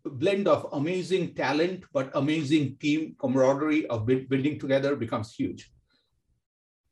blend 0.04 0.48
of 0.48 0.66
amazing 0.72 1.34
talent 1.34 1.84
but 1.92 2.10
amazing 2.14 2.74
team 2.80 3.14
camaraderie 3.20 3.86
of 3.88 4.06
building 4.06 4.58
together 4.58 4.96
becomes 4.96 5.34
huge. 5.34 5.70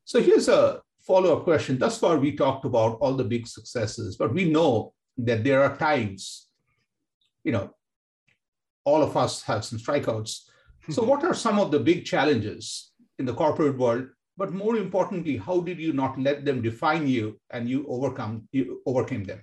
So 0.04 0.22
here's 0.22 0.48
a 0.48 0.80
follow-up 1.00 1.44
question. 1.44 1.78
Thus 1.78 1.98
far, 1.98 2.18
we 2.18 2.36
talked 2.36 2.64
about 2.64 2.98
all 3.00 3.14
the 3.14 3.24
big 3.24 3.46
successes, 3.46 4.16
but 4.16 4.32
we 4.32 4.50
know 4.50 4.92
that 5.16 5.42
there 5.42 5.62
are 5.62 5.76
times, 5.76 6.48
you 7.44 7.52
know, 7.52 7.74
all 8.84 9.02
of 9.02 9.16
us 9.16 9.42
have 9.42 9.64
some 9.64 9.78
strikeouts. 9.78 10.40
So 10.90 11.02
hmm. 11.02 11.08
what 11.08 11.24
are 11.24 11.34
some 11.34 11.58
of 11.58 11.70
the 11.70 11.80
big 11.80 12.04
challenges 12.04 12.92
in 13.18 13.26
the 13.26 13.34
corporate 13.34 13.78
world? 13.78 14.08
But 14.38 14.52
more 14.52 14.76
importantly, 14.76 15.36
how 15.36 15.60
did 15.60 15.80
you 15.80 15.92
not 15.92 16.16
let 16.18 16.44
them 16.44 16.62
define 16.62 17.08
you 17.08 17.40
and 17.50 17.68
you 17.68 17.84
overcome 17.88 18.48
you 18.52 18.80
overcame 18.86 19.24
them? 19.24 19.42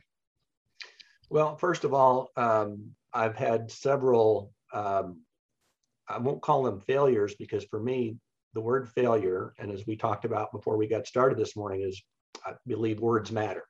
Well, 1.30 1.58
first 1.58 1.84
of 1.84 1.94
all, 1.94 2.30
um, 2.38 2.96
I've 3.14 3.36
had 3.36 3.70
several. 3.70 4.54
Um, 4.74 5.22
I 6.08 6.18
won't 6.20 6.42
call 6.42 6.64
them 6.64 6.80
failures 6.80 7.36
because 7.38 7.66
for 7.66 7.80
me, 7.80 8.16
the 8.54 8.62
word 8.62 8.88
failure, 8.88 9.54
and 9.60 9.70
as 9.70 9.86
we 9.86 9.98
talked 9.98 10.24
about 10.24 10.54
before 10.54 10.78
we 10.78 10.88
got 10.88 11.08
started 11.08 11.38
this 11.38 11.58
morning, 11.58 11.82
is 11.82 12.02
I 12.46 12.54
believe 12.66 13.00
words 13.02 13.32
matter. 13.34 13.66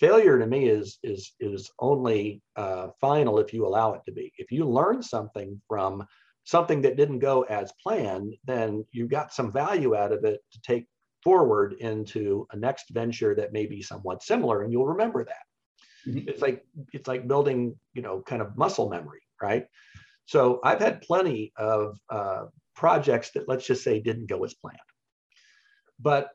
Failure 0.00 0.40
to 0.40 0.46
me 0.46 0.68
is 0.68 0.98
is 1.04 1.34
is 1.38 1.70
only 1.78 2.42
uh, 2.56 2.88
final 3.00 3.38
if 3.38 3.52
you 3.52 3.64
allow 3.64 3.94
it 3.94 4.02
to 4.06 4.12
be. 4.12 4.32
If 4.38 4.50
you 4.50 4.64
learn 4.64 5.04
something 5.04 5.60
from 5.68 6.04
something 6.48 6.80
that 6.80 6.96
didn't 6.96 7.18
go 7.18 7.42
as 7.42 7.70
planned, 7.82 8.34
then 8.46 8.82
you 8.90 9.06
got 9.06 9.34
some 9.34 9.52
value 9.52 9.94
out 9.94 10.12
of 10.12 10.24
it 10.24 10.40
to 10.50 10.58
take 10.62 10.86
forward 11.22 11.74
into 11.80 12.46
a 12.52 12.56
next 12.56 12.88
venture 12.88 13.34
that 13.34 13.52
may 13.52 13.66
be 13.66 13.82
somewhat 13.82 14.22
similar, 14.22 14.62
and 14.62 14.72
you'll 14.72 14.86
remember 14.86 15.26
that. 15.26 16.10
Mm-hmm. 16.10 16.26
It's 16.26 16.40
like 16.40 16.64
it's 16.94 17.06
like 17.06 17.28
building, 17.28 17.78
you 17.92 18.00
know, 18.00 18.22
kind 18.22 18.40
of 18.40 18.56
muscle 18.56 18.88
memory, 18.88 19.20
right? 19.42 19.66
So 20.24 20.60
I've 20.64 20.80
had 20.80 21.02
plenty 21.02 21.52
of 21.58 21.98
uh, 22.08 22.44
projects 22.74 23.30
that 23.32 23.46
let's 23.46 23.66
just 23.66 23.84
say 23.84 24.00
didn't 24.00 24.30
go 24.30 24.42
as 24.42 24.54
planned. 24.54 24.78
But 26.00 26.30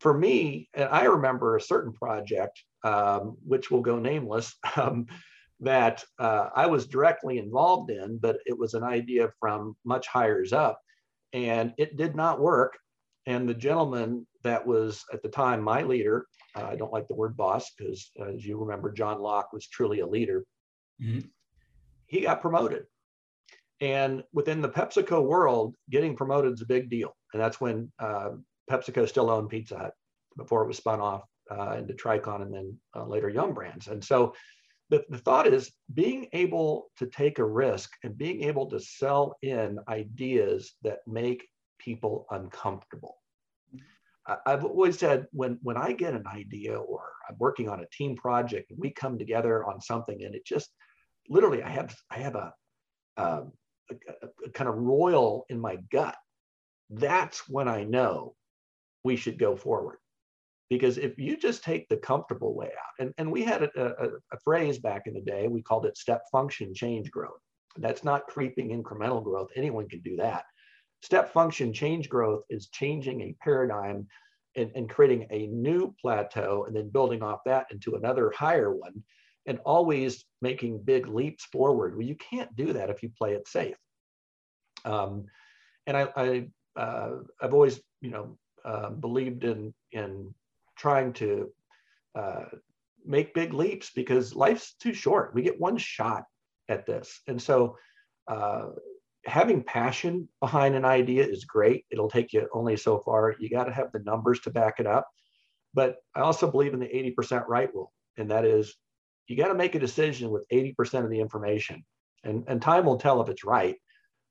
for 0.00 0.12
me, 0.12 0.70
and 0.74 0.88
I 0.88 1.04
remember 1.04 1.54
a 1.54 1.60
certain 1.60 1.92
project, 1.92 2.60
um, 2.82 3.36
which 3.46 3.70
will 3.70 3.82
go 3.82 4.00
nameless, 4.00 4.56
um, 4.76 5.06
that 5.62 6.04
uh, 6.18 6.48
I 6.54 6.66
was 6.66 6.86
directly 6.86 7.38
involved 7.38 7.90
in, 7.90 8.18
but 8.18 8.38
it 8.46 8.58
was 8.58 8.74
an 8.74 8.82
idea 8.82 9.30
from 9.40 9.76
much 9.84 10.06
higher 10.08 10.44
up, 10.52 10.80
and 11.32 11.72
it 11.78 11.96
did 11.96 12.14
not 12.14 12.40
work. 12.40 12.76
And 13.26 13.48
the 13.48 13.54
gentleman 13.54 14.26
that 14.42 14.66
was 14.66 15.04
at 15.12 15.22
the 15.22 15.28
time 15.28 15.62
my 15.62 15.82
leader, 15.82 16.26
uh, 16.56 16.64
I 16.64 16.76
don't 16.76 16.92
like 16.92 17.06
the 17.06 17.14
word 17.14 17.36
boss 17.36 17.70
because, 17.78 18.10
as 18.28 18.44
you 18.44 18.58
remember, 18.58 18.90
John 18.90 19.20
Locke 19.20 19.52
was 19.52 19.68
truly 19.68 20.00
a 20.00 20.06
leader. 20.06 20.44
Mm-hmm. 21.00 21.28
He 22.06 22.22
got 22.22 22.40
promoted. 22.40 22.86
And 23.80 24.24
within 24.32 24.60
the 24.60 24.68
PepsiCo 24.68 25.24
world, 25.24 25.76
getting 25.90 26.16
promoted 26.16 26.54
is 26.54 26.62
a 26.62 26.66
big 26.66 26.90
deal. 26.90 27.16
And 27.32 27.40
that's 27.40 27.60
when 27.60 27.90
uh, 28.00 28.30
PepsiCo 28.70 29.08
still 29.08 29.30
owned 29.30 29.48
Pizza 29.48 29.78
Hut 29.78 29.94
before 30.36 30.64
it 30.64 30.68
was 30.68 30.76
spun 30.76 31.00
off 31.00 31.22
uh, 31.50 31.76
into 31.78 31.94
Tricon 31.94 32.42
and 32.42 32.52
then 32.52 32.78
uh, 32.96 33.06
later 33.06 33.28
Yum 33.28 33.54
Brands. 33.54 33.86
And 33.88 34.02
so 34.02 34.34
the, 34.92 35.02
the 35.08 35.16
thought 35.16 35.46
is 35.46 35.72
being 35.94 36.28
able 36.34 36.90
to 36.98 37.06
take 37.06 37.38
a 37.38 37.44
risk 37.44 37.90
and 38.04 38.18
being 38.18 38.42
able 38.42 38.68
to 38.68 38.78
sell 38.78 39.36
in 39.40 39.78
ideas 39.88 40.74
that 40.82 40.98
make 41.06 41.48
people 41.78 42.26
uncomfortable. 42.30 43.16
I've 44.46 44.66
always 44.66 44.98
said 44.98 45.26
when 45.32 45.58
when 45.62 45.78
I 45.78 45.92
get 45.92 46.12
an 46.12 46.26
idea 46.26 46.78
or 46.78 47.04
I'm 47.26 47.36
working 47.38 47.70
on 47.70 47.80
a 47.80 47.86
team 47.90 48.14
project 48.16 48.70
and 48.70 48.78
we 48.78 48.90
come 48.90 49.18
together 49.18 49.64
on 49.64 49.80
something 49.80 50.22
and 50.22 50.34
it 50.34 50.44
just 50.44 50.68
literally 51.28 51.62
I 51.62 51.70
have 51.70 51.96
I 52.10 52.18
have 52.18 52.34
a, 52.36 52.52
um, 53.16 53.52
a, 53.90 53.94
a, 54.46 54.50
kind 54.50 54.68
of 54.68 54.76
royal 54.76 55.46
in 55.48 55.58
my 55.58 55.76
gut. 55.90 56.16
That's 56.90 57.48
when 57.48 57.66
I 57.66 57.82
know 57.84 58.34
we 59.02 59.16
should 59.16 59.38
go 59.38 59.56
forward 59.56 59.98
because 60.72 60.96
if 60.96 61.18
you 61.18 61.36
just 61.36 61.62
take 61.62 61.86
the 61.88 61.98
comfortable 61.98 62.54
way 62.54 62.68
out 62.68 62.94
and, 62.98 63.12
and 63.18 63.30
we 63.30 63.44
had 63.44 63.62
a, 63.62 63.70
a, 63.76 64.06
a, 64.32 64.38
phrase 64.42 64.78
back 64.78 65.02
in 65.06 65.12
the 65.12 65.20
day 65.20 65.46
we 65.46 65.60
called 65.60 65.84
it 65.84 65.98
step 65.98 66.22
function 66.32 66.72
change 66.72 67.10
growth. 67.10 67.42
That's 67.76 68.04
not 68.04 68.26
creeping 68.26 68.70
incremental 68.70 69.22
growth. 69.22 69.48
Anyone 69.54 69.86
can 69.86 70.00
do 70.00 70.16
that. 70.16 70.44
Step 71.02 71.30
function 71.30 71.74
change 71.74 72.08
growth 72.08 72.44
is 72.48 72.68
changing 72.68 73.20
a 73.20 73.36
paradigm 73.42 74.06
and, 74.56 74.70
and 74.74 74.88
creating 74.88 75.26
a 75.30 75.46
new 75.48 75.94
plateau 76.00 76.64
and 76.66 76.74
then 76.74 76.88
building 76.88 77.22
off 77.22 77.40
that 77.44 77.66
into 77.70 77.94
another 77.94 78.32
higher 78.34 78.74
one 78.74 79.02
and 79.44 79.58
always 79.66 80.24
making 80.40 80.82
big 80.82 81.06
leaps 81.06 81.44
forward. 81.44 81.96
Well 81.96 82.06
you 82.06 82.16
can't 82.16 82.54
do 82.56 82.72
that 82.72 82.88
if 82.88 83.02
you 83.02 83.10
play 83.18 83.34
it 83.34 83.46
safe. 83.46 83.76
Um, 84.86 85.26
and 85.86 85.96
i, 85.96 86.08
I 86.16 86.46
uh, 86.80 87.10
i've 87.40 87.52
always 87.52 87.80
you 88.00 88.10
know 88.10 88.38
uh, 88.64 88.90
believed 88.90 89.44
in 89.44 89.74
in 89.90 90.32
trying 90.82 91.12
to 91.12 91.48
uh, 92.16 92.46
make 93.06 93.34
big 93.34 93.54
leaps 93.54 93.90
because 93.94 94.34
life's 94.34 94.74
too 94.74 94.92
short. 94.92 95.32
We 95.32 95.42
get 95.42 95.60
one 95.60 95.76
shot 95.76 96.24
at 96.68 96.86
this. 96.86 97.20
And 97.28 97.40
so 97.40 97.76
uh, 98.26 98.70
having 99.24 99.62
passion 99.62 100.28
behind 100.40 100.74
an 100.74 100.84
idea 100.84 101.24
is 101.24 101.44
great. 101.44 101.84
It'll 101.92 102.10
take 102.10 102.32
you 102.32 102.48
only 102.52 102.76
so 102.76 102.98
far. 102.98 103.36
You 103.38 103.48
got 103.48 103.64
to 103.64 103.72
have 103.72 103.92
the 103.92 104.00
numbers 104.00 104.40
to 104.40 104.50
back 104.50 104.80
it 104.80 104.86
up. 104.88 105.08
But 105.72 105.98
I 106.16 106.20
also 106.20 106.50
believe 106.50 106.74
in 106.74 106.80
the 106.80 107.14
80% 107.16 107.46
right 107.46 107.72
rule. 107.72 107.92
And 108.18 108.28
that 108.32 108.44
is 108.44 108.74
you 109.28 109.36
got 109.36 109.48
to 109.48 109.54
make 109.54 109.76
a 109.76 109.80
decision 109.80 110.30
with 110.30 110.48
80% 110.52 111.04
of 111.04 111.10
the 111.10 111.20
information. 111.20 111.84
And, 112.24 112.42
and 112.48 112.60
time 112.60 112.86
will 112.86 112.98
tell 112.98 113.22
if 113.22 113.28
it's 113.28 113.44
right. 113.44 113.76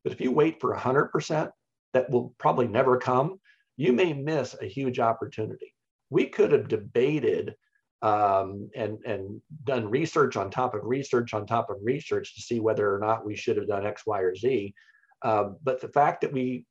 But 0.04 0.12
if 0.12 0.20
you 0.20 0.34
wait 0.34 0.60
for 0.60 0.76
100%, 0.76 1.50
that 1.94 2.10
will 2.10 2.36
probably 2.38 2.68
never 2.68 2.98
come. 2.98 3.40
You 3.78 3.94
may 3.94 4.12
miss 4.12 4.54
a 4.62 4.66
huge 4.66 5.00
opportunity 5.00 5.74
we 6.12 6.28
could 6.28 6.52
have 6.52 6.68
debated 6.68 7.56
um, 8.04 8.70
and, 8.76 9.00
and 9.06 9.42
done 9.64 9.90
research 9.90 10.36
on 10.36 10.52
top 10.52 10.76
of 10.76 10.82
research 10.84 11.34
on 11.34 11.48
top 11.48 11.70
of 11.70 11.78
research 11.82 12.36
to 12.36 12.42
see 12.42 12.60
whether 12.60 12.94
or 12.94 13.00
not 13.00 13.26
we 13.26 13.36
should 13.36 13.58
have 13.58 13.68
done 13.68 13.86
X, 13.86 14.04
Y, 14.06 14.20
or 14.20 14.36
Z. 14.36 14.74
Um, 15.24 15.58
but 15.64 15.82
the 15.82 15.88
fact 15.88 16.22
that 16.22 16.34
we 16.34 16.66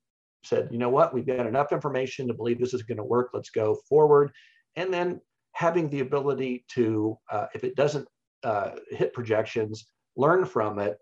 said, 0.44 0.68
you 0.70 0.78
know 0.78 0.88
what, 0.88 1.14
we've 1.14 1.26
got 1.26 1.46
enough 1.46 1.72
information 1.72 2.26
to 2.28 2.34
believe 2.34 2.58
this 2.58 2.74
is 2.74 2.82
going 2.82 2.98
to 2.98 3.04
work, 3.04 3.30
let's 3.32 3.50
go 3.50 3.76
forward. 3.88 4.32
And 4.76 4.92
then 4.92 5.20
having 5.52 5.88
the 5.88 6.00
ability 6.00 6.64
to, 6.74 7.16
uh, 7.30 7.46
if 7.54 7.64
it 7.64 7.76
doesn't 7.76 8.08
uh, 8.42 8.70
hit 8.90 9.12
projections, 9.12 9.86
learn 10.16 10.44
from 10.44 10.78
it, 10.78 10.98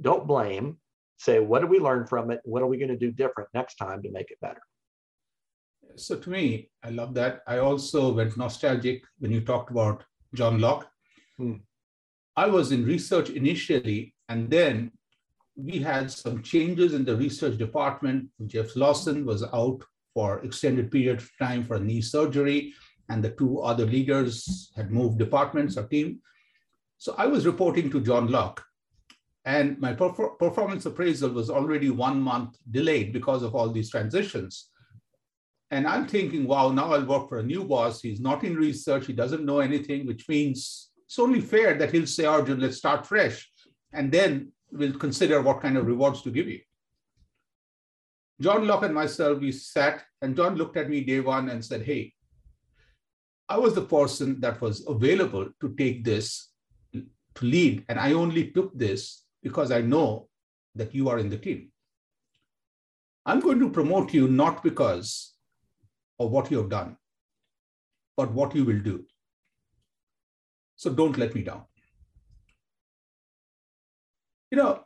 don't 0.00 0.26
blame, 0.26 0.76
say, 1.16 1.40
what 1.40 1.60
did 1.60 1.70
we 1.70 1.78
learn 1.78 2.06
from 2.06 2.30
it? 2.30 2.40
What 2.44 2.62
are 2.62 2.66
we 2.66 2.78
going 2.78 2.90
to 2.90 2.96
do 2.96 3.10
different 3.10 3.48
next 3.54 3.76
time 3.76 4.02
to 4.02 4.10
make 4.10 4.30
it 4.30 4.40
better? 4.40 4.60
So 5.96 6.16
to 6.16 6.30
me, 6.30 6.70
I 6.82 6.90
love 6.90 7.14
that. 7.14 7.42
I 7.46 7.58
also 7.58 8.12
went 8.12 8.36
nostalgic 8.36 9.04
when 9.18 9.32
you 9.32 9.40
talked 9.40 9.70
about 9.70 10.04
John 10.34 10.60
Locke. 10.60 10.88
Hmm. 11.36 11.54
I 12.36 12.46
was 12.46 12.72
in 12.72 12.84
research 12.84 13.30
initially, 13.30 14.14
and 14.28 14.50
then 14.50 14.92
we 15.56 15.78
had 15.78 16.10
some 16.10 16.42
changes 16.42 16.92
in 16.92 17.04
the 17.04 17.16
research 17.16 17.56
department. 17.56 18.28
Jeff 18.46 18.76
Lawson 18.76 19.24
was 19.24 19.42
out 19.42 19.82
for 20.12 20.40
extended 20.40 20.90
period 20.90 21.18
of 21.18 21.30
time 21.38 21.64
for 21.64 21.78
knee 21.78 22.02
surgery, 22.02 22.74
and 23.08 23.22
the 23.22 23.30
two 23.30 23.60
other 23.60 23.86
leaders 23.86 24.70
had 24.76 24.90
moved 24.90 25.18
departments 25.18 25.76
or 25.76 25.86
team. 25.86 26.20
So 26.98 27.14
I 27.16 27.26
was 27.26 27.46
reporting 27.46 27.90
to 27.90 28.00
John 28.00 28.28
Locke, 28.28 28.62
and 29.44 29.78
my 29.78 29.94
perfor- 29.94 30.38
performance 30.38 30.84
appraisal 30.86 31.30
was 31.30 31.50
already 31.50 31.90
one 31.90 32.20
month 32.20 32.56
delayed 32.70 33.12
because 33.12 33.42
of 33.42 33.54
all 33.54 33.70
these 33.70 33.90
transitions. 33.90 34.70
And 35.70 35.86
I'm 35.86 36.06
thinking, 36.06 36.46
wow, 36.46 36.70
now 36.70 36.92
I'll 36.92 37.04
work 37.04 37.28
for 37.28 37.38
a 37.38 37.42
new 37.42 37.64
boss. 37.64 38.00
He's 38.00 38.20
not 38.20 38.44
in 38.44 38.56
research. 38.56 39.06
He 39.06 39.12
doesn't 39.12 39.44
know 39.44 39.58
anything, 39.58 40.06
which 40.06 40.28
means 40.28 40.90
it's 41.06 41.18
only 41.18 41.40
fair 41.40 41.74
that 41.74 41.92
he'll 41.92 42.06
say, 42.06 42.24
Arjun, 42.24 42.60
let's 42.60 42.76
start 42.76 43.06
fresh. 43.06 43.50
And 43.92 44.12
then 44.12 44.52
we'll 44.70 44.98
consider 44.98 45.42
what 45.42 45.60
kind 45.60 45.76
of 45.76 45.86
rewards 45.86 46.22
to 46.22 46.30
give 46.30 46.48
you. 46.48 46.60
John 48.40 48.66
Locke 48.66 48.84
and 48.84 48.94
myself, 48.94 49.40
we 49.40 49.50
sat, 49.50 50.04
and 50.20 50.36
John 50.36 50.56
looked 50.56 50.76
at 50.76 50.90
me 50.90 51.02
day 51.02 51.20
one 51.20 51.48
and 51.48 51.64
said, 51.64 51.82
Hey, 51.82 52.12
I 53.48 53.58
was 53.58 53.74
the 53.74 53.82
person 53.82 54.40
that 54.40 54.60
was 54.60 54.86
available 54.86 55.48
to 55.60 55.74
take 55.76 56.04
this 56.04 56.50
to 56.92 57.44
lead. 57.44 57.84
And 57.88 57.98
I 57.98 58.12
only 58.12 58.50
took 58.50 58.76
this 58.76 59.22
because 59.42 59.70
I 59.70 59.80
know 59.80 60.28
that 60.74 60.94
you 60.94 61.08
are 61.08 61.18
in 61.18 61.30
the 61.30 61.38
team. 61.38 61.70
I'm 63.24 63.40
going 63.40 63.58
to 63.60 63.70
promote 63.70 64.12
you 64.12 64.28
not 64.28 64.62
because 64.62 65.35
of 66.18 66.30
what 66.30 66.50
you 66.50 66.58
have 66.58 66.70
done, 66.70 66.96
but 68.16 68.32
what 68.32 68.54
you 68.54 68.64
will 68.64 68.80
do. 68.80 69.04
So 70.76 70.92
don't 70.92 71.18
let 71.18 71.34
me 71.34 71.42
down. 71.42 71.64
You 74.50 74.58
know, 74.58 74.84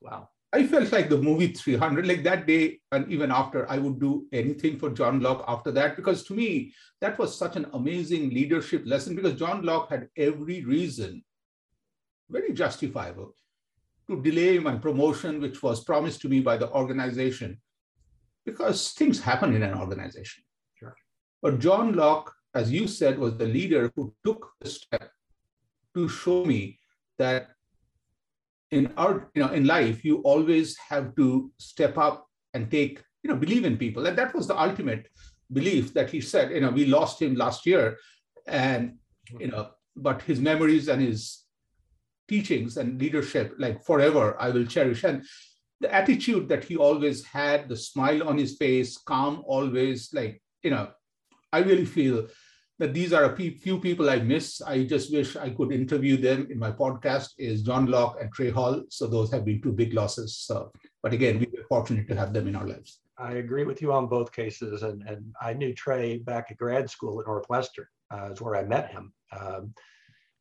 wow. 0.00 0.28
I 0.52 0.66
felt 0.66 0.90
like 0.90 1.08
the 1.08 1.16
movie 1.16 1.48
300, 1.48 2.08
like 2.08 2.24
that 2.24 2.44
day 2.44 2.80
and 2.90 3.08
even 3.08 3.30
after, 3.30 3.70
I 3.70 3.78
would 3.78 4.00
do 4.00 4.26
anything 4.32 4.78
for 4.80 4.90
John 4.90 5.20
Locke 5.20 5.44
after 5.46 5.70
that, 5.70 5.94
because 5.94 6.24
to 6.24 6.34
me, 6.34 6.72
that 7.00 7.18
was 7.18 7.36
such 7.36 7.54
an 7.54 7.66
amazing 7.72 8.30
leadership 8.30 8.82
lesson 8.84 9.14
because 9.14 9.38
John 9.38 9.62
Locke 9.62 9.90
had 9.90 10.08
every 10.16 10.64
reason, 10.64 11.22
very 12.28 12.52
justifiable, 12.52 13.36
to 14.08 14.20
delay 14.20 14.58
my 14.58 14.74
promotion, 14.74 15.40
which 15.40 15.62
was 15.62 15.84
promised 15.84 16.20
to 16.22 16.28
me 16.28 16.40
by 16.40 16.56
the 16.56 16.68
organization, 16.72 17.60
because 18.44 18.90
things 18.90 19.20
happen 19.20 19.54
in 19.54 19.62
an 19.62 19.74
organization. 19.74 20.42
But 21.42 21.58
John 21.58 21.92
Locke, 21.92 22.32
as 22.54 22.70
you 22.70 22.86
said, 22.86 23.18
was 23.18 23.36
the 23.36 23.46
leader 23.46 23.90
who 23.96 24.12
took 24.24 24.52
the 24.60 24.68
step 24.68 25.10
to 25.94 26.08
show 26.08 26.44
me 26.44 26.78
that 27.18 27.48
in 28.70 28.92
our 28.96 29.28
you 29.34 29.42
know 29.42 29.50
in 29.50 29.64
life 29.66 30.04
you 30.04 30.18
always 30.18 30.76
have 30.76 31.14
to 31.16 31.50
step 31.58 31.98
up 31.98 32.26
and 32.54 32.70
take 32.70 33.02
you 33.22 33.28
know 33.30 33.36
believe 33.36 33.64
in 33.64 33.76
people. 33.76 34.06
And 34.06 34.16
that 34.16 34.34
was 34.34 34.46
the 34.46 34.60
ultimate 34.60 35.08
belief 35.52 35.92
that 35.94 36.10
he 36.10 36.20
said. 36.20 36.52
You 36.52 36.60
know 36.60 36.70
we 36.70 36.86
lost 36.86 37.20
him 37.20 37.34
last 37.34 37.66
year 37.66 37.96
and 38.46 38.96
you 39.38 39.48
know 39.48 39.70
but 39.96 40.22
his 40.22 40.40
memories 40.40 40.88
and 40.88 41.02
his 41.02 41.44
teachings 42.28 42.76
and 42.76 43.00
leadership 43.00 43.54
like 43.58 43.84
forever 43.84 44.36
i 44.40 44.50
will 44.50 44.64
cherish. 44.64 45.04
And 45.04 45.24
the 45.80 45.92
attitude 45.92 46.48
that 46.48 46.64
he 46.64 46.76
always 46.76 47.24
had 47.24 47.68
the 47.68 47.76
smile 47.76 48.28
on 48.28 48.38
his 48.38 48.56
face 48.56 48.98
calm 48.98 49.42
always 49.46 50.12
like 50.12 50.40
you 50.62 50.70
know 50.70 50.90
i 51.52 51.58
really 51.58 51.84
feel 51.84 52.26
that 52.80 52.94
these 52.94 53.12
are 53.12 53.24
a 53.24 53.36
few 53.36 53.78
people 53.78 54.08
I 54.08 54.20
miss. 54.20 54.62
I 54.62 54.84
just 54.84 55.12
wish 55.12 55.36
I 55.36 55.50
could 55.50 55.70
interview 55.70 56.16
them 56.16 56.48
in 56.50 56.58
my 56.58 56.72
podcast 56.72 57.28
is 57.36 57.62
John 57.62 57.84
Locke 57.84 58.16
and 58.18 58.32
Trey 58.32 58.48
Hall. 58.48 58.82
So 58.88 59.06
those 59.06 59.30
have 59.32 59.44
been 59.44 59.60
two 59.60 59.72
big 59.72 59.92
losses. 59.92 60.38
So, 60.38 60.72
but 61.02 61.12
again, 61.12 61.38
we 61.38 61.46
were 61.54 61.66
fortunate 61.68 62.08
to 62.08 62.16
have 62.16 62.32
them 62.32 62.48
in 62.48 62.56
our 62.56 62.66
lives. 62.66 63.00
I 63.18 63.32
agree 63.32 63.64
with 63.64 63.82
you 63.82 63.92
on 63.92 64.06
both 64.06 64.32
cases. 64.32 64.82
And, 64.82 65.02
and 65.06 65.22
I 65.42 65.52
knew 65.52 65.74
Trey 65.74 66.20
back 66.20 66.46
at 66.50 66.56
grad 66.56 66.88
school 66.88 67.20
at 67.20 67.26
Northwestern 67.26 67.84
uh, 68.14 68.30
is 68.32 68.40
where 68.40 68.56
I 68.56 68.62
met 68.62 68.90
him. 68.90 69.12
Um, 69.38 69.74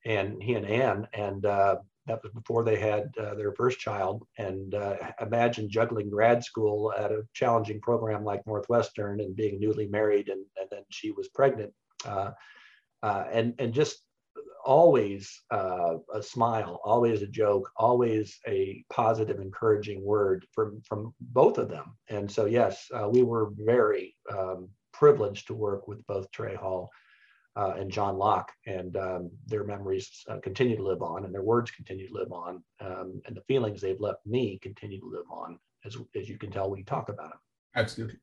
and 0.05 0.41
he 0.41 0.53
and 0.53 0.65
Ann, 0.65 1.07
and 1.13 1.45
uh, 1.45 1.75
that 2.09 2.21
was 2.23 2.33
before 2.33 2.63
they 2.63 2.77
had 2.77 3.13
uh, 3.17 3.35
their 3.35 3.53
first 3.53 3.79
child. 3.79 4.25
And 4.37 4.75
uh, 4.75 4.97
imagine 5.21 5.69
juggling 5.69 6.09
grad 6.09 6.43
school 6.43 6.93
at 6.97 7.11
a 7.11 7.25
challenging 7.33 7.79
program 7.79 8.23
like 8.23 8.45
Northwestern 8.45 9.21
and 9.21 9.35
being 9.35 9.59
newly 9.59 9.87
married, 9.87 10.27
and, 10.27 10.43
and 10.59 10.67
then 10.69 10.83
she 10.89 11.11
was 11.11 11.29
pregnant 11.29 11.73
uh, 12.05 12.31
uh, 13.03 13.25
and 13.31 13.53
and 13.59 13.73
just 13.73 14.03
always 14.65 15.41
uh, 15.51 15.95
a 16.13 16.21
smile, 16.21 16.81
always 16.83 17.21
a 17.21 17.27
joke, 17.27 17.71
always 17.77 18.39
a 18.47 18.83
positive, 18.91 19.39
encouraging 19.39 20.03
word 20.03 20.45
from 20.53 20.81
from 20.87 21.13
both 21.19 21.57
of 21.57 21.69
them. 21.69 21.97
And 22.09 22.29
so, 22.29 22.45
yes, 22.45 22.87
uh, 22.93 23.07
we 23.09 23.23
were 23.23 23.51
very 23.55 24.15
um, 24.31 24.69
privileged 24.93 25.47
to 25.47 25.53
work 25.53 25.87
with 25.87 26.05
both 26.07 26.29
Trey 26.31 26.55
Hall 26.55 26.89
uh, 27.59 27.73
and 27.79 27.91
John 27.91 28.17
Locke, 28.17 28.51
and 28.65 28.95
um, 28.95 29.31
their 29.47 29.65
memories 29.65 30.07
uh, 30.29 30.39
continue 30.47 30.77
to 30.77 30.87
live 30.91 31.01
on, 31.01 31.25
and 31.25 31.33
their 31.33 31.47
words 31.53 31.71
continue 31.71 32.07
to 32.07 32.13
live 32.13 32.31
on, 32.31 32.63
um, 32.79 33.21
and 33.25 33.35
the 33.35 33.47
feelings 33.51 33.81
they've 33.81 33.99
left 33.99 34.25
me 34.25 34.59
continue 34.61 34.99
to 34.99 35.09
live 35.17 35.29
on. 35.29 35.59
As 35.85 35.97
as 36.19 36.29
you 36.29 36.37
can 36.37 36.51
tell, 36.51 36.69
when 36.69 36.79
we 36.79 36.83
talk 36.83 37.09
about 37.09 37.31
them. 37.31 37.39
Absolutely. 37.75 38.19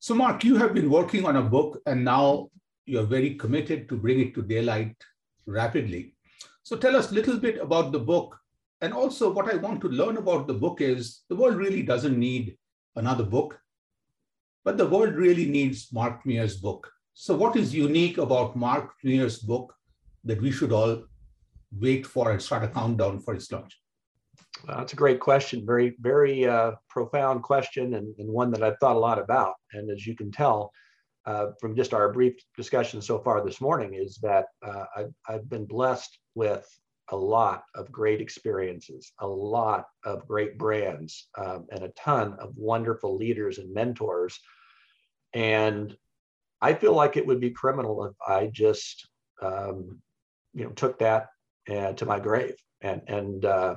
So, 0.00 0.14
Mark, 0.14 0.42
you 0.44 0.56
have 0.56 0.74
been 0.74 0.90
working 0.90 1.24
on 1.26 1.36
a 1.36 1.42
book, 1.56 1.80
and 1.86 2.04
now 2.04 2.50
you're 2.86 3.14
very 3.16 3.34
committed 3.34 3.88
to 3.88 3.96
bring 3.96 4.20
it 4.20 4.34
to 4.34 4.42
daylight 4.42 4.96
rapidly. 5.46 6.14
So 6.62 6.76
tell 6.76 6.96
us 6.96 7.10
a 7.10 7.14
little 7.14 7.38
bit 7.38 7.58
about 7.58 7.92
the 7.92 7.98
book. 7.98 8.36
And 8.80 8.92
also, 8.92 9.30
what 9.30 9.52
I 9.52 9.56
want 9.56 9.80
to 9.82 9.88
learn 9.88 10.16
about 10.16 10.46
the 10.46 10.54
book 10.54 10.80
is 10.80 11.22
the 11.28 11.36
world 11.36 11.56
really 11.56 11.82
doesn't 11.82 12.18
need 12.18 12.56
another 12.96 13.24
book, 13.24 13.60
but 14.64 14.78
the 14.78 14.88
world 14.88 15.14
really 15.14 15.46
needs 15.46 15.92
Mark 15.92 16.24
Mears' 16.24 16.56
book. 16.56 16.90
So, 17.14 17.36
what 17.36 17.56
is 17.56 17.74
unique 17.74 18.18
about 18.18 18.56
Mark 18.56 18.92
Mears' 19.02 19.38
book 19.38 19.74
that 20.24 20.40
we 20.40 20.50
should 20.50 20.72
all 20.72 21.04
wait 21.78 22.06
for 22.06 22.30
and 22.30 22.42
start 22.42 22.64
a 22.64 22.68
countdown 22.68 23.20
for 23.20 23.34
its 23.34 23.50
launch? 23.52 23.78
Well, 24.66 24.78
that's 24.78 24.92
a 24.92 24.96
great 24.96 25.20
question. 25.20 25.64
Very, 25.64 25.96
very 26.00 26.46
uh, 26.46 26.72
profound 26.88 27.42
question, 27.42 27.94
and, 27.94 28.14
and 28.18 28.28
one 28.28 28.50
that 28.52 28.62
I've 28.62 28.78
thought 28.78 28.96
a 28.96 28.98
lot 28.98 29.18
about. 29.18 29.54
And 29.72 29.90
as 29.90 30.06
you 30.06 30.16
can 30.16 30.30
tell, 30.30 30.72
uh, 31.26 31.48
from 31.60 31.76
just 31.76 31.94
our 31.94 32.12
brief 32.12 32.34
discussion 32.56 33.00
so 33.00 33.18
far 33.18 33.44
this 33.44 33.60
morning 33.60 33.94
is 33.94 34.16
that 34.22 34.46
uh, 34.62 34.84
I've, 34.96 35.14
I've 35.28 35.48
been 35.48 35.66
blessed 35.66 36.18
with 36.34 36.66
a 37.12 37.16
lot 37.16 37.64
of 37.74 37.90
great 37.90 38.20
experiences, 38.20 39.12
a 39.18 39.26
lot 39.26 39.86
of 40.04 40.26
great 40.26 40.58
brands, 40.58 41.28
um, 41.36 41.66
and 41.70 41.82
a 41.82 41.88
ton 41.90 42.34
of 42.34 42.56
wonderful 42.56 43.16
leaders 43.16 43.58
and 43.58 43.72
mentors. 43.74 44.38
And 45.34 45.96
I 46.60 46.74
feel 46.74 46.92
like 46.92 47.16
it 47.16 47.26
would 47.26 47.40
be 47.40 47.50
criminal 47.50 48.04
if 48.04 48.14
I 48.26 48.46
just, 48.46 49.08
um, 49.42 50.00
you 50.52 50.64
know, 50.64 50.70
took 50.70 50.98
that 50.98 51.28
uh, 51.68 51.92
to 51.92 52.06
my 52.06 52.18
grave. 52.18 52.56
And 52.80 53.02
and 53.08 53.44
uh, 53.44 53.76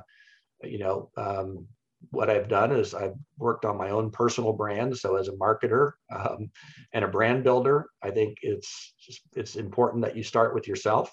you 0.62 0.78
know, 0.78 1.10
um, 1.16 1.66
what 2.10 2.30
I've 2.30 2.48
done 2.48 2.72
is 2.72 2.94
I've 2.94 3.14
worked 3.38 3.64
on 3.64 3.78
my 3.78 3.90
own 3.90 4.10
personal 4.10 4.52
brand. 4.52 4.96
So 4.96 5.16
as 5.16 5.28
a 5.28 5.32
marketer 5.32 5.92
um, 6.14 6.50
and 6.92 7.04
a 7.04 7.08
brand 7.08 7.44
builder, 7.44 7.86
I 8.02 8.10
think 8.10 8.38
it's 8.42 8.94
just, 9.00 9.22
it's 9.34 9.56
important 9.56 10.04
that 10.04 10.16
you 10.16 10.22
start 10.22 10.54
with 10.54 10.68
yourself. 10.68 11.12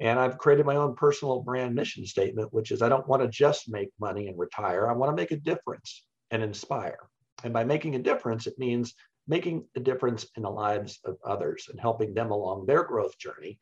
And 0.00 0.18
I've 0.18 0.38
created 0.38 0.66
my 0.66 0.76
own 0.76 0.94
personal 0.96 1.42
brand 1.42 1.74
mission 1.74 2.06
statement, 2.06 2.52
which 2.52 2.70
is 2.70 2.82
I 2.82 2.88
don't 2.88 3.06
want 3.06 3.22
to 3.22 3.28
just 3.28 3.70
make 3.70 3.90
money 4.00 4.28
and 4.28 4.38
retire. 4.38 4.90
I 4.90 4.94
want 4.94 5.10
to 5.10 5.16
make 5.16 5.30
a 5.30 5.36
difference 5.36 6.04
and 6.30 6.42
inspire. 6.42 6.98
And 7.44 7.52
by 7.52 7.64
making 7.64 7.94
a 7.94 8.00
difference, 8.00 8.46
it 8.46 8.58
means 8.58 8.94
making 9.26 9.64
a 9.76 9.80
difference 9.80 10.26
in 10.36 10.42
the 10.42 10.50
lives 10.50 10.98
of 11.04 11.16
others 11.24 11.68
and 11.70 11.80
helping 11.80 12.14
them 12.14 12.30
along 12.30 12.66
their 12.66 12.82
growth 12.82 13.16
journey. 13.18 13.58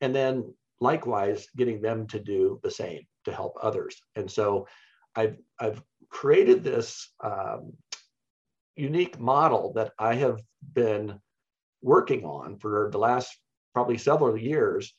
And 0.00 0.14
then 0.14 0.54
likewise, 0.80 1.46
getting 1.56 1.80
them 1.80 2.06
to 2.08 2.18
do 2.18 2.60
the 2.62 2.70
same 2.70 3.02
to 3.24 3.32
help 3.32 3.56
others. 3.62 3.96
And 4.16 4.30
so 4.30 4.66
I've, 5.14 5.36
I've 5.58 5.82
created 6.08 6.62
this 6.62 7.12
um, 7.22 7.72
unique 8.76 9.18
model 9.18 9.72
that 9.74 9.92
I 9.98 10.14
have 10.14 10.40
been 10.72 11.18
working 11.82 12.24
on 12.24 12.58
for 12.58 12.88
the 12.90 12.98
last 12.98 13.36
probably 13.74 13.98
several 13.98 14.36
years. 14.36 14.92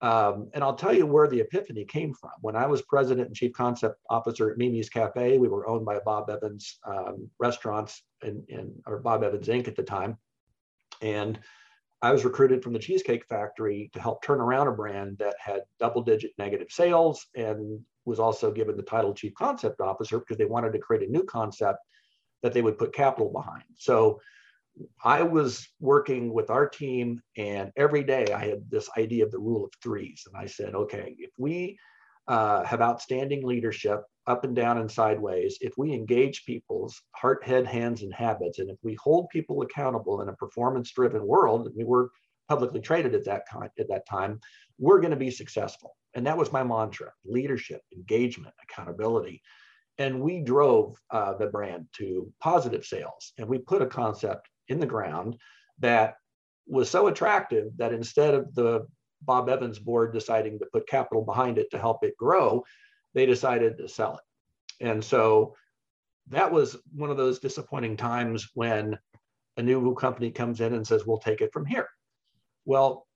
Um, 0.00 0.48
and 0.54 0.62
I'll 0.62 0.76
tell 0.76 0.94
you 0.94 1.06
where 1.06 1.26
the 1.26 1.40
epiphany 1.40 1.84
came 1.84 2.14
from. 2.14 2.30
When 2.40 2.54
I 2.54 2.66
was 2.66 2.82
president 2.82 3.26
and 3.26 3.36
chief 3.36 3.52
concept 3.52 3.98
officer 4.08 4.50
at 4.50 4.58
Mimi's 4.58 4.88
Cafe, 4.88 5.38
we 5.38 5.48
were 5.48 5.68
owned 5.68 5.84
by 5.84 5.98
Bob 6.04 6.30
Evans 6.30 6.78
um, 6.86 7.28
Restaurants 7.40 8.02
and, 8.22 8.44
and 8.48 8.70
or 8.86 8.98
Bob 8.98 9.24
Evans 9.24 9.48
Inc. 9.48 9.66
at 9.66 9.74
the 9.74 9.82
time. 9.82 10.16
And 11.02 11.38
I 12.00 12.12
was 12.12 12.24
recruited 12.24 12.62
from 12.62 12.72
the 12.72 12.78
Cheesecake 12.78 13.26
Factory 13.26 13.90
to 13.92 14.00
help 14.00 14.22
turn 14.22 14.40
around 14.40 14.68
a 14.68 14.72
brand 14.72 15.18
that 15.18 15.34
had 15.40 15.62
double 15.80 16.02
digit 16.02 16.30
negative 16.38 16.68
sales 16.70 17.26
and 17.34 17.80
was 18.04 18.20
also 18.20 18.52
given 18.52 18.76
the 18.76 18.84
title 18.84 19.12
chief 19.12 19.34
concept 19.34 19.80
officer 19.80 20.20
because 20.20 20.38
they 20.38 20.44
wanted 20.44 20.72
to 20.72 20.78
create 20.78 21.06
a 21.08 21.10
new 21.10 21.24
concept 21.24 21.80
that 22.42 22.52
they 22.52 22.62
would 22.62 22.78
put 22.78 22.94
capital 22.94 23.30
behind. 23.32 23.64
So 23.76 24.20
I 25.04 25.22
was 25.22 25.68
working 25.80 26.32
with 26.32 26.50
our 26.50 26.68
team, 26.68 27.20
and 27.36 27.72
every 27.76 28.02
day 28.02 28.26
I 28.32 28.44
had 28.44 28.70
this 28.70 28.88
idea 28.96 29.24
of 29.24 29.30
the 29.30 29.38
rule 29.38 29.64
of 29.64 29.72
threes. 29.82 30.24
And 30.26 30.36
I 30.36 30.46
said, 30.46 30.74
okay, 30.74 31.14
if 31.18 31.30
we 31.38 31.78
uh, 32.26 32.64
have 32.64 32.82
outstanding 32.82 33.46
leadership 33.46 34.02
up 34.26 34.44
and 34.44 34.54
down 34.54 34.78
and 34.78 34.90
sideways, 34.90 35.58
if 35.60 35.78
we 35.78 35.92
engage 35.92 36.44
people's 36.44 37.00
heart, 37.12 37.44
head, 37.44 37.66
hands, 37.66 38.02
and 38.02 38.12
habits, 38.12 38.58
and 38.58 38.70
if 38.70 38.76
we 38.82 38.94
hold 38.94 39.28
people 39.30 39.62
accountable 39.62 40.20
in 40.20 40.28
a 40.28 40.36
performance 40.36 40.92
driven 40.92 41.26
world, 41.26 41.66
and 41.66 41.74
we 41.76 41.84
were 41.84 42.10
publicly 42.48 42.80
traded 42.80 43.14
at 43.14 43.24
that, 43.24 43.44
kind, 43.50 43.70
at 43.78 43.88
that 43.88 44.06
time, 44.08 44.40
we're 44.78 45.00
going 45.00 45.10
to 45.10 45.16
be 45.16 45.30
successful. 45.30 45.96
And 46.14 46.26
that 46.26 46.36
was 46.36 46.52
my 46.52 46.62
mantra 46.62 47.12
leadership, 47.24 47.80
engagement, 47.94 48.54
accountability. 48.62 49.42
And 49.98 50.20
we 50.20 50.40
drove 50.42 50.96
uh, 51.10 51.34
the 51.34 51.46
brand 51.46 51.86
to 51.94 52.32
positive 52.40 52.84
sales. 52.84 53.32
And 53.38 53.48
we 53.48 53.58
put 53.58 53.82
a 53.82 53.86
concept 53.86 54.48
in 54.68 54.80
the 54.80 54.86
ground 54.86 55.36
that 55.78 56.16
was 56.66 56.90
so 56.90 57.06
attractive 57.06 57.68
that 57.76 57.92
instead 57.92 58.34
of 58.34 58.54
the 58.54 58.86
Bob 59.22 59.48
Evans 59.48 59.78
board 59.78 60.12
deciding 60.12 60.58
to 60.58 60.66
put 60.72 60.88
capital 60.88 61.24
behind 61.24 61.58
it 61.58 61.70
to 61.70 61.78
help 61.78 62.04
it 62.04 62.16
grow, 62.16 62.64
they 63.14 63.26
decided 63.26 63.76
to 63.78 63.88
sell 63.88 64.14
it. 64.14 64.86
And 64.86 65.02
so 65.02 65.54
that 66.28 66.52
was 66.52 66.76
one 66.94 67.10
of 67.10 67.16
those 67.16 67.38
disappointing 67.38 67.96
times 67.96 68.50
when 68.54 68.98
a 69.56 69.62
new 69.62 69.94
company 69.94 70.30
comes 70.30 70.60
in 70.60 70.74
and 70.74 70.86
says, 70.86 71.04
we'll 71.06 71.18
take 71.18 71.40
it 71.40 71.52
from 71.52 71.66
here. 71.66 71.88
Well, 72.64 73.06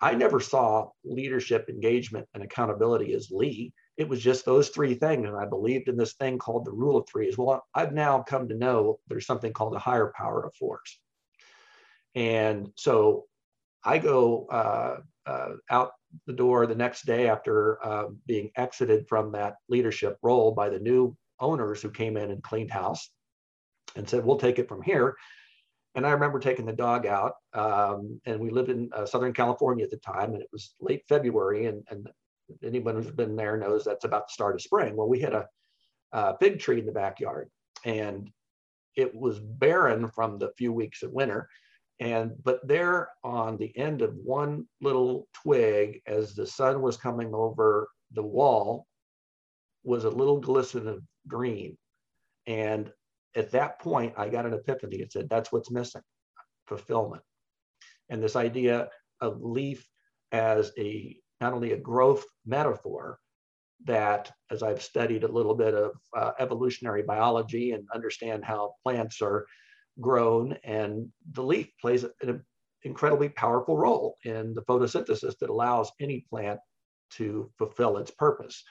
I 0.00 0.14
never 0.14 0.40
saw 0.40 0.90
leadership, 1.04 1.68
engagement, 1.68 2.26
and 2.32 2.42
accountability 2.42 3.12
as 3.14 3.30
Lee. 3.30 3.72
It 3.96 4.08
was 4.08 4.20
just 4.20 4.44
those 4.44 4.70
three 4.70 4.94
things. 4.94 5.26
And 5.28 5.36
I 5.36 5.46
believed 5.46 5.88
in 5.88 5.96
this 5.96 6.14
thing 6.14 6.38
called 6.38 6.64
the 6.64 6.72
rule 6.72 6.96
of 6.96 7.06
threes. 7.08 7.38
Well, 7.38 7.64
I've 7.74 7.92
now 7.92 8.22
come 8.22 8.48
to 8.48 8.56
know 8.56 8.98
there's 9.06 9.26
something 9.26 9.52
called 9.52 9.74
a 9.74 9.78
higher 9.78 10.12
power 10.16 10.44
of 10.44 10.54
force. 10.54 10.98
And 12.14 12.70
so 12.76 13.26
I 13.84 13.98
go 13.98 14.46
uh, 14.46 14.96
uh, 15.26 15.48
out 15.70 15.92
the 16.26 16.32
door 16.32 16.66
the 16.66 16.74
next 16.74 17.06
day 17.06 17.28
after 17.28 17.84
uh, 17.84 18.06
being 18.26 18.50
exited 18.56 19.08
from 19.08 19.32
that 19.32 19.56
leadership 19.68 20.18
role 20.22 20.52
by 20.52 20.68
the 20.68 20.78
new 20.78 21.16
owners 21.40 21.82
who 21.82 21.90
came 21.90 22.16
in 22.16 22.30
and 22.30 22.42
cleaned 22.42 22.70
house 22.70 23.10
and 23.96 24.08
said, 24.08 24.24
we'll 24.24 24.38
take 24.38 24.58
it 24.58 24.68
from 24.68 24.82
here. 24.82 25.16
And 25.96 26.06
I 26.06 26.10
remember 26.10 26.40
taking 26.40 26.66
the 26.66 26.72
dog 26.72 27.06
out, 27.06 27.34
um, 27.52 28.20
and 28.26 28.40
we 28.40 28.50
lived 28.50 28.68
in 28.68 28.90
uh, 28.92 29.06
Southern 29.06 29.32
California 29.32 29.84
at 29.84 29.92
the 29.92 29.96
time, 29.98 30.32
and 30.32 30.42
it 30.42 30.48
was 30.52 30.74
late 30.80 31.02
February, 31.08 31.66
and, 31.66 31.84
and 31.88 32.08
anyone 32.62 32.94
who's 32.94 33.10
been 33.10 33.36
there 33.36 33.56
knows 33.56 33.84
that's 33.84 34.04
about 34.04 34.28
the 34.28 34.32
start 34.32 34.54
of 34.54 34.62
spring. 34.62 34.96
Well, 34.96 35.08
we 35.08 35.20
had 35.20 35.34
a, 35.34 35.48
a 36.12 36.36
fig 36.38 36.58
tree 36.60 36.80
in 36.80 36.86
the 36.86 36.92
backyard, 36.92 37.50
and 37.84 38.30
it 38.96 39.14
was 39.14 39.40
barren 39.40 40.10
from 40.10 40.38
the 40.38 40.52
few 40.56 40.72
weeks 40.72 41.02
of 41.02 41.12
winter. 41.12 41.48
And 42.00 42.32
but 42.42 42.66
there 42.66 43.10
on 43.22 43.56
the 43.56 43.76
end 43.76 44.02
of 44.02 44.14
one 44.16 44.66
little 44.80 45.28
twig, 45.32 46.00
as 46.06 46.34
the 46.34 46.46
sun 46.46 46.82
was 46.82 46.96
coming 46.96 47.34
over 47.34 47.88
the 48.12 48.22
wall, 48.22 48.86
was 49.84 50.04
a 50.04 50.10
little 50.10 50.40
glisten 50.40 50.88
of 50.88 51.02
green. 51.28 51.76
And 52.46 52.92
at 53.36 53.52
that 53.52 53.80
point, 53.80 54.14
I 54.16 54.28
got 54.28 54.46
an 54.46 54.54
epiphany. 54.54 54.96
It 54.96 55.12
said, 55.12 55.28
that's 55.28 55.52
what's 55.52 55.70
missing 55.70 56.02
fulfillment. 56.66 57.22
And 58.08 58.22
this 58.22 58.36
idea 58.36 58.88
of 59.20 59.42
leaf 59.42 59.86
as 60.32 60.72
a 60.78 61.16
not 61.40 61.52
only 61.52 61.72
a 61.72 61.76
growth 61.76 62.24
metaphor, 62.46 63.18
that 63.84 64.32
as 64.50 64.62
I've 64.62 64.82
studied 64.82 65.24
a 65.24 65.32
little 65.32 65.54
bit 65.54 65.74
of 65.74 65.92
uh, 66.16 66.32
evolutionary 66.38 67.02
biology 67.02 67.72
and 67.72 67.86
understand 67.94 68.44
how 68.44 68.74
plants 68.82 69.20
are 69.20 69.46
grown, 70.00 70.56
and 70.64 71.08
the 71.32 71.42
leaf 71.42 71.68
plays 71.80 72.04
an 72.22 72.44
incredibly 72.82 73.28
powerful 73.28 73.76
role 73.76 74.16
in 74.24 74.54
the 74.54 74.62
photosynthesis 74.62 75.38
that 75.38 75.50
allows 75.50 75.90
any 76.00 76.24
plant 76.30 76.60
to 77.10 77.50
fulfill 77.58 77.96
its 77.98 78.10
purpose. 78.10 78.62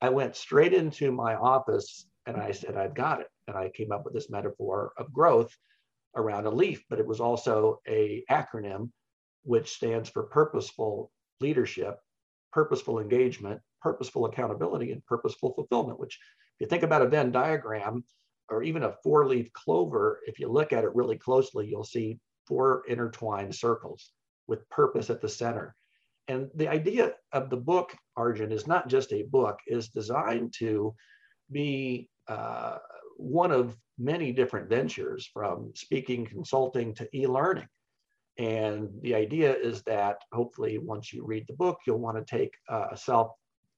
I 0.00 0.08
went 0.10 0.36
straight 0.36 0.72
into 0.72 1.12
my 1.12 1.34
office 1.34 2.06
and 2.26 2.36
I 2.36 2.52
said, 2.52 2.76
I've 2.76 2.94
got 2.94 3.20
it. 3.20 3.28
And 3.48 3.56
I 3.56 3.70
came 3.70 3.92
up 3.92 4.04
with 4.04 4.14
this 4.14 4.30
metaphor 4.30 4.92
of 4.98 5.12
growth 5.12 5.54
around 6.16 6.46
a 6.46 6.50
leaf, 6.50 6.82
but 6.88 6.98
it 6.98 7.06
was 7.06 7.20
also 7.20 7.80
a 7.88 8.24
acronym 8.30 8.90
which 9.42 9.72
stands 9.72 10.08
for 10.08 10.24
purposeful 10.24 11.10
leadership, 11.46 11.94
purposeful 12.52 12.96
engagement, 13.04 13.58
purposeful 13.86 14.24
accountability, 14.26 14.88
and 14.92 15.04
purposeful 15.12 15.52
fulfillment, 15.54 16.00
which 16.02 16.14
if 16.54 16.58
you 16.60 16.66
think 16.66 16.84
about 16.84 17.02
a 17.02 17.08
Venn 17.14 17.30
diagram 17.32 17.94
or 18.48 18.62
even 18.62 18.82
a 18.84 18.94
four 19.02 19.26
leaf 19.32 19.48
clover, 19.52 20.06
if 20.30 20.38
you 20.40 20.48
look 20.48 20.72
at 20.72 20.84
it 20.84 20.94
really 20.94 21.18
closely, 21.26 21.66
you'll 21.68 21.92
see 21.96 22.18
four 22.48 22.82
intertwined 22.88 23.54
circles 23.54 24.00
with 24.50 24.68
purpose 24.70 25.10
at 25.10 25.20
the 25.20 25.28
center. 25.28 25.74
And 26.28 26.40
the 26.54 26.68
idea 26.68 27.04
of 27.32 27.50
the 27.50 27.62
book, 27.70 27.88
Arjun, 28.16 28.52
is 28.52 28.66
not 28.66 28.88
just 28.88 29.12
a 29.12 29.28
book, 29.38 29.56
is 29.66 29.88
designed 29.88 30.54
to 30.58 30.94
be 31.50 32.08
uh, 32.28 32.78
one 33.16 33.52
of 33.60 33.76
many 33.98 34.32
different 34.32 34.68
ventures 34.68 35.28
from 35.32 35.72
speaking, 35.74 36.26
consulting 36.26 36.94
to 36.94 37.08
e-learning. 37.14 37.68
And 38.38 38.88
the 39.02 39.14
idea 39.14 39.54
is 39.54 39.82
that 39.82 40.18
hopefully 40.32 40.78
once 40.78 41.12
you 41.12 41.24
read 41.24 41.44
the 41.46 41.54
book, 41.54 41.78
you'll 41.86 41.98
want 41.98 42.16
to 42.16 42.24
take 42.24 42.52
a 42.68 42.96
self, 42.96 43.32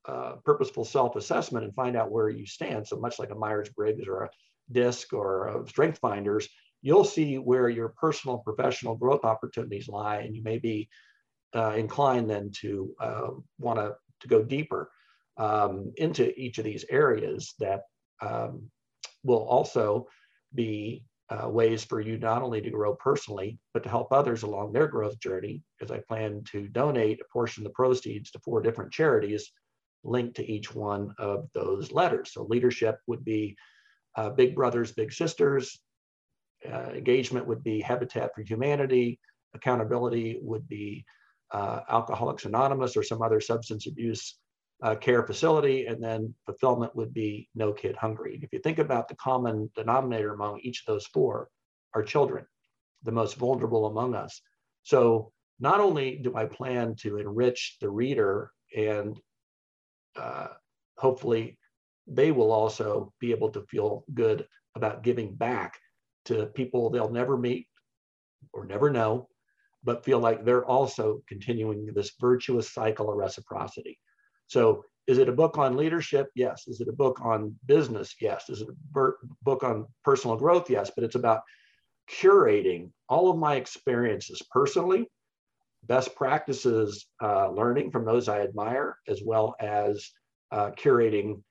uh, 0.06 0.36
self-assessment 0.84 1.64
and 1.64 1.74
find 1.74 1.96
out 1.96 2.10
where 2.10 2.28
you 2.28 2.46
stand. 2.46 2.86
So 2.86 2.96
much 2.96 3.18
like 3.18 3.30
a 3.30 3.34
Myers-Briggs 3.34 4.08
or 4.08 4.24
a 4.24 4.30
DISC 4.72 5.12
or 5.12 5.48
a 5.48 5.68
Strength 5.68 5.98
Finders, 5.98 6.48
you'll 6.80 7.04
see 7.04 7.36
where 7.36 7.68
your 7.68 7.90
personal 7.90 8.38
professional 8.38 8.96
growth 8.96 9.24
opportunities 9.24 9.88
lie 9.88 10.18
and 10.18 10.34
you 10.34 10.42
may 10.42 10.58
be 10.58 10.88
uh, 11.54 11.72
inclined 11.76 12.30
then 12.30 12.50
to 12.60 12.94
uh, 13.00 13.28
want 13.58 13.78
to 13.78 13.94
to 14.20 14.28
go 14.28 14.42
deeper 14.42 14.90
um, 15.36 15.92
into 15.96 16.32
each 16.40 16.58
of 16.58 16.64
these 16.64 16.84
areas 16.90 17.54
that 17.58 17.82
um, 18.22 18.70
will 19.22 19.46
also 19.46 20.06
be 20.54 21.04
uh, 21.30 21.48
ways 21.48 21.84
for 21.84 22.00
you 22.00 22.18
not 22.18 22.42
only 22.42 22.60
to 22.60 22.70
grow 22.70 22.94
personally, 22.94 23.58
but 23.74 23.82
to 23.82 23.88
help 23.88 24.12
others 24.12 24.42
along 24.42 24.72
their 24.72 24.86
growth 24.86 25.18
journey, 25.18 25.62
as 25.80 25.90
I 25.90 25.98
plan 25.98 26.42
to 26.52 26.68
donate 26.68 27.20
a 27.20 27.32
portion 27.32 27.62
of 27.62 27.70
the 27.70 27.74
proceeds 27.74 28.30
to 28.30 28.38
four 28.40 28.62
different 28.62 28.92
charities 28.92 29.50
linked 30.04 30.36
to 30.36 30.50
each 30.50 30.74
one 30.74 31.12
of 31.18 31.48
those 31.52 31.90
letters. 31.90 32.32
So 32.32 32.44
leadership 32.44 33.00
would 33.08 33.24
be 33.24 33.56
uh, 34.14 34.30
Big 34.30 34.54
Brothers, 34.54 34.92
Big 34.92 35.12
Sisters. 35.12 35.80
Uh, 36.64 36.90
engagement 36.90 37.46
would 37.46 37.62
be 37.62 37.80
Habitat 37.80 38.30
for 38.34 38.42
Humanity. 38.42 39.18
Accountability 39.54 40.38
would 40.42 40.68
be 40.68 41.04
uh, 41.50 41.80
Alcoholics 41.90 42.44
Anonymous 42.44 42.96
or 42.96 43.02
some 43.02 43.22
other 43.22 43.40
substance 43.40 43.86
abuse 43.86 44.38
uh, 44.82 44.94
care 44.94 45.22
facility, 45.26 45.86
and 45.86 46.02
then 46.02 46.34
fulfillment 46.44 46.94
would 46.94 47.12
be 47.14 47.48
no 47.54 47.72
kid 47.72 47.96
hungry. 47.96 48.34
And 48.34 48.44
if 48.44 48.52
you 48.52 48.58
think 48.58 48.78
about 48.78 49.08
the 49.08 49.16
common 49.16 49.70
denominator 49.74 50.34
among 50.34 50.60
each 50.60 50.82
of 50.82 50.92
those 50.92 51.06
four 51.06 51.48
are 51.94 52.02
children, 52.02 52.44
the 53.02 53.12
most 53.12 53.36
vulnerable 53.36 53.86
among 53.86 54.14
us. 54.14 54.40
So 54.82 55.32
not 55.58 55.80
only 55.80 56.16
do 56.16 56.36
I 56.36 56.44
plan 56.44 56.94
to 56.96 57.16
enrich 57.16 57.78
the 57.80 57.88
reader 57.88 58.52
and 58.76 59.18
uh, 60.16 60.48
hopefully 60.98 61.58
they 62.06 62.30
will 62.30 62.52
also 62.52 63.12
be 63.20 63.32
able 63.32 63.50
to 63.50 63.62
feel 63.62 64.04
good 64.14 64.46
about 64.74 65.02
giving 65.02 65.34
back 65.34 65.78
to 66.26 66.46
people 66.46 66.90
they'll 66.90 67.10
never 67.10 67.36
meet 67.36 67.66
or 68.52 68.66
never 68.66 68.90
know, 68.90 69.28
but 69.82 70.04
feel 70.04 70.18
like 70.18 70.44
they're 70.44 70.66
also 70.66 71.22
continuing 71.28 71.86
this 71.86 72.12
virtuous 72.20 72.72
cycle 72.72 73.10
of 73.10 73.16
reciprocity. 73.16 73.98
So 74.46 74.84
is 75.06 75.18
it 75.18 75.28
a 75.28 75.32
book 75.32 75.58
on 75.58 75.76
leadership? 75.76 76.30
Yes. 76.34 76.66
Is 76.66 76.80
it 76.80 76.88
a 76.88 76.92
book 76.92 77.20
on 77.22 77.54
business? 77.66 78.14
Yes. 78.20 78.48
Is 78.48 78.60
it 78.60 78.68
a 78.68 79.12
book 79.42 79.62
on 79.62 79.86
personal 80.04 80.36
growth? 80.36 80.68
Yes. 80.68 80.90
But 80.94 81.04
it's 81.04 81.14
about 81.14 81.42
curating 82.10 82.90
all 83.08 83.30
of 83.30 83.38
my 83.38 83.56
experiences 83.56 84.42
personally, 84.50 85.08
best 85.84 86.14
practices 86.16 87.06
uh, 87.22 87.50
learning 87.50 87.90
from 87.90 88.04
those 88.04 88.28
I 88.28 88.40
admire, 88.40 88.98
as 89.08 89.22
well 89.24 89.54
as 89.60 90.10
uh, 90.50 90.70
curating 90.72 91.42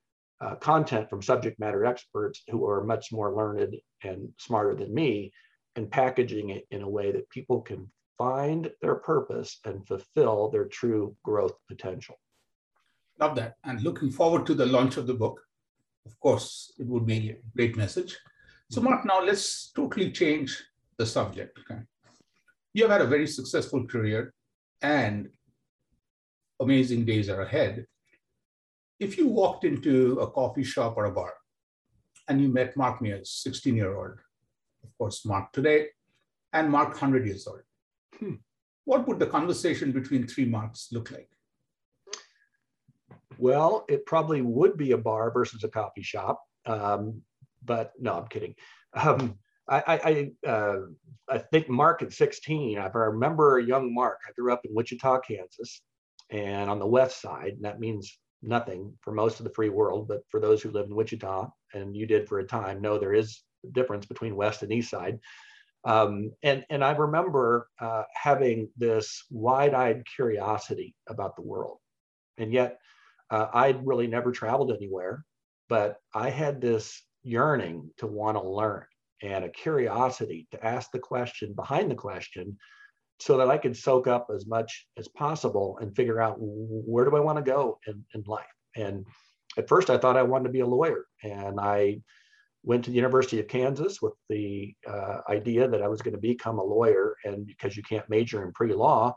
uh, 0.41 0.55
content 0.55 1.09
from 1.09 1.21
subject 1.21 1.59
matter 1.59 1.85
experts 1.85 2.43
who 2.49 2.67
are 2.67 2.83
much 2.83 3.11
more 3.11 3.33
learned 3.35 3.75
and 4.03 4.29
smarter 4.37 4.75
than 4.75 4.93
me, 4.93 5.31
and 5.77 5.89
packaging 5.89 6.49
it 6.49 6.65
in 6.71 6.81
a 6.81 6.89
way 6.89 7.11
that 7.11 7.29
people 7.29 7.61
can 7.61 7.89
find 8.17 8.71
their 8.81 8.95
purpose 8.95 9.59
and 9.65 9.87
fulfill 9.87 10.49
their 10.49 10.65
true 10.65 11.15
growth 11.23 11.55
potential. 11.67 12.15
Love 13.19 13.35
that. 13.35 13.55
And 13.63 13.81
looking 13.81 14.11
forward 14.11 14.45
to 14.47 14.53
the 14.53 14.65
launch 14.65 14.97
of 14.97 15.07
the 15.07 15.13
book. 15.13 15.41
Of 16.05 16.19
course, 16.19 16.73
it 16.77 16.85
would 16.87 17.05
be 17.05 17.31
a 17.31 17.37
great 17.55 17.77
message. 17.77 18.17
So, 18.69 18.81
Mark, 18.81 19.05
now 19.05 19.23
let's 19.23 19.71
totally 19.75 20.11
change 20.11 20.61
the 20.97 21.05
subject. 21.05 21.59
Okay? 21.59 21.81
You 22.73 22.83
have 22.83 22.91
had 22.91 23.01
a 23.01 23.07
very 23.07 23.27
successful 23.27 23.85
career 23.85 24.33
and 24.81 25.29
amazing 26.59 27.05
days 27.05 27.29
are 27.29 27.41
ahead. 27.41 27.85
If 28.99 29.17
you 29.17 29.27
walked 29.27 29.65
into 29.65 30.19
a 30.19 30.29
coffee 30.29 30.63
shop 30.63 30.95
or 30.97 31.05
a 31.05 31.11
bar 31.11 31.33
and 32.27 32.41
you 32.41 32.47
met 32.47 32.77
Mark 32.77 33.01
Mears, 33.01 33.29
16 33.31 33.75
year 33.75 33.95
old, 33.95 34.19
of 34.83 34.97
course, 34.97 35.25
Mark 35.25 35.51
today, 35.51 35.87
and 36.53 36.69
Mark 36.69 36.89
100 36.89 37.25
years 37.25 37.47
old, 37.47 37.61
hmm. 38.17 38.35
what 38.85 39.07
would 39.07 39.19
the 39.19 39.27
conversation 39.27 39.91
between 39.91 40.27
three 40.27 40.45
Marks 40.45 40.89
look 40.91 41.11
like? 41.11 41.29
Well, 43.37 43.85
it 43.87 44.05
probably 44.05 44.41
would 44.41 44.77
be 44.77 44.91
a 44.91 44.97
bar 44.97 45.31
versus 45.31 45.63
a 45.63 45.69
coffee 45.69 46.03
shop. 46.03 46.41
Um, 46.65 47.21
but 47.63 47.93
no, 47.99 48.13
I'm 48.13 48.27
kidding. 48.27 48.55
Um, 48.93 49.37
I, 49.67 50.31
I, 50.45 50.47
uh, 50.47 50.81
I 51.27 51.39
think 51.39 51.69
Mark 51.69 52.03
at 52.03 52.13
16, 52.13 52.77
I 52.77 52.87
remember 52.87 53.59
young 53.59 53.93
Mark. 53.93 54.19
I 54.27 54.31
grew 54.39 54.53
up 54.53 54.61
in 54.63 54.75
Wichita, 54.75 55.21
Kansas, 55.21 55.81
and 56.29 56.69
on 56.69 56.79
the 56.79 56.85
west 56.85 57.19
side, 57.19 57.53
and 57.53 57.65
that 57.65 57.79
means 57.79 58.19
nothing 58.43 58.93
for 59.01 59.11
most 59.11 59.39
of 59.39 59.43
the 59.43 59.53
free 59.53 59.69
world, 59.69 60.07
but 60.07 60.21
for 60.29 60.39
those 60.39 60.61
who 60.61 60.69
live 60.69 60.85
in 60.85 60.95
Wichita, 60.95 61.49
and 61.73 61.95
you 61.95 62.05
did 62.05 62.29
for 62.29 62.39
a 62.39 62.45
time, 62.45 62.79
know 62.79 62.99
there 62.99 63.13
is 63.13 63.41
a 63.65 63.71
difference 63.71 64.05
between 64.05 64.35
west 64.35 64.61
and 64.61 64.71
east 64.71 64.91
side. 64.91 65.19
Um, 65.83 66.31
and, 66.43 66.63
and 66.69 66.83
I 66.83 66.91
remember 66.91 67.67
uh, 67.79 68.03
having 68.13 68.69
this 68.77 69.25
wide-eyed 69.31 70.03
curiosity 70.15 70.95
about 71.07 71.35
the 71.35 71.43
world. 71.43 71.77
And 72.37 72.51
yet 72.51 72.79
uh, 73.29 73.47
I'd 73.53 73.85
really 73.85 74.07
never 74.07 74.31
traveled 74.31 74.71
anywhere, 74.71 75.23
but 75.69 75.97
I 76.13 76.29
had 76.29 76.61
this 76.61 77.03
yearning 77.23 77.89
to 77.97 78.07
want 78.07 78.37
to 78.37 78.47
learn 78.47 78.85
and 79.21 79.45
a 79.45 79.49
curiosity 79.49 80.47
to 80.51 80.63
ask 80.65 80.91
the 80.91 80.99
question 80.99 81.53
behind 81.53 81.89
the 81.89 81.95
question 81.95 82.57
so 83.19 83.37
that 83.37 83.49
I 83.49 83.57
could 83.57 83.77
soak 83.77 84.07
up 84.07 84.27
as 84.33 84.45
much 84.45 84.87
as 84.97 85.07
possible 85.07 85.77
and 85.81 85.95
figure 85.95 86.21
out 86.21 86.35
where 86.39 87.05
do 87.05 87.15
I 87.15 87.21
want 87.21 87.37
to 87.37 87.51
go 87.51 87.79
in, 87.87 88.03
in 88.13 88.23
life. 88.27 88.45
And 88.75 89.05
at 89.57 89.69
first 89.69 89.89
I 89.89 89.97
thought 89.97 90.17
I 90.17 90.23
wanted 90.23 90.45
to 90.45 90.53
be 90.53 90.59
a 90.59 90.67
lawyer 90.67 91.05
and 91.23 91.59
I 91.59 92.01
went 92.63 92.83
to 92.83 92.89
the 92.89 92.95
University 92.95 93.39
of 93.39 93.47
Kansas 93.47 94.01
with 94.01 94.13
the 94.27 94.73
uh, 94.87 95.19
idea 95.29 95.67
that 95.67 95.81
I 95.81 95.87
was 95.87 96.01
going 96.01 96.15
to 96.15 96.19
become 96.19 96.59
a 96.59 96.63
lawyer. 96.63 97.15
And 97.23 97.45
because 97.45 97.77
you 97.77 97.83
can't 97.83 98.09
major 98.09 98.43
in 98.43 98.51
pre-law, 98.51 99.15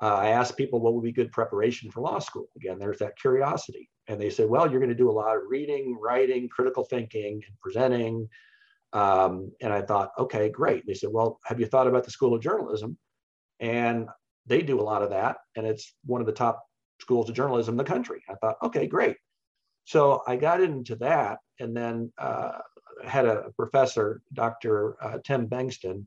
uh, 0.00 0.14
I 0.14 0.28
asked 0.28 0.56
people 0.56 0.80
what 0.80 0.94
would 0.94 1.04
be 1.04 1.12
good 1.12 1.32
preparation 1.32 1.90
for 1.90 2.00
law 2.00 2.18
school. 2.18 2.48
Again, 2.56 2.78
there's 2.78 2.98
that 2.98 3.18
curiosity. 3.18 3.90
And 4.08 4.20
they 4.20 4.30
said, 4.30 4.48
well, 4.48 4.70
you're 4.70 4.80
going 4.80 4.90
to 4.90 4.94
do 4.94 5.10
a 5.10 5.12
lot 5.12 5.36
of 5.36 5.42
reading, 5.48 5.96
writing, 6.00 6.48
critical 6.48 6.84
thinking, 6.84 7.42
and 7.46 7.60
presenting. 7.60 8.28
Um, 8.92 9.50
and 9.60 9.72
I 9.72 9.82
thought, 9.82 10.10
okay, 10.18 10.48
great. 10.48 10.86
They 10.86 10.94
said, 10.94 11.10
well, 11.12 11.40
have 11.46 11.58
you 11.58 11.66
thought 11.66 11.86
about 11.86 12.04
the 12.04 12.10
School 12.10 12.34
of 12.34 12.42
Journalism? 12.42 12.96
And 13.60 14.08
they 14.46 14.62
do 14.62 14.80
a 14.80 14.82
lot 14.82 15.02
of 15.02 15.10
that. 15.10 15.38
And 15.56 15.66
it's 15.66 15.94
one 16.04 16.20
of 16.20 16.26
the 16.26 16.32
top 16.32 16.64
schools 17.00 17.28
of 17.28 17.34
journalism 17.34 17.74
in 17.74 17.78
the 17.78 17.84
country. 17.84 18.22
I 18.28 18.34
thought, 18.34 18.56
okay, 18.62 18.86
great. 18.86 19.16
So 19.84 20.22
I 20.26 20.36
got 20.36 20.62
into 20.62 20.96
that 20.96 21.38
and 21.60 21.76
then 21.76 22.12
uh, 22.18 22.58
had 23.04 23.26
a 23.26 23.50
professor, 23.56 24.22
Dr. 24.32 24.96
Uh, 25.02 25.18
Tim 25.24 25.48
Bengtson, 25.48 26.04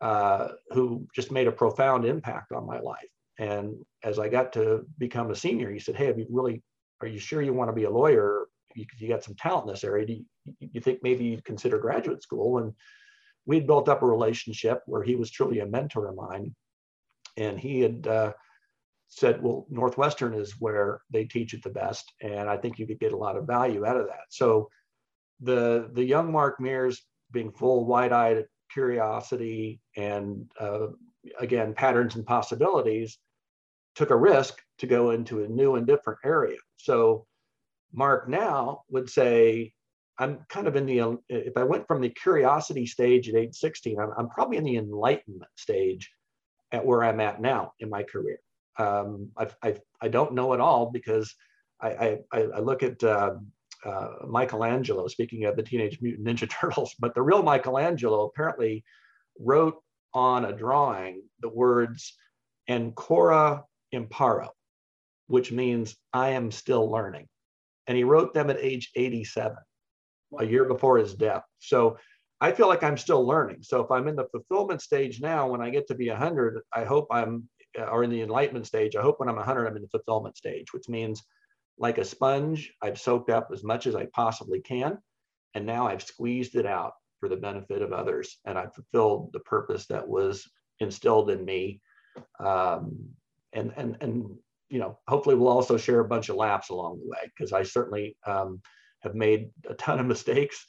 uh, 0.00 0.48
who 0.70 1.06
just 1.14 1.30
made 1.30 1.46
a 1.46 1.52
profound 1.52 2.04
impact 2.04 2.52
on 2.52 2.66
my 2.66 2.80
life. 2.80 3.08
And 3.40 3.74
as 4.04 4.18
I 4.18 4.28
got 4.28 4.52
to 4.52 4.84
become 4.98 5.30
a 5.30 5.34
senior, 5.34 5.70
he 5.70 5.78
said, 5.78 5.96
Hey, 5.96 6.06
have 6.06 6.18
you 6.18 6.26
really, 6.30 6.62
are 7.00 7.08
you 7.08 7.18
sure 7.18 7.40
you 7.40 7.54
want 7.54 7.70
to 7.70 7.74
be 7.74 7.84
a 7.84 7.90
lawyer? 7.90 8.46
You, 8.74 8.84
you 8.98 9.08
got 9.08 9.24
some 9.24 9.34
talent 9.34 9.66
in 9.66 9.72
this 9.72 9.82
area. 9.82 10.06
Do 10.06 10.12
you, 10.12 10.24
you 10.60 10.80
think 10.80 11.00
maybe 11.02 11.24
you'd 11.24 11.44
consider 11.44 11.78
graduate 11.78 12.22
school? 12.22 12.58
And 12.58 12.74
we'd 13.46 13.66
built 13.66 13.88
up 13.88 14.02
a 14.02 14.06
relationship 14.06 14.82
where 14.84 15.02
he 15.02 15.16
was 15.16 15.30
truly 15.30 15.60
a 15.60 15.66
mentor 15.66 16.08
of 16.08 16.16
mine. 16.16 16.54
And 17.38 17.58
he 17.58 17.80
had 17.80 18.06
uh, 18.06 18.32
said, 19.08 19.42
Well, 19.42 19.66
Northwestern 19.70 20.34
is 20.34 20.56
where 20.58 21.00
they 21.10 21.24
teach 21.24 21.54
it 21.54 21.62
the 21.62 21.70
best. 21.70 22.12
And 22.20 22.46
I 22.46 22.58
think 22.58 22.78
you 22.78 22.86
could 22.86 23.00
get 23.00 23.12
a 23.12 23.16
lot 23.16 23.38
of 23.38 23.46
value 23.46 23.86
out 23.86 23.96
of 23.96 24.06
that. 24.08 24.26
So 24.28 24.68
the, 25.40 25.88
the 25.94 26.04
young 26.04 26.30
Mark 26.30 26.60
Mears 26.60 27.00
being 27.32 27.52
full 27.52 27.86
wide 27.86 28.12
eyed 28.12 28.44
curiosity 28.70 29.80
and 29.96 30.44
uh, 30.60 30.88
again, 31.38 31.72
patterns 31.72 32.16
and 32.16 32.26
possibilities 32.26 33.18
took 34.00 34.08
a 34.08 34.16
risk 34.16 34.62
to 34.78 34.86
go 34.86 35.10
into 35.10 35.44
a 35.44 35.48
new 35.48 35.74
and 35.74 35.86
different 35.86 36.18
area. 36.24 36.56
So 36.78 37.26
Mark 37.92 38.30
now 38.30 38.84
would 38.88 39.10
say, 39.10 39.74
I'm 40.18 40.38
kind 40.48 40.66
of 40.66 40.74
in 40.74 40.86
the, 40.86 41.18
if 41.28 41.54
I 41.58 41.64
went 41.64 41.86
from 41.86 42.00
the 42.00 42.08
curiosity 42.08 42.86
stage 42.86 43.28
at 43.28 43.34
age 43.34 43.54
16, 43.54 44.00
I'm, 44.00 44.10
I'm 44.16 44.30
probably 44.30 44.56
in 44.56 44.64
the 44.64 44.76
enlightenment 44.76 45.50
stage 45.56 46.10
at 46.72 46.86
where 46.86 47.04
I'm 47.04 47.20
at 47.20 47.42
now 47.42 47.72
in 47.80 47.90
my 47.90 48.02
career. 48.02 48.38
Um, 48.78 49.32
I've, 49.36 49.54
I've, 49.62 49.80
I 50.00 50.08
do 50.08 50.16
not 50.16 50.32
know 50.32 50.54
it 50.54 50.60
all 50.60 50.90
because 50.90 51.34
I, 51.82 52.20
I, 52.32 52.40
I 52.40 52.60
look 52.60 52.82
at 52.82 53.04
uh, 53.04 53.34
uh, 53.84 54.08
Michelangelo, 54.26 55.08
speaking 55.08 55.44
of 55.44 55.56
the 55.56 55.62
Teenage 55.62 56.00
Mutant 56.00 56.26
Ninja 56.26 56.48
Turtles, 56.60 56.94
but 56.98 57.14
the 57.14 57.22
real 57.22 57.42
Michelangelo 57.42 58.24
apparently 58.24 58.82
wrote 59.38 59.76
on 60.14 60.46
a 60.46 60.54
drawing 60.54 61.22
the 61.40 61.50
words 61.50 62.16
Ancora 62.66 63.64
Imparo, 63.92 64.50
which 65.26 65.52
means 65.52 65.96
I 66.12 66.30
am 66.30 66.50
still 66.50 66.90
learning. 66.90 67.26
And 67.86 67.96
he 67.96 68.04
wrote 68.04 68.34
them 68.34 68.50
at 68.50 68.58
age 68.58 68.90
87, 68.94 69.56
a 70.38 70.44
year 70.44 70.64
before 70.64 70.98
his 70.98 71.14
death. 71.14 71.42
So 71.58 71.98
I 72.40 72.52
feel 72.52 72.68
like 72.68 72.82
I'm 72.82 72.96
still 72.96 73.26
learning. 73.26 73.58
So 73.62 73.82
if 73.82 73.90
I'm 73.90 74.08
in 74.08 74.16
the 74.16 74.28
fulfillment 74.28 74.80
stage 74.80 75.20
now, 75.20 75.48
when 75.48 75.60
I 75.60 75.70
get 75.70 75.86
to 75.88 75.94
be 75.94 76.08
100, 76.08 76.60
I 76.74 76.84
hope 76.84 77.06
I'm, 77.10 77.48
or 77.78 78.02
in 78.02 78.10
the 78.10 78.22
enlightenment 78.22 78.66
stage, 78.66 78.96
I 78.96 79.02
hope 79.02 79.20
when 79.20 79.28
I'm 79.28 79.36
100, 79.36 79.66
I'm 79.66 79.76
in 79.76 79.82
the 79.82 79.88
fulfillment 79.88 80.36
stage, 80.36 80.72
which 80.72 80.88
means 80.88 81.22
like 81.78 81.98
a 81.98 82.04
sponge, 82.04 82.72
I've 82.82 83.00
soaked 83.00 83.30
up 83.30 83.48
as 83.52 83.62
much 83.64 83.86
as 83.86 83.94
I 83.94 84.06
possibly 84.06 84.60
can. 84.60 84.98
And 85.54 85.66
now 85.66 85.86
I've 85.86 86.02
squeezed 86.02 86.54
it 86.54 86.66
out 86.66 86.92
for 87.18 87.28
the 87.28 87.36
benefit 87.36 87.82
of 87.82 87.92
others. 87.92 88.38
And 88.44 88.56
I've 88.58 88.74
fulfilled 88.74 89.30
the 89.32 89.40
purpose 89.40 89.86
that 89.86 90.06
was 90.06 90.48
instilled 90.78 91.30
in 91.30 91.44
me. 91.44 91.80
Um, 92.38 93.10
and, 93.52 93.72
and, 93.76 93.96
and, 94.00 94.36
you 94.68 94.78
know, 94.78 94.98
hopefully 95.08 95.34
we'll 95.34 95.48
also 95.48 95.76
share 95.76 96.00
a 96.00 96.08
bunch 96.08 96.28
of 96.28 96.36
laughs 96.36 96.70
along 96.70 97.00
the 97.00 97.08
way 97.08 97.30
because 97.36 97.52
I 97.52 97.62
certainly 97.62 98.16
um, 98.26 98.60
have 99.00 99.14
made 99.14 99.50
a 99.68 99.74
ton 99.74 99.98
of 99.98 100.06
mistakes. 100.06 100.64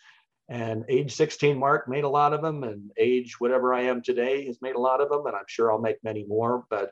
And 0.49 0.83
age 0.89 1.13
16 1.13 1.57
mark 1.57 1.87
made 1.87 2.03
a 2.03 2.09
lot 2.09 2.33
of 2.33 2.41
them, 2.41 2.63
and 2.63 2.91
age 2.97 3.39
whatever 3.39 3.73
I 3.73 3.83
am 3.83 4.01
today 4.01 4.45
has 4.47 4.61
made 4.61 4.75
a 4.75 4.79
lot 4.79 4.99
of 4.99 5.09
them, 5.09 5.25
and 5.25 5.35
I'm 5.35 5.45
sure 5.47 5.71
I'll 5.71 5.79
make 5.79 6.03
many 6.03 6.25
more. 6.25 6.65
But 6.69 6.91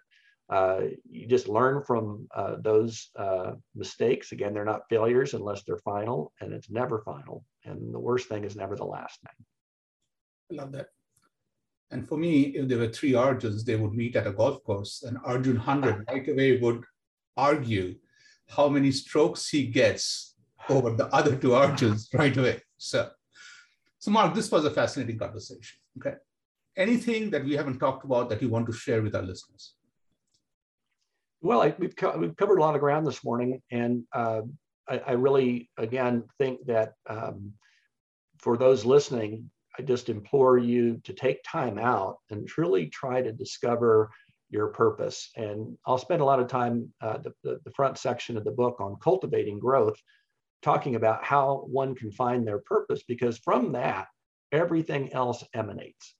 uh, 0.49 0.81
you 1.09 1.27
just 1.27 1.47
learn 1.47 1.83
from 1.83 2.27
uh, 2.33 2.55
those 2.61 3.09
uh, 3.17 3.51
mistakes. 3.75 4.31
Again, 4.31 4.53
they're 4.53 4.63
not 4.63 4.89
failures 4.89 5.33
unless 5.33 5.63
they're 5.63 5.77
final, 5.77 6.31
and 6.39 6.53
it's 6.53 6.69
never 6.69 7.01
final. 7.01 7.43
And 7.65 7.93
the 7.93 7.99
worst 7.99 8.29
thing 8.29 8.45
is 8.45 8.55
never 8.55 8.75
the 8.75 8.85
last 8.85 9.19
thing. 9.21 9.45
I 10.51 10.63
love 10.63 10.71
that. 10.71 10.87
And 11.91 12.07
for 12.07 12.17
me, 12.17 12.41
if 12.55 12.67
there 12.67 12.77
were 12.77 12.89
three 12.89 13.13
Arjuns, 13.13 13.65
they 13.65 13.75
would 13.75 13.93
meet 13.93 14.15
at 14.15 14.27
a 14.27 14.31
golf 14.31 14.63
course, 14.63 15.03
and 15.03 15.17
Arjun 15.25 15.55
100 15.55 16.05
right 16.07 16.27
away 16.27 16.57
would 16.59 16.83
argue 17.35 17.95
how 18.47 18.67
many 18.69 18.91
strokes 18.91 19.49
he 19.49 19.65
gets 19.65 20.35
over 20.69 20.91
the 20.91 21.07
other 21.07 21.35
two 21.35 21.49
Arjuns 21.49 22.13
right 22.13 22.35
away. 22.35 22.61
So, 22.77 23.09
so 23.97 24.11
Mark, 24.11 24.33
this 24.35 24.51
was 24.51 24.65
a 24.65 24.71
fascinating 24.71 25.17
conversation. 25.17 25.79
Okay. 25.97 26.15
Anything 26.77 27.29
that 27.31 27.43
we 27.43 27.55
haven't 27.55 27.79
talked 27.79 28.05
about 28.05 28.29
that 28.29 28.41
you 28.41 28.49
want 28.49 28.67
to 28.67 28.73
share 28.73 29.01
with 29.01 29.15
our 29.15 29.23
listeners? 29.23 29.75
Well, 31.41 31.61
I, 31.61 31.73
we've, 31.77 31.95
co- 31.95 32.17
we've 32.17 32.35
covered 32.35 32.59
a 32.59 32.61
lot 32.61 32.75
of 32.75 32.81
ground 32.81 33.07
this 33.07 33.23
morning, 33.23 33.61
and 33.71 34.03
uh, 34.13 34.41
I, 34.87 34.99
I, 34.99 35.11
really, 35.13 35.69
again, 35.77 36.23
think 36.37 36.65
that 36.65 36.93
um, 37.09 37.53
for 38.39 38.57
those 38.57 38.85
listening, 38.85 39.49
I 39.80 39.82
just 39.82 40.09
implore 40.09 40.57
you 40.57 40.99
to 41.05 41.13
take 41.13 41.41
time 41.43 41.77
out 41.80 42.17
and 42.30 42.45
truly 42.45 42.88
try 42.88 43.21
to 43.21 43.32
discover 43.32 44.11
your 44.49 44.67
purpose. 44.67 45.30
And 45.38 45.77
I'll 45.88 45.97
spend 45.97 46.21
a 46.21 46.25
lot 46.25 46.41
of 46.41 46.49
time, 46.49 46.91
uh, 47.01 47.19
the, 47.19 47.32
the, 47.43 47.59
the 47.63 47.71
front 47.71 47.97
section 47.97 48.36
of 48.36 48.43
the 48.43 48.51
book 48.51 48.82
on 48.82 48.97
cultivating 49.01 49.57
growth, 49.57 49.95
talking 50.61 50.95
about 50.95 51.23
how 51.23 51.63
one 51.71 51.95
can 51.95 52.11
find 52.11 52.45
their 52.45 52.59
purpose, 52.59 53.03
because 53.07 53.38
from 53.38 53.71
that, 53.71 54.07
everything 54.51 55.13
else 55.13 55.45
emanates. 55.53 56.13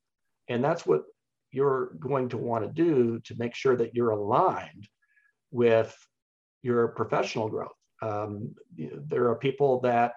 And 0.48 0.64
that's 0.64 0.86
what 0.86 1.02
you're 1.52 1.88
going 2.00 2.30
to 2.30 2.38
want 2.38 2.64
to 2.64 2.72
do 2.72 3.20
to 3.26 3.36
make 3.38 3.56
sure 3.56 3.76
that 3.76 3.94
you're 3.94 4.12
aligned 4.12 4.88
with 5.52 5.94
your 6.62 6.90
professional 6.90 7.50
growth. 7.50 7.72
Um, 8.02 8.56
there 8.78 9.28
are 9.28 9.36
people 9.36 9.82
that 9.82 10.14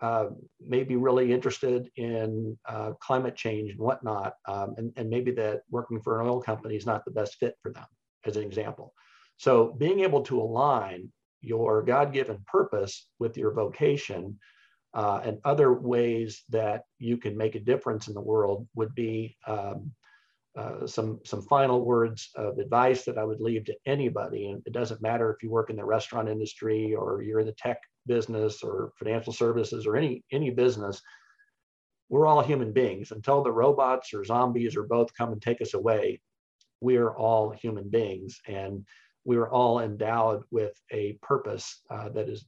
uh, 0.00 0.26
may 0.60 0.84
be 0.84 0.96
really 0.96 1.32
interested 1.32 1.88
in 1.96 2.56
uh, 2.68 2.92
climate 3.00 3.36
change 3.36 3.70
and 3.70 3.80
whatnot, 3.80 4.34
um, 4.46 4.74
and, 4.76 4.92
and 4.96 5.08
maybe 5.08 5.30
that 5.32 5.62
working 5.70 6.00
for 6.00 6.20
an 6.20 6.28
oil 6.28 6.40
company 6.40 6.76
is 6.76 6.86
not 6.86 7.04
the 7.04 7.10
best 7.10 7.36
fit 7.36 7.56
for 7.62 7.72
them, 7.72 7.86
as 8.24 8.36
an 8.36 8.42
example. 8.42 8.92
So 9.38 9.74
being 9.78 10.00
able 10.00 10.22
to 10.22 10.40
align 10.40 11.12
your 11.40 11.82
God-given 11.82 12.44
purpose 12.46 13.08
with 13.18 13.36
your 13.36 13.52
vocation 13.52 14.38
uh, 14.94 15.20
and 15.24 15.38
other 15.44 15.72
ways 15.72 16.42
that 16.48 16.82
you 16.98 17.16
can 17.18 17.36
make 17.36 17.54
a 17.54 17.60
difference 17.60 18.08
in 18.08 18.14
the 18.14 18.20
world 18.20 18.66
would 18.74 18.94
be 18.94 19.36
um, 19.46 19.92
uh, 20.56 20.86
some 20.86 21.20
some 21.24 21.42
final 21.42 21.84
words 21.84 22.30
of 22.34 22.58
advice 22.58 23.04
that 23.04 23.18
I 23.18 23.24
would 23.24 23.42
leave 23.42 23.66
to 23.66 23.76
anybody. 23.84 24.48
And 24.50 24.62
it 24.64 24.72
doesn't 24.72 25.02
matter 25.02 25.30
if 25.30 25.42
you 25.42 25.50
work 25.50 25.68
in 25.68 25.76
the 25.76 25.84
restaurant 25.84 26.30
industry 26.30 26.94
or 26.94 27.22
you're 27.22 27.40
in 27.40 27.46
the 27.46 27.52
tech 27.52 27.78
business 28.06 28.62
or 28.62 28.92
financial 28.98 29.32
services 29.32 29.86
or 29.86 29.96
any 29.96 30.24
any 30.32 30.50
business. 30.50 31.02
We're 32.08 32.26
all 32.26 32.42
human 32.42 32.72
beings. 32.72 33.10
Until 33.10 33.42
the 33.42 33.52
robots 33.52 34.14
or 34.14 34.24
zombies 34.24 34.76
or 34.76 34.84
both 34.84 35.14
come 35.16 35.32
and 35.32 35.42
take 35.42 35.60
us 35.60 35.74
away, 35.74 36.20
we 36.80 36.96
are 36.96 37.16
all 37.16 37.50
human 37.50 37.88
beings, 37.88 38.40
and 38.46 38.84
we 39.24 39.36
are 39.36 39.48
all 39.48 39.80
endowed 39.80 40.42
with 40.50 40.80
a 40.92 41.18
purpose 41.22 41.82
uh, 41.90 42.08
that 42.10 42.28
is 42.28 42.46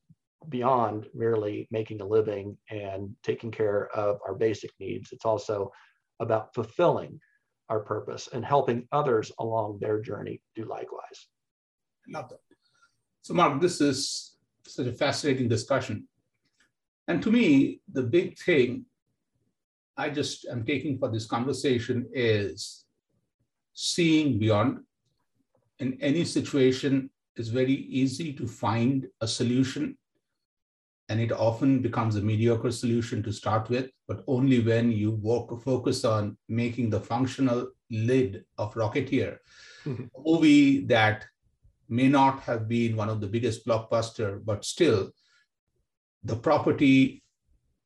beyond 0.48 1.06
merely 1.14 1.66
making 1.70 2.00
a 2.00 2.06
living 2.06 2.56
and 2.70 3.14
taking 3.22 3.50
care 3.50 3.88
of 3.88 4.20
our 4.26 4.34
basic 4.34 4.70
needs. 4.78 5.10
It's 5.12 5.24
also 5.24 5.72
about 6.20 6.54
fulfilling 6.54 7.20
our 7.68 7.80
purpose 7.80 8.28
and 8.32 8.44
helping 8.44 8.86
others 8.92 9.32
along 9.38 9.78
their 9.80 10.00
journey 10.00 10.40
do 10.54 10.64
likewise. 10.64 11.28
Love 12.08 12.28
that. 12.30 12.38
So, 13.22 13.34
Mark, 13.34 13.60
this 13.60 13.80
is 13.80 14.37
such 14.68 14.86
a 14.86 14.92
fascinating 14.92 15.48
discussion. 15.48 16.06
And 17.06 17.22
to 17.22 17.30
me, 17.30 17.80
the 17.92 18.02
big 18.02 18.38
thing 18.38 18.84
I 19.96 20.10
just 20.10 20.46
am 20.46 20.64
taking 20.64 20.98
for 20.98 21.10
this 21.10 21.26
conversation 21.26 22.06
is 22.12 22.84
seeing 23.72 24.38
beyond. 24.38 24.80
In 25.78 25.98
any 26.00 26.24
situation, 26.24 27.10
it's 27.36 27.48
very 27.48 27.72
easy 27.72 28.32
to 28.34 28.46
find 28.46 29.06
a 29.20 29.28
solution. 29.28 29.96
and 31.08 31.20
it 31.20 31.32
often 31.32 31.80
becomes 31.80 32.16
a 32.16 32.20
mediocre 32.20 32.70
solution 32.70 33.22
to 33.22 33.32
start 33.32 33.68
with, 33.70 33.90
but 34.06 34.22
only 34.26 34.60
when 34.60 34.92
you 34.92 35.12
work, 35.12 35.48
focus 35.62 36.04
on 36.04 36.36
making 36.48 36.90
the 36.90 37.00
functional 37.00 37.68
lid 37.90 38.44
of 38.58 38.74
Rocketeer, 38.74 39.38
mm-hmm. 39.86 40.04
a 40.16 40.20
movie 40.20 40.84
that 40.86 41.24
may 41.88 42.08
not 42.08 42.40
have 42.40 42.68
been 42.68 42.96
one 42.96 43.08
of 43.08 43.20
the 43.20 43.26
biggest 43.26 43.66
blockbuster, 43.66 44.44
but 44.44 44.64
still 44.64 45.10
the 46.24 46.36
property, 46.36 47.22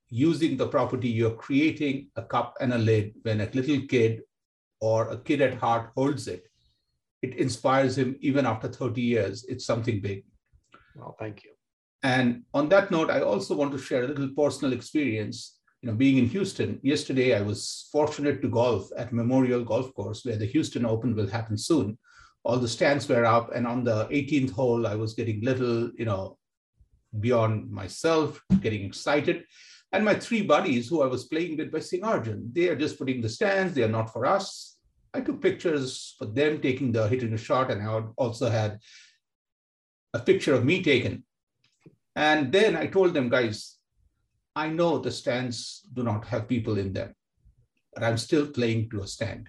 using 0.09 0.57
the 0.57 0.67
property, 0.67 1.09
you're 1.09 1.31
creating 1.35 2.09
a 2.17 2.23
cup 2.23 2.55
and 2.61 2.73
a 2.73 2.79
lid 2.79 3.15
when 3.23 3.41
a 3.41 3.51
little 3.53 3.81
kid 3.87 4.21
or 4.81 5.09
a 5.09 5.17
kid 5.17 5.41
at 5.41 5.55
heart 5.55 5.91
holds 5.97 6.29
it. 6.29 6.45
It 7.23 7.37
inspires 7.37 7.97
him 7.97 8.17
even 8.21 8.47
after 8.47 8.69
30 8.69 9.01
years. 9.01 9.45
It's 9.45 9.65
something 9.65 10.01
big. 10.01 10.25
Well, 10.97 11.17
thank 11.19 11.45
you. 11.45 11.51
And 12.03 12.43
on 12.53 12.69
that 12.71 12.91
note, 12.91 13.11
I 13.11 13.21
also 13.21 13.55
want 13.55 13.71
to 13.73 13.79
share 13.79 14.05
a 14.05 14.09
little 14.09 14.31
personal 14.37 14.73
experience. 14.73 15.61
You 15.81 15.91
know, 15.91 15.97
being 15.97 16.19
in 16.19 16.29
Houston, 16.29 16.81
yesterday 16.83 17.37
I 17.37 17.41
was 17.41 17.89
fortunate 17.93 18.43
to 18.43 18.49
golf 18.49 18.91
at 18.97 19.13
Memorial 19.13 19.65
Golf 19.65 19.95
Course, 19.95 20.25
where 20.25 20.37
the 20.37 20.47
Houston 20.47 20.85
Open 20.85 21.15
will 21.15 21.29
happen 21.29 21.57
soon. 21.57 21.97
All 22.45 22.59
the 22.59 22.69
stands 22.69 23.09
were 23.09 23.25
up, 23.25 23.55
and 23.55 23.67
on 23.67 23.85
the 23.85 24.07
18th 24.07 24.53
hole, 24.53 24.87
I 24.87 24.95
was 24.95 25.15
getting 25.15 25.41
little, 25.43 25.91
you 25.97 26.05
know, 26.05 26.39
beyond 27.21 27.71
myself, 27.71 28.41
getting 28.61 28.85
excited. 28.85 29.45
And 29.93 30.05
my 30.05 30.15
three 30.15 30.43
buddies 30.43 30.89
who 30.89 31.03
I 31.03 31.07
was 31.07 31.25
playing 31.25 31.57
with 31.57 31.71
by 31.71 31.81
saying, 31.81 32.05
Arjun, 32.05 32.51
they 32.53 32.69
are 32.69 32.77
just 32.77 32.99
putting 32.99 33.21
the 33.21 33.29
stands, 33.29 33.75
they 33.75 33.85
are 33.85 33.89
not 33.89 34.13
for 34.13 34.27
us. 34.27 34.79
I 35.15 35.21
took 35.21 35.43
pictures 35.43 36.15
for 36.19 36.25
them 36.25 36.61
taking 36.61 36.91
the 36.91 37.07
hitting 37.07 37.35
a 37.35 37.39
shot, 37.39 37.71
and 37.71 37.83
I 37.83 38.03
also 38.17 38.49
had 38.49 38.79
a 40.15 40.19
picture 40.19 40.55
of 40.55 40.65
me 40.65 40.83
taken 40.83 41.25
and 42.15 42.53
then 42.53 42.77
I 42.77 42.87
told 42.87 43.15
them, 43.15 43.29
guys, 43.29 43.77
I 44.55 44.69
know 44.69 44.99
the 44.99 45.11
stands 45.11 45.81
do 45.93 46.03
not 46.03 46.27
have 46.27 46.49
people 46.49 46.79
in 46.79 46.93
them, 46.93 47.15
but 47.95 48.05
I'm 48.05 48.19
still 48.19 48.47
playing 48.47 48.91
to 48.91 49.01
a 49.01 49.07
stand. 49.07 49.49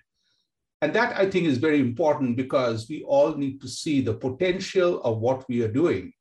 And 0.84 0.94
that 0.96 1.18
I 1.18 1.30
think 1.30 1.46
is 1.46 1.60
very 1.60 1.80
important 1.80 2.36
because 2.36 2.90
we 2.90 3.04
all 3.04 3.36
need 3.36 3.62
to 3.62 3.70
see 3.70 4.02
the 4.02 4.16
potential 4.16 5.02
of 5.04 5.20
what 5.20 5.48
we 5.48 5.62
are 5.62 5.72
doing. 5.72 6.12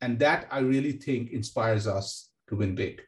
And 0.00 0.16
that 0.20 0.46
I 0.48 0.60
really 0.60 0.92
think 0.92 1.32
inspires 1.32 1.88
us 1.88 2.30
to 2.48 2.54
win 2.54 2.76
big. 2.76 3.02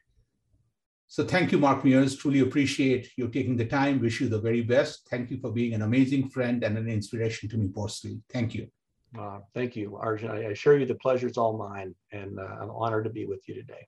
So 1.07 1.23
thank 1.23 1.53
you, 1.53 1.57
Mark 1.57 1.85
Mears. 1.85 2.17
Truly 2.17 2.41
appreciate 2.41 3.11
you 3.15 3.29
taking 3.29 3.55
the 3.55 3.65
time. 3.65 4.01
Wish 4.01 4.19
you 4.19 4.27
the 4.27 4.41
very 4.41 4.61
best. 4.61 5.07
Thank 5.09 5.31
you 5.31 5.37
for 5.37 5.53
being 5.53 5.73
an 5.73 5.83
amazing 5.83 6.27
friend 6.27 6.65
and 6.65 6.77
an 6.77 6.89
inspiration 6.89 7.47
to 7.51 7.57
me 7.57 7.69
personally. 7.69 8.19
Thank 8.29 8.55
you. 8.55 8.67
Uh, 9.17 9.39
thank 9.53 9.77
you, 9.77 9.95
Arjun. 9.95 10.31
I 10.31 10.39
assure 10.51 10.77
you 10.77 10.85
the 10.85 10.95
pleasure 10.95 11.27
is 11.27 11.37
all 11.37 11.55
mine, 11.55 11.95
and 12.11 12.37
uh, 12.37 12.57
I'm 12.59 12.71
honored 12.71 13.05
to 13.05 13.09
be 13.09 13.25
with 13.25 13.47
you 13.47 13.55
today. 13.55 13.87